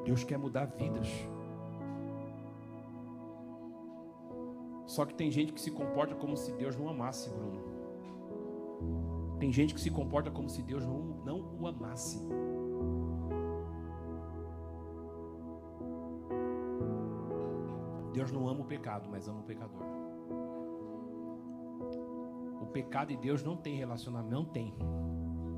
Deus 0.04 0.24
quer 0.24 0.36
mudar 0.36 0.64
vidas. 0.64 1.06
Só 4.84 5.04
que 5.06 5.14
tem 5.14 5.30
gente 5.30 5.52
que 5.52 5.60
se 5.60 5.70
comporta 5.70 6.16
como 6.16 6.36
se 6.36 6.52
Deus 6.54 6.76
não 6.76 6.88
amasse, 6.88 7.30
Bruno. 7.30 7.62
Tem 9.38 9.52
gente 9.52 9.74
que 9.74 9.80
se 9.80 9.92
comporta 9.92 10.28
como 10.28 10.48
se 10.48 10.60
Deus 10.60 10.84
não, 10.84 10.98
não 11.24 11.56
o 11.60 11.68
amasse. 11.68 12.20
Deus 18.16 18.32
não 18.32 18.48
ama 18.48 18.62
o 18.62 18.64
pecado, 18.64 19.10
mas 19.10 19.28
ama 19.28 19.40
o 19.40 19.42
pecador. 19.42 19.82
O 22.62 22.66
pecado 22.72 23.12
e 23.12 23.16
Deus 23.18 23.42
não 23.42 23.58
tem 23.58 23.76
relacionamento, 23.76 24.34
não 24.34 24.42
tem. 24.42 24.74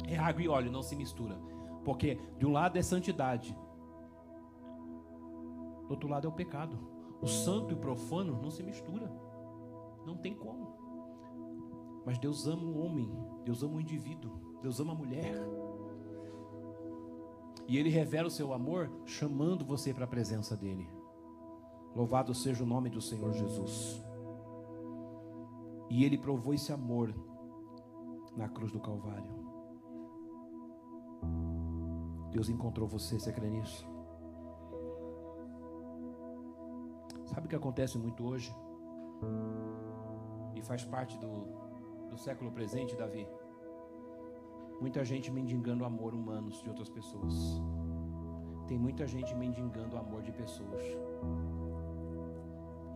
É 0.09 0.19
água 0.19 0.43
e 0.43 0.49
óleo, 0.49 0.73
não 0.73 0.83
se 0.83 0.97
mistura. 0.97 1.39
Porque 1.85 2.19
de 2.37 2.45
um 2.45 2.51
lado 2.51 2.77
é 2.77 2.83
santidade, 2.83 3.57
do 5.87 5.91
outro 5.91 6.09
lado 6.09 6.27
é 6.27 6.29
o 6.29 6.33
pecado. 6.33 6.77
O 7.23 7.29
santo 7.29 7.71
e 7.71 7.75
o 7.75 7.81
profano 7.81 8.43
não 8.43 8.51
se 8.51 8.65
mistura. 8.65 9.09
Não 10.05 10.17
tem 10.17 10.35
como. 10.35 12.03
Mas 12.05 12.19
Deus 12.19 12.49
ama 12.49 12.65
o 12.65 12.85
homem, 12.85 13.09
Deus 13.45 13.63
ama 13.63 13.77
o 13.77 13.81
indivíduo, 13.81 14.59
Deus 14.61 14.81
ama 14.81 14.95
a 14.95 14.97
mulher. 14.97 15.37
E 17.69 17.79
Ele 17.79 17.89
revela 17.89 18.27
o 18.27 18.33
seu 18.33 18.53
amor 18.53 18.91
chamando 19.07 19.65
você 19.65 19.95
para 19.95 20.07
a 20.07 20.09
presença 20.09 20.57
dEle. 20.57 20.98
Louvado 21.95 22.35
seja 22.35 22.63
o 22.63 22.67
nome 22.67 22.91
do 22.91 23.01
Senhor 23.01 23.33
Jesus. 23.33 24.03
E 25.91 26.05
ele 26.05 26.19
provou 26.19 26.53
esse 26.55 26.73
amor 26.73 27.15
na 28.37 28.49
cruz 28.49 28.71
do 28.71 28.81
Calvário. 28.81 29.33
Deus 32.31 32.49
encontrou 32.49 32.87
você, 32.87 33.19
você 33.19 33.33
crê 33.33 33.49
nisso? 33.49 33.87
Sabe 37.25 37.47
o 37.47 37.49
que 37.49 37.57
acontece 37.57 37.99
muito 37.99 38.25
hoje? 38.25 38.55
E 40.55 40.63
faz 40.63 40.85
parte 40.85 41.19
do, 41.19 41.47
do 42.11 42.19
século 42.19 42.51
presente, 42.53 42.97
Davi? 42.97 43.27
Muita 44.81 45.05
gente 45.05 45.31
mendigando 45.31 45.85
amor 45.85 46.15
humano 46.15 46.51
de 46.51 46.69
outras 46.69 46.89
pessoas. 46.89 47.35
Tem 48.67 48.79
muita 48.79 49.07
gente 49.07 49.35
mendigando 49.35 49.97
amor 49.97 50.23
de 50.23 50.31
pessoas. 50.33 50.83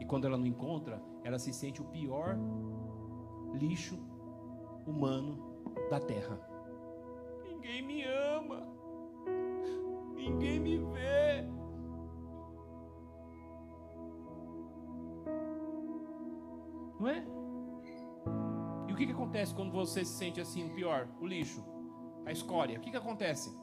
E 0.02 0.04
quando 0.04 0.24
ela 0.24 0.36
não 0.36 0.44
encontra, 0.44 1.00
ela 1.22 1.38
se 1.38 1.52
sente 1.52 1.80
o 1.80 1.84
pior 1.84 2.36
lixo 3.54 3.96
humano 4.84 5.62
da 5.88 6.00
terra. 6.00 6.40
Ninguém 7.44 7.82
me 7.82 8.02
ama. 8.02 8.66
Ninguém 10.16 10.58
me 10.58 10.78
vê. 10.78 11.46
Não 16.98 17.08
é? 17.08 17.24
E 18.88 18.92
o 18.92 18.96
que, 18.96 19.06
que 19.06 19.12
acontece 19.12 19.54
quando 19.54 19.70
você 19.70 20.04
se 20.04 20.14
sente 20.14 20.40
assim, 20.40 20.68
o 20.68 20.74
pior, 20.74 21.08
o 21.20 21.26
lixo, 21.28 21.64
a 22.26 22.32
escória? 22.32 22.76
O 22.76 22.80
que, 22.80 22.90
que 22.90 22.96
acontece? 22.96 23.56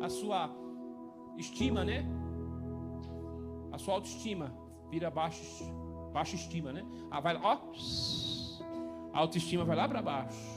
A 0.00 0.08
sua 0.08 0.50
estima, 1.36 1.84
né? 1.84 2.06
A 3.70 3.76
sua 3.76 3.96
autoestima 3.96 4.64
vira 4.90 5.10
baixa, 5.10 5.64
baixa 6.12 6.36
estima, 6.36 6.72
né? 6.72 6.84
Ah, 7.10 7.20
vai, 7.20 7.36
ó, 7.36 7.58
a 9.12 9.18
autoestima 9.18 9.64
vai 9.64 9.76
lá 9.76 9.88
para 9.88 10.02
baixo. 10.02 10.56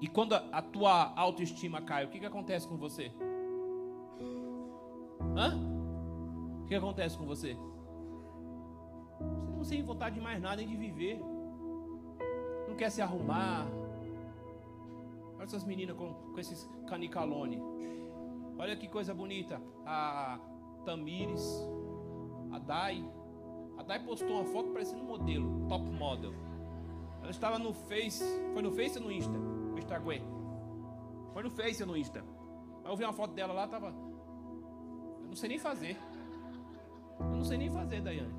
E 0.00 0.06
quando 0.06 0.34
a, 0.34 0.62
tua 0.62 1.12
autoestima 1.16 1.80
cai, 1.80 2.04
o 2.04 2.08
que, 2.08 2.20
que 2.20 2.26
acontece 2.26 2.68
com 2.68 2.76
você? 2.76 3.10
Hã? 5.34 5.56
O 6.62 6.66
que 6.66 6.74
acontece 6.74 7.16
com 7.16 7.24
você? 7.24 7.56
Você 9.58 9.74
não 9.74 9.82
tem 9.82 9.82
vontade 9.82 10.16
de 10.16 10.20
mais 10.20 10.40
nada 10.40 10.56
nem 10.56 10.68
de 10.68 10.76
viver. 10.76 11.18
Não 12.68 12.76
quer 12.76 12.90
se 12.90 13.00
arrumar. 13.00 13.66
Olha 15.34 15.44
essas 15.44 15.64
meninas 15.64 15.96
com, 15.96 16.12
com 16.12 16.38
esses 16.38 16.68
canicalone. 16.86 17.60
Olha 18.58 18.76
que 18.76 18.88
coisa 18.88 19.14
bonita. 19.14 19.60
A 19.86 20.38
Tamires, 20.84 21.66
a 22.56 22.58
Dai. 22.58 23.04
A 23.78 23.82
Dai 23.82 24.02
postou 24.02 24.30
uma 24.30 24.44
foto 24.44 24.70
parecendo 24.70 25.02
um 25.02 25.06
modelo, 25.06 25.68
top 25.68 25.84
model. 25.90 26.32
Ela 27.20 27.30
estava 27.30 27.58
no 27.58 27.72
Face. 27.72 28.24
Foi 28.52 28.62
no 28.62 28.72
Face 28.72 28.98
ou 28.98 29.04
no 29.04 29.12
Insta? 29.12 29.32
No 29.32 29.78
Instagram. 29.78 30.22
Foi 31.32 31.42
no 31.42 31.50
Face 31.50 31.82
ou 31.82 31.88
no 31.88 31.96
Insta? 31.96 32.24
Aí 32.82 32.90
eu 32.90 32.96
vi 32.96 33.04
uma 33.04 33.12
foto 33.12 33.34
dela 33.34 33.52
lá, 33.52 33.68
tava. 33.68 33.88
Eu 33.88 35.28
não 35.28 35.36
sei 35.36 35.50
nem 35.50 35.58
fazer. 35.58 35.96
Eu 37.20 37.26
não 37.26 37.44
sei 37.44 37.58
nem 37.58 37.70
fazer, 37.70 38.00
Daiane. 38.00 38.34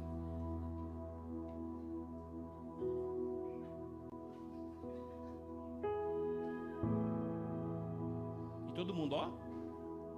E 8.68 8.74
todo 8.74 8.96
mundo, 8.96 9.14
ó. 9.14 9.32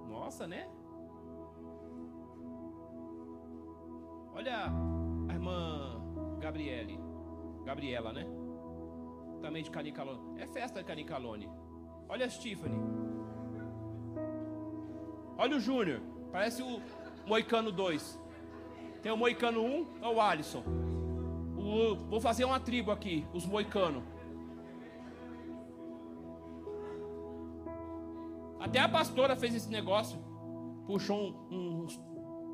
Nossa, 0.08 0.46
né? 0.46 0.70
Olha 4.40 4.72
a 5.28 5.34
irmã 5.34 6.00
Gabriele. 6.38 6.98
Gabriela, 7.62 8.10
né? 8.10 8.26
Também 9.42 9.62
de 9.62 9.70
Canicalone. 9.70 10.40
É 10.40 10.46
festa 10.46 10.80
de 10.80 10.86
Canicalone. 10.86 11.46
Olha 12.08 12.24
a 12.24 12.30
Stephanie. 12.30 12.80
Olha 15.36 15.58
o 15.58 15.60
Júnior. 15.60 16.00
Parece 16.32 16.62
o 16.62 16.80
Moicano 17.26 17.70
2. 17.70 18.18
Tem 19.02 19.12
o 19.12 19.16
Moicano 19.18 19.62
1, 19.62 19.86
é 20.00 20.08
o 20.08 20.18
Alisson. 20.18 20.64
O, 21.58 21.96
vou 22.08 22.18
fazer 22.18 22.46
uma 22.46 22.58
tribo 22.58 22.90
aqui, 22.90 23.26
os 23.34 23.44
Moicanos. 23.44 24.02
Até 28.58 28.78
a 28.78 28.88
pastora 28.88 29.36
fez 29.36 29.54
esse 29.54 29.68
negócio. 29.68 30.18
Puxou 30.86 31.30
um, 31.50 31.82
uns, 31.82 32.00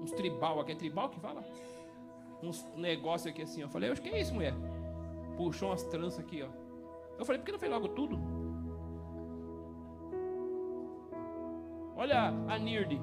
uns 0.02 0.10
tribal 0.10 0.58
aqui. 0.58 0.72
É 0.72 0.74
tribal 0.74 1.08
que 1.10 1.20
fala? 1.20 1.44
Uns 2.48 2.66
negócios 2.76 3.30
aqui 3.30 3.42
assim. 3.42 3.62
Eu 3.62 3.68
falei, 3.68 3.90
o 3.90 3.94
que 3.94 4.08
é 4.08 4.20
isso, 4.20 4.34
mulher? 4.34 4.54
Puxou 5.36 5.70
umas 5.70 5.82
tranças 5.84 6.20
aqui, 6.20 6.42
ó. 6.42 6.48
Eu 7.18 7.24
falei, 7.24 7.40
por 7.40 7.46
que 7.46 7.52
não 7.52 7.58
fez 7.58 7.72
logo 7.72 7.88
tudo? 7.88 8.18
Olha 11.96 12.28
a 12.48 12.58
Nirde. 12.58 13.00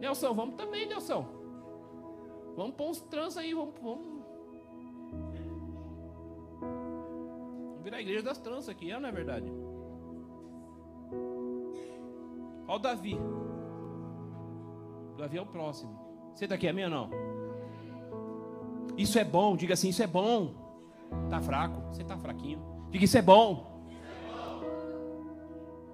Nelson, 0.00 0.34
vamos 0.34 0.54
também, 0.56 0.86
Nelson. 0.86 1.26
Vamos 2.56 2.74
pôr 2.74 2.88
uns 2.88 3.00
trans 3.02 3.36
aí, 3.36 3.52
vamos, 3.52 3.74
vamos. 3.82 4.16
Vamos 6.60 7.82
virar 7.82 7.98
a 7.98 8.00
igreja 8.00 8.22
das 8.22 8.38
tranças 8.38 8.70
aqui, 8.70 8.92
não 8.98 9.08
é 9.08 9.12
verdade? 9.12 9.52
Olha 12.66 12.76
o 12.76 12.78
Davi. 12.78 13.14
O 15.14 15.16
Davi 15.18 15.38
é 15.38 15.42
o 15.42 15.46
próximo. 15.46 16.06
Você 16.34 16.48
tá 16.48 16.54
aqui, 16.54 16.66
é 16.66 16.72
minha 16.72 16.88
não? 16.88 17.35
Isso 18.96 19.18
é 19.18 19.24
bom, 19.24 19.56
diga 19.56 19.74
assim, 19.74 19.90
isso 19.90 20.02
é 20.02 20.06
bom. 20.06 20.54
Tá 21.28 21.40
fraco? 21.40 21.82
Você 21.92 22.02
tá 22.04 22.16
fraquinho. 22.16 22.62
Diga 22.90 23.04
isso 23.04 23.18
é 23.18 23.22
bom. 23.22 23.76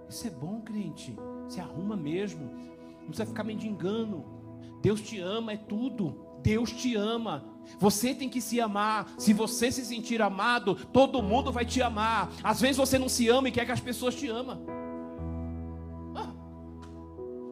Isso 0.08 0.26
é 0.26 0.30
bom, 0.30 0.60
crente. 0.60 1.16
Se 1.48 1.60
arruma 1.60 1.96
mesmo. 1.96 2.44
Não 3.00 3.06
precisa 3.06 3.26
ficar 3.26 3.44
mendigando. 3.44 4.24
Deus 4.80 5.00
te 5.00 5.18
ama, 5.18 5.52
é 5.52 5.56
tudo. 5.56 6.16
Deus 6.42 6.70
te 6.70 6.94
ama. 6.94 7.44
Você 7.78 8.14
tem 8.14 8.28
que 8.28 8.40
se 8.40 8.60
amar. 8.60 9.10
Se 9.16 9.32
você 9.32 9.70
se 9.70 9.84
sentir 9.84 10.20
amado, 10.20 10.74
todo 10.74 11.22
mundo 11.22 11.50
vai 11.50 11.64
te 11.64 11.80
amar. 11.80 12.30
Às 12.42 12.60
vezes 12.60 12.76
você 12.76 12.98
não 12.98 13.08
se 13.08 13.28
ama 13.28 13.48
e 13.48 13.52
quer 13.52 13.64
que 13.64 13.72
as 13.72 13.80
pessoas 13.80 14.14
te 14.14 14.28
amem. 14.28 14.58
Ah. 16.14 16.32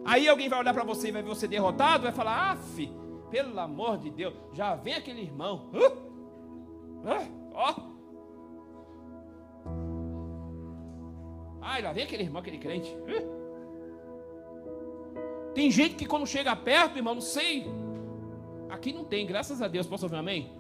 Aí 0.05 0.29
alguém 0.29 0.49
vai 0.49 0.59
olhar 0.59 0.75
para 0.75 0.85
você 0.85 1.09
e 1.09 1.13
vai 1.13 1.23
ver 1.23 1.29
você 1.29 1.49
derrotado, 1.49 2.03
vai 2.03 2.13
falar: 2.13 2.53
"Af, 2.53 2.93
pelo 3.31 3.59
amor 3.59 3.99
de 3.99 4.11
Deus, 4.11 4.35
já 4.53 4.75
vem 4.75 4.95
aquele 4.95 5.23
irmão. 5.23 5.71
Ó, 7.55 7.91
Ai, 11.63 11.83
lá 11.83 11.93
vem 11.93 12.05
aquele 12.05 12.25
irmão, 12.25 12.41
aquele 12.41 12.59
crente. 12.59 12.91
Tem 15.55 15.71
gente 15.71 15.95
que 15.95 16.07
quando 16.07 16.27
chega 16.27 16.55
perto, 16.57 16.97
irmão, 16.97 17.15
não 17.15 17.21
sei. 17.21 17.67
Aqui 18.69 18.93
não 18.93 19.05
tem, 19.05 19.27
graças 19.27 19.61
a 19.61 19.69
Deus. 19.69 19.87
Posso 19.87 20.05
ouvir 20.05 20.17
um 20.17 20.21
amém? 20.21 20.53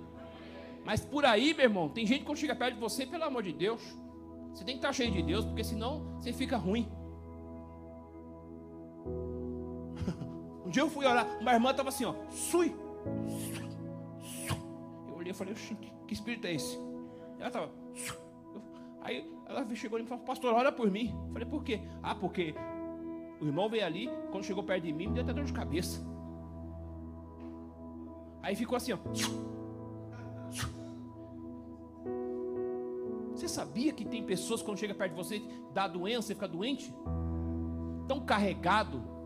Mas 0.84 1.04
por 1.04 1.24
aí, 1.24 1.54
meu 1.54 1.64
irmão, 1.64 1.88
tem 1.88 2.06
gente 2.06 2.20
que 2.20 2.26
quando 2.26 2.38
chega 2.38 2.54
perto 2.54 2.74
de 2.74 2.80
você, 2.80 3.06
pelo 3.06 3.24
amor 3.24 3.42
de 3.42 3.52
Deus, 3.52 3.80
você 4.52 4.64
tem 4.64 4.74
que 4.74 4.78
estar 4.78 4.92
cheio 4.92 5.10
de 5.10 5.22
Deus, 5.22 5.44
porque 5.44 5.64
senão 5.64 6.16
você 6.16 6.32
fica 6.32 6.56
ruim. 6.56 6.88
Um 10.70 10.72
dia 10.72 10.82
eu 10.84 10.88
fui 10.88 11.04
orar, 11.04 11.26
uma 11.40 11.52
irmã 11.52 11.72
estava 11.72 11.88
assim, 11.88 12.04
ó, 12.04 12.14
sui, 12.30 12.72
Eu 15.08 15.16
olhei 15.16 15.32
e 15.32 15.34
falei, 15.34 15.52
que 16.06 16.14
espírito 16.14 16.46
é 16.46 16.54
esse? 16.54 16.78
Ela 17.40 17.48
estava, 17.48 17.72
aí 19.00 19.28
ela 19.46 19.66
chegou 19.74 19.98
e 19.98 20.02
me 20.02 20.08
falou, 20.08 20.22
pastor, 20.24 20.54
olha 20.54 20.70
por 20.70 20.88
mim. 20.88 21.12
Eu 21.26 21.32
falei, 21.32 21.48
por 21.48 21.64
quê? 21.64 21.80
Ah, 22.00 22.14
porque 22.14 22.54
o 23.40 23.46
irmão 23.46 23.68
veio 23.68 23.84
ali, 23.84 24.08
quando 24.30 24.44
chegou 24.44 24.62
perto 24.62 24.84
de 24.84 24.92
mim, 24.92 25.08
me 25.08 25.14
deu 25.14 25.24
até 25.24 25.32
dor 25.32 25.42
de 25.42 25.52
cabeça. 25.52 26.06
Aí 28.40 28.54
ficou 28.54 28.76
assim, 28.76 28.92
ó. 28.92 28.98
Você 33.34 33.48
sabia 33.48 33.92
que 33.92 34.04
tem 34.04 34.22
pessoas 34.22 34.62
quando 34.62 34.78
chega 34.78 34.94
perto 34.94 35.10
de 35.10 35.18
você, 35.18 35.42
dá 35.74 35.88
doença, 35.88 36.28
você 36.28 36.34
fica 36.34 36.46
doente? 36.46 36.94
Tão 38.06 38.20
carregado. 38.20 39.18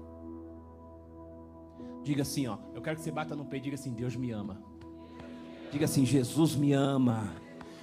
Diga 2.04 2.20
assim, 2.20 2.46
ó. 2.46 2.58
Eu 2.74 2.82
quero 2.82 2.96
que 2.96 3.02
você 3.02 3.10
bata 3.10 3.34
no 3.34 3.46
peito 3.46 3.62
e 3.62 3.70
diga 3.70 3.76
assim: 3.76 3.90
Deus 3.90 4.14
me 4.14 4.30
ama. 4.30 4.58
Diga 5.72 5.86
assim: 5.86 6.04
Jesus 6.04 6.54
me 6.54 6.72
ama. 6.74 7.32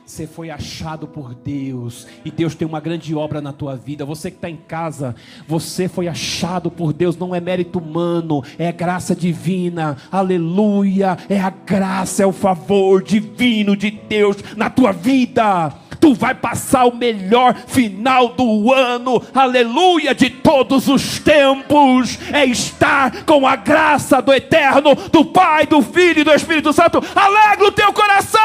Você 0.06 0.28
foi 0.28 0.50
achado 0.50 1.08
por 1.08 1.34
Deus 1.34 2.06
e 2.26 2.30
Deus 2.30 2.54
tem 2.54 2.68
uma 2.68 2.82
grande 2.82 3.16
obra 3.16 3.40
na 3.40 3.54
tua 3.54 3.76
vida. 3.76 4.04
Você 4.04 4.30
que 4.30 4.38
está 4.38 4.50
em 4.50 4.58
casa, 4.58 5.16
você 5.48 5.88
foi 5.88 6.08
achado 6.08 6.70
por 6.70 6.92
Deus, 6.92 7.16
não 7.16 7.34
é 7.34 7.40
mérito 7.40 7.80
humano, 7.80 8.44
é 8.58 8.72
graça 8.72 9.16
divina. 9.16 9.96
Aleluia! 10.12 11.18
É 11.30 11.40
a 11.40 11.50
graça, 11.50 12.24
é 12.24 12.26
o 12.26 12.34
favor 12.34 13.02
divino 13.02 13.76
de 13.76 13.90
Deus 13.90 14.38
na 14.58 14.70
tua 14.70 14.92
vida. 14.92 15.74
Tu 16.02 16.16
vai 16.16 16.34
passar 16.34 16.86
o 16.86 16.96
melhor 16.96 17.56
final 17.68 18.30
do 18.30 18.74
ano, 18.74 19.22
aleluia, 19.36 20.16
de 20.16 20.32
todos 20.32 20.88
os 20.88 21.20
tempos. 21.20 22.18
É 22.34 22.44
estar 22.44 23.24
com 23.24 23.46
a 23.46 23.56
graça 23.56 24.20
do 24.20 24.34
eterno, 24.34 24.96
do 24.96 25.24
Pai, 25.24 25.68
do 25.68 25.80
Filho 25.84 26.22
e 26.22 26.24
do 26.24 26.34
Espírito 26.34 26.74
Santo. 26.74 26.98
Alegra 27.16 27.68
o 27.68 27.72
teu 27.72 27.94
coração. 27.94 28.42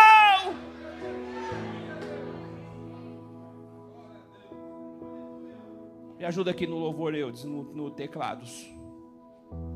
Me 6.19 6.27
ajuda 6.27 6.51
aqui 6.51 6.67
no 6.67 6.77
louvor, 6.77 7.15
eu, 7.15 7.33
no, 7.45 7.63
no 7.73 7.91
teclados. 7.91 8.71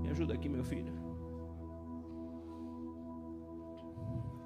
Me 0.02 0.10
ajuda 0.10 0.34
aqui, 0.34 0.50
meu 0.50 0.64
filho. 0.64 0.92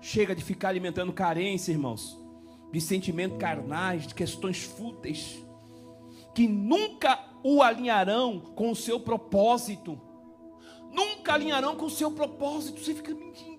Chega 0.01 0.37
de 0.37 0.45
ficar 0.45 0.68
alimentando 0.68 1.12
carência, 1.12 1.72
irmãos, 1.72 2.23
de 2.74 2.80
sentimentos 2.80 3.38
carnais, 3.38 4.04
de 4.04 4.16
questões 4.16 4.64
fúteis, 4.64 5.40
que 6.34 6.48
nunca 6.48 7.24
o 7.44 7.62
alinharão 7.62 8.40
com 8.40 8.72
o 8.72 8.74
seu 8.74 8.98
propósito. 8.98 9.96
Nunca 10.90 11.34
alinharão 11.34 11.76
com 11.76 11.84
o 11.84 11.90
seu 11.90 12.10
propósito. 12.10 12.80
Você 12.80 12.92
fica 12.92 13.14
mentindo. 13.14 13.54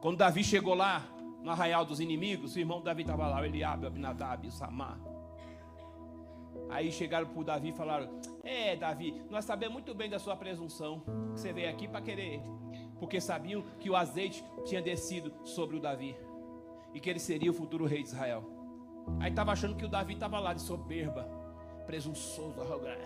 Quando 0.00 0.16
Davi 0.16 0.42
chegou 0.42 0.74
lá, 0.74 1.06
no 1.40 1.52
arraial 1.52 1.84
dos 1.84 2.00
inimigos, 2.00 2.56
o 2.56 2.58
irmão 2.58 2.82
Davi 2.82 3.02
estava 3.02 3.28
lá, 3.28 3.46
Eliabe, 3.46 3.86
Abinadab, 3.86 4.50
Samar. 4.50 4.98
Aí 6.70 6.90
chegaram 6.90 7.26
para 7.28 7.40
o 7.40 7.44
Davi 7.44 7.68
e 7.68 7.72
falaram: 7.72 8.08
É, 8.50 8.74
Davi, 8.74 9.22
nós 9.30 9.44
sabemos 9.44 9.74
muito 9.74 9.94
bem 9.94 10.10
da 10.10 10.18
sua 10.18 10.34
presunção. 10.34 11.04
Que 11.32 11.38
você 11.40 11.52
veio 11.52 11.70
aqui 11.70 11.86
para 11.86 12.00
querer. 12.00 12.42
Porque 12.98 13.20
sabiam 13.20 13.62
que 13.78 13.88
o 13.88 13.94
azeite 13.94 14.44
tinha 14.64 14.82
descido 14.82 15.32
sobre 15.44 15.76
o 15.76 15.80
Davi. 15.80 16.16
E 16.92 16.98
que 16.98 17.08
ele 17.08 17.20
seria 17.20 17.48
o 17.48 17.54
futuro 17.54 17.86
rei 17.86 18.02
de 18.02 18.08
Israel. 18.08 18.42
Aí 19.20 19.30
estava 19.30 19.52
achando 19.52 19.76
que 19.76 19.84
o 19.84 19.88
Davi 19.88 20.14
estava 20.14 20.40
lá 20.40 20.52
de 20.52 20.62
soberba, 20.62 21.22
presunçoso, 21.86 22.60
arrogante. 22.60 23.04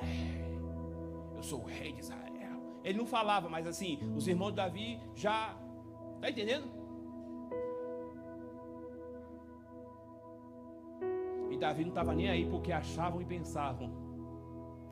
Eu 1.36 1.42
sou 1.42 1.60
o 1.60 1.66
rei 1.66 1.92
de 1.92 2.00
Israel. 2.00 2.22
Ele 2.82 2.96
não 2.96 3.06
falava, 3.06 3.46
mas 3.46 3.66
assim, 3.66 3.98
os 4.16 4.26
irmãos 4.26 4.50
de 4.50 4.56
Davi 4.56 4.98
já. 5.14 5.54
Está 6.14 6.30
entendendo? 6.30 6.66
E 11.50 11.56
Davi 11.58 11.82
não 11.82 11.90
estava 11.90 12.14
nem 12.14 12.30
aí 12.30 12.48
porque 12.48 12.72
achavam 12.72 13.20
e 13.20 13.26
pensavam. 13.26 14.03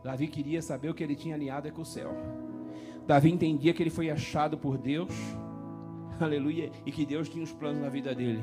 Davi 0.02 0.26
queria 0.26 0.60
saber 0.60 0.90
o 0.90 0.94
que 0.94 1.02
ele 1.02 1.14
tinha 1.14 1.34
alinhado 1.34 1.68
é 1.68 1.70
com 1.70 1.82
o 1.82 1.86
céu. 1.86 2.12
Davi 3.06 3.30
entendia 3.30 3.72
que 3.72 3.82
ele 3.82 3.90
foi 3.90 4.10
achado 4.10 4.58
por 4.58 4.76
Deus. 4.76 5.12
Aleluia. 6.20 6.70
E 6.84 6.90
que 6.90 7.06
Deus 7.06 7.28
tinha 7.28 7.44
os 7.44 7.52
planos 7.52 7.80
na 7.80 7.88
vida 7.88 8.14
dele. 8.14 8.42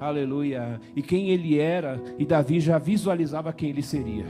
Aleluia. 0.00 0.80
E 0.94 1.02
quem 1.02 1.30
ele 1.30 1.58
era, 1.58 2.00
e 2.18 2.24
Davi 2.24 2.60
já 2.60 2.78
visualizava 2.78 3.52
quem 3.52 3.70
ele 3.70 3.82
seria. 3.82 4.26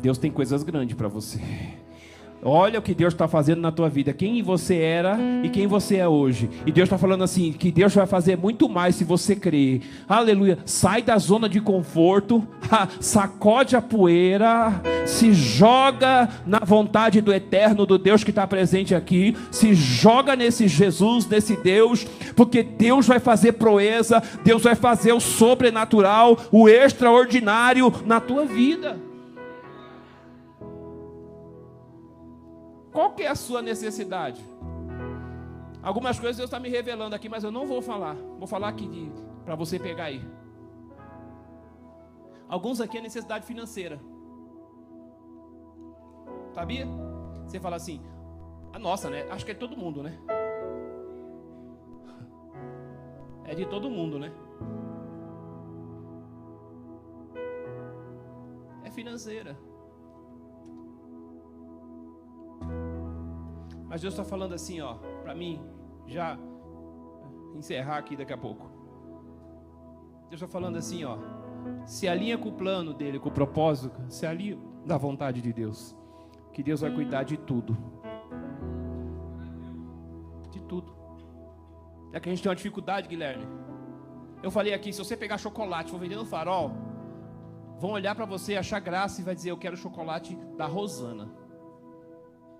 Deus 0.00 0.18
tem 0.18 0.30
coisas 0.30 0.62
grandes 0.62 0.96
para 0.96 1.08
você. 1.08 1.40
Olha 2.46 2.78
o 2.78 2.82
que 2.82 2.94
Deus 2.94 3.14
está 3.14 3.26
fazendo 3.26 3.62
na 3.62 3.72
tua 3.72 3.88
vida, 3.88 4.12
quem 4.12 4.42
você 4.42 4.76
era 4.76 5.18
e 5.42 5.48
quem 5.48 5.66
você 5.66 5.96
é 5.96 6.06
hoje. 6.06 6.50
E 6.66 6.70
Deus 6.70 6.86
está 6.86 6.98
falando 6.98 7.24
assim: 7.24 7.52
que 7.52 7.72
Deus 7.72 7.94
vai 7.94 8.06
fazer 8.06 8.36
muito 8.36 8.68
mais 8.68 8.96
se 8.96 9.02
você 9.02 9.34
crer. 9.34 9.80
Aleluia. 10.06 10.58
Sai 10.66 11.00
da 11.00 11.16
zona 11.16 11.48
de 11.48 11.58
conforto, 11.58 12.46
sacode 13.00 13.74
a 13.74 13.80
poeira, 13.80 14.82
se 15.06 15.32
joga 15.32 16.28
na 16.46 16.58
vontade 16.58 17.22
do 17.22 17.32
eterno, 17.32 17.86
do 17.86 17.96
Deus 17.96 18.22
que 18.22 18.30
está 18.30 18.46
presente 18.46 18.94
aqui. 18.94 19.34
Se 19.50 19.72
joga 19.72 20.36
nesse 20.36 20.68
Jesus, 20.68 21.26
nesse 21.26 21.56
Deus, 21.56 22.06
porque 22.36 22.62
Deus 22.62 23.06
vai 23.06 23.20
fazer 23.20 23.52
proeza, 23.52 24.22
Deus 24.44 24.62
vai 24.62 24.74
fazer 24.74 25.14
o 25.14 25.20
sobrenatural, 25.20 26.36
o 26.52 26.68
extraordinário 26.68 27.90
na 28.04 28.20
tua 28.20 28.44
vida. 28.44 29.03
Qual 32.94 33.10
que 33.10 33.24
é 33.24 33.28
a 33.28 33.34
sua 33.34 33.60
necessidade? 33.60 34.40
Algumas 35.82 36.18
coisas 36.18 36.36
Deus 36.36 36.46
está 36.46 36.60
me 36.60 36.68
revelando 36.68 37.16
aqui, 37.16 37.28
mas 37.28 37.42
eu 37.42 37.50
não 37.50 37.66
vou 37.66 37.82
falar. 37.82 38.14
Vou 38.38 38.46
falar 38.46 38.68
aqui 38.68 39.12
para 39.44 39.56
você 39.56 39.80
pegar 39.80 40.04
aí. 40.04 40.24
Alguns 42.48 42.80
aqui 42.80 42.96
é 42.96 43.00
necessidade 43.00 43.44
financeira. 43.44 44.00
Sabia? 46.52 46.86
Você 47.44 47.58
fala 47.58 47.74
assim, 47.74 48.00
a 48.72 48.78
nossa, 48.78 49.10
né? 49.10 49.26
Acho 49.28 49.44
que 49.44 49.50
é 49.50 49.54
todo 49.54 49.76
mundo, 49.76 50.00
né? 50.00 50.16
É 53.44 53.56
de 53.56 53.66
todo 53.66 53.90
mundo, 53.90 54.20
né? 54.20 54.32
É 58.84 58.90
financeira. 58.90 59.58
Mas 63.94 64.00
Deus 64.00 64.12
está 64.14 64.24
falando 64.24 64.54
assim, 64.54 64.80
ó, 64.80 64.94
para 65.22 65.36
mim, 65.36 65.62
já 66.08 66.36
encerrar 67.54 67.98
aqui 67.98 68.16
daqui 68.16 68.32
a 68.32 68.36
pouco. 68.36 68.68
Deus 70.28 70.42
está 70.42 70.48
falando 70.48 70.76
assim, 70.76 71.04
ó. 71.04 71.16
Se 71.86 72.08
alinha 72.08 72.36
com 72.36 72.48
o 72.48 72.52
plano 72.52 72.92
dele, 72.92 73.20
com 73.20 73.28
o 73.28 73.32
propósito, 73.32 74.02
se 74.08 74.26
alinha 74.26 74.58
da 74.84 74.98
vontade 74.98 75.40
de 75.40 75.52
Deus. 75.52 75.96
Que 76.52 76.60
Deus 76.60 76.80
vai 76.80 76.92
cuidar 76.92 77.22
de 77.22 77.36
tudo. 77.36 77.78
De 80.50 80.60
tudo. 80.62 80.92
É 82.12 82.18
que 82.18 82.28
a 82.28 82.32
gente 82.32 82.42
tem 82.42 82.50
uma 82.50 82.56
dificuldade, 82.56 83.06
Guilherme. 83.06 83.46
Eu 84.42 84.50
falei 84.50 84.74
aqui, 84.74 84.92
se 84.92 84.98
você 84.98 85.16
pegar 85.16 85.38
chocolate, 85.38 85.92
for 85.92 86.00
vender 86.00 86.16
no 86.16 86.26
farol, 86.26 86.72
vão 87.78 87.92
olhar 87.92 88.16
para 88.16 88.24
você, 88.24 88.56
achar 88.56 88.80
graça 88.80 89.20
e 89.20 89.24
vai 89.24 89.36
dizer, 89.36 89.52
eu 89.52 89.56
quero 89.56 89.76
chocolate 89.76 90.34
da 90.56 90.66
Rosana. 90.66 91.30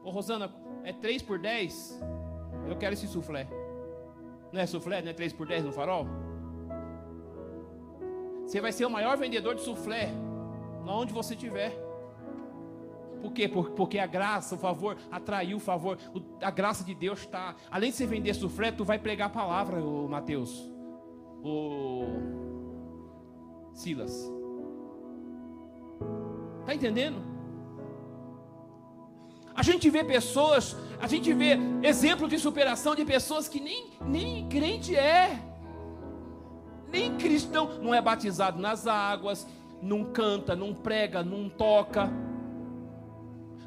Ô 0.05 0.11
Rosana, 0.11 0.49
é 0.85 0.93
3 0.93 1.23
por 1.23 1.39
10? 1.39 2.01
Eu 2.69 2.77
quero 2.77 2.95
esse 2.95 3.09
soufflé. 3.09 3.49
Não 4.53 4.61
é 4.61 4.67
soufflé, 4.67 5.03
não 5.03 5.11
é 5.11 5.13
3 5.13 5.33
por 5.33 5.47
10 5.47 5.65
no 5.65 5.73
farol? 5.73 6.07
Você 8.47 8.61
vai 8.61 8.71
ser 8.71 8.85
o 8.85 8.91
maior 8.91 9.17
vendedor 9.17 9.55
de 9.55 9.63
soufflé, 9.63 10.11
onde 10.87 11.13
você 11.13 11.35
estiver. 11.35 11.73
Por 13.21 13.33
quê? 13.33 13.49
Porque 13.49 13.99
a 13.99 14.07
graça, 14.07 14.55
o 14.55 14.59
favor, 14.59 14.99
atraiu 15.11 15.57
o 15.57 15.61
favor. 15.61 15.99
A 16.43 16.51
graça 16.51 16.85
de 16.85 16.95
Deus 16.95 17.21
está. 17.21 17.57
Além 17.71 17.91
de 17.91 17.97
você 17.97 18.07
vender 18.07 18.35
soufflé, 18.35 18.71
tu 18.71 18.85
vai 18.85 18.99
pregar 18.99 19.29
a 19.29 19.31
palavra, 19.31 19.83
o 19.83 20.07
Mateus. 20.07 20.71
O 21.43 22.05
Silas. 23.73 24.31
Está 26.61 26.75
entendendo? 26.75 27.34
A 29.55 29.63
gente 29.63 29.89
vê 29.89 30.03
pessoas, 30.03 30.77
a 31.01 31.07
gente 31.07 31.33
vê 31.33 31.59
exemplos 31.83 32.29
de 32.29 32.39
superação 32.39 32.95
de 32.95 33.05
pessoas 33.05 33.49
que 33.49 33.61
nem, 33.61 33.93
nem 34.05 34.49
crente 34.49 34.95
é 34.97 35.39
nem 36.95 37.17
cristão, 37.17 37.81
não 37.83 37.93
é 37.93 38.01
batizado 38.01 38.61
nas 38.61 38.87
águas, 38.87 39.45
não 39.83 40.05
canta, 40.05 40.55
não 40.55 40.73
prega, 40.73 41.25
não 41.25 41.49
toca, 41.49 42.09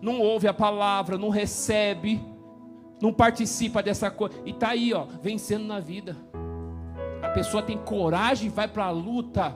não 0.02 0.22
ouve 0.22 0.48
a 0.48 0.54
palavra, 0.54 1.18
não 1.18 1.28
recebe, 1.28 2.24
não 3.02 3.12
participa 3.12 3.84
dessa 3.84 4.10
coisa, 4.10 4.34
e 4.46 4.52
está 4.52 4.70
aí, 4.70 4.94
ó, 4.94 5.06
vencendo 5.22 5.66
na 5.66 5.82
vida. 5.82 6.16
A 7.22 7.30
pessoa 7.30 7.62
tem 7.62 7.78
coragem, 7.78 8.50
vai 8.50 8.68
para 8.68 8.86
a 8.86 8.92
luta 8.92 9.54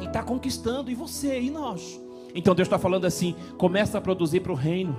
e 0.00 0.06
está 0.06 0.22
conquistando, 0.24 0.90
e 0.90 0.94
você, 0.96 1.40
e 1.40 1.50
nós? 1.50 2.00
Então 2.34 2.54
Deus 2.54 2.66
está 2.66 2.78
falando 2.78 3.06
assim: 3.06 3.34
começa 3.56 3.98
a 3.98 4.00
produzir 4.00 4.40
para 4.40 4.52
o 4.52 4.54
reino. 4.54 4.96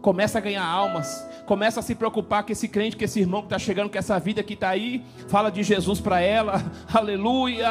Começa 0.00 0.38
a 0.38 0.40
ganhar 0.40 0.64
almas, 0.64 1.28
começa 1.44 1.80
a 1.80 1.82
se 1.82 1.94
preocupar 1.94 2.42
com 2.42 2.52
esse 2.52 2.66
crente, 2.66 2.96
com 2.96 3.04
esse 3.04 3.20
irmão 3.20 3.42
que 3.42 3.46
está 3.46 3.58
chegando, 3.58 3.90
com 3.90 3.98
essa 3.98 4.18
vida 4.18 4.42
que 4.42 4.54
está 4.54 4.70
aí, 4.70 5.04
fala 5.28 5.50
de 5.50 5.62
Jesus 5.62 6.00
para 6.00 6.22
ela, 6.22 6.64
aleluia. 6.90 7.68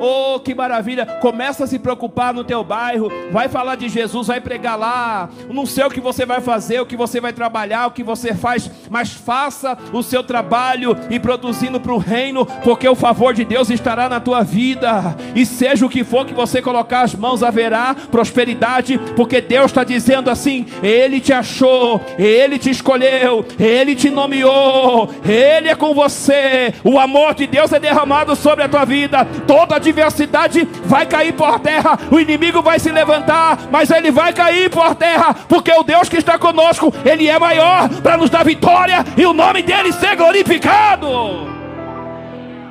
Oh, 0.00 0.38
que 0.38 0.54
maravilha! 0.54 1.06
Começa 1.06 1.64
a 1.64 1.66
se 1.66 1.78
preocupar 1.78 2.34
no 2.34 2.44
teu 2.44 2.62
bairro, 2.62 3.10
vai 3.32 3.48
falar 3.48 3.74
de 3.76 3.88
Jesus, 3.88 4.28
vai 4.28 4.40
pregar 4.40 4.78
lá. 4.78 5.28
Não 5.50 5.66
sei 5.66 5.84
o 5.84 5.90
que 5.90 6.00
você 6.00 6.26
vai 6.26 6.40
fazer, 6.40 6.80
o 6.80 6.86
que 6.86 6.96
você 6.96 7.20
vai 7.20 7.32
trabalhar, 7.32 7.86
o 7.86 7.90
que 7.90 8.02
você 8.02 8.34
faz, 8.34 8.70
mas 8.90 9.12
faça 9.12 9.76
o 9.92 10.02
seu 10.02 10.22
trabalho 10.22 10.96
e 11.10 11.18
produzindo 11.18 11.80
para 11.80 11.92
o 11.92 11.98
reino, 11.98 12.46
porque 12.62 12.88
o 12.88 12.94
favor 12.94 13.32
de 13.32 13.44
Deus 13.44 13.70
estará 13.70 14.08
na 14.08 14.20
tua 14.20 14.42
vida. 14.42 15.16
E 15.34 15.44
seja 15.46 15.86
o 15.86 15.88
que 15.88 16.04
for 16.04 16.26
que 16.26 16.34
você 16.34 16.60
colocar 16.60 17.02
as 17.02 17.14
mãos, 17.14 17.42
haverá 17.42 17.96
prosperidade, 18.10 18.98
porque 19.16 19.40
Deus 19.40 19.66
está 19.66 19.84
dizendo 19.84 20.30
assim: 20.30 20.66
Ele 20.82 21.18
te 21.18 21.32
achou, 21.32 22.00
Ele 22.18 22.58
te 22.58 22.70
escolheu, 22.70 23.44
Ele 23.58 23.96
te 23.96 24.10
nomeou, 24.10 25.10
Ele 25.24 25.68
é 25.68 25.74
com 25.74 25.94
você. 25.94 26.74
O 26.84 26.98
amor 26.98 27.34
de 27.34 27.46
Deus 27.46 27.72
é 27.72 27.80
derramado 27.80 28.36
sobre 28.36 28.64
a 28.64 28.68
tua 28.68 28.84
vida. 28.84 29.24
Toda 29.46 29.77
adversidade 29.78 30.68
vai 30.84 31.06
cair 31.06 31.32
por 31.32 31.58
terra, 31.60 31.98
o 32.10 32.20
inimigo 32.20 32.62
vai 32.62 32.78
se 32.78 32.90
levantar, 32.90 33.58
mas 33.70 33.90
ele 33.90 34.10
vai 34.10 34.32
cair 34.32 34.70
por 34.70 34.94
terra, 34.94 35.34
porque 35.48 35.72
o 35.72 35.82
Deus 35.82 36.08
que 36.08 36.16
está 36.16 36.38
conosco, 36.38 36.92
ele 37.04 37.28
é 37.28 37.38
maior 37.38 37.88
para 38.02 38.16
nos 38.16 38.30
dar 38.30 38.44
vitória 38.44 39.04
e 39.16 39.24
o 39.24 39.32
nome 39.32 39.62
dele 39.62 39.92
ser 39.92 40.16
glorificado. 40.16 41.57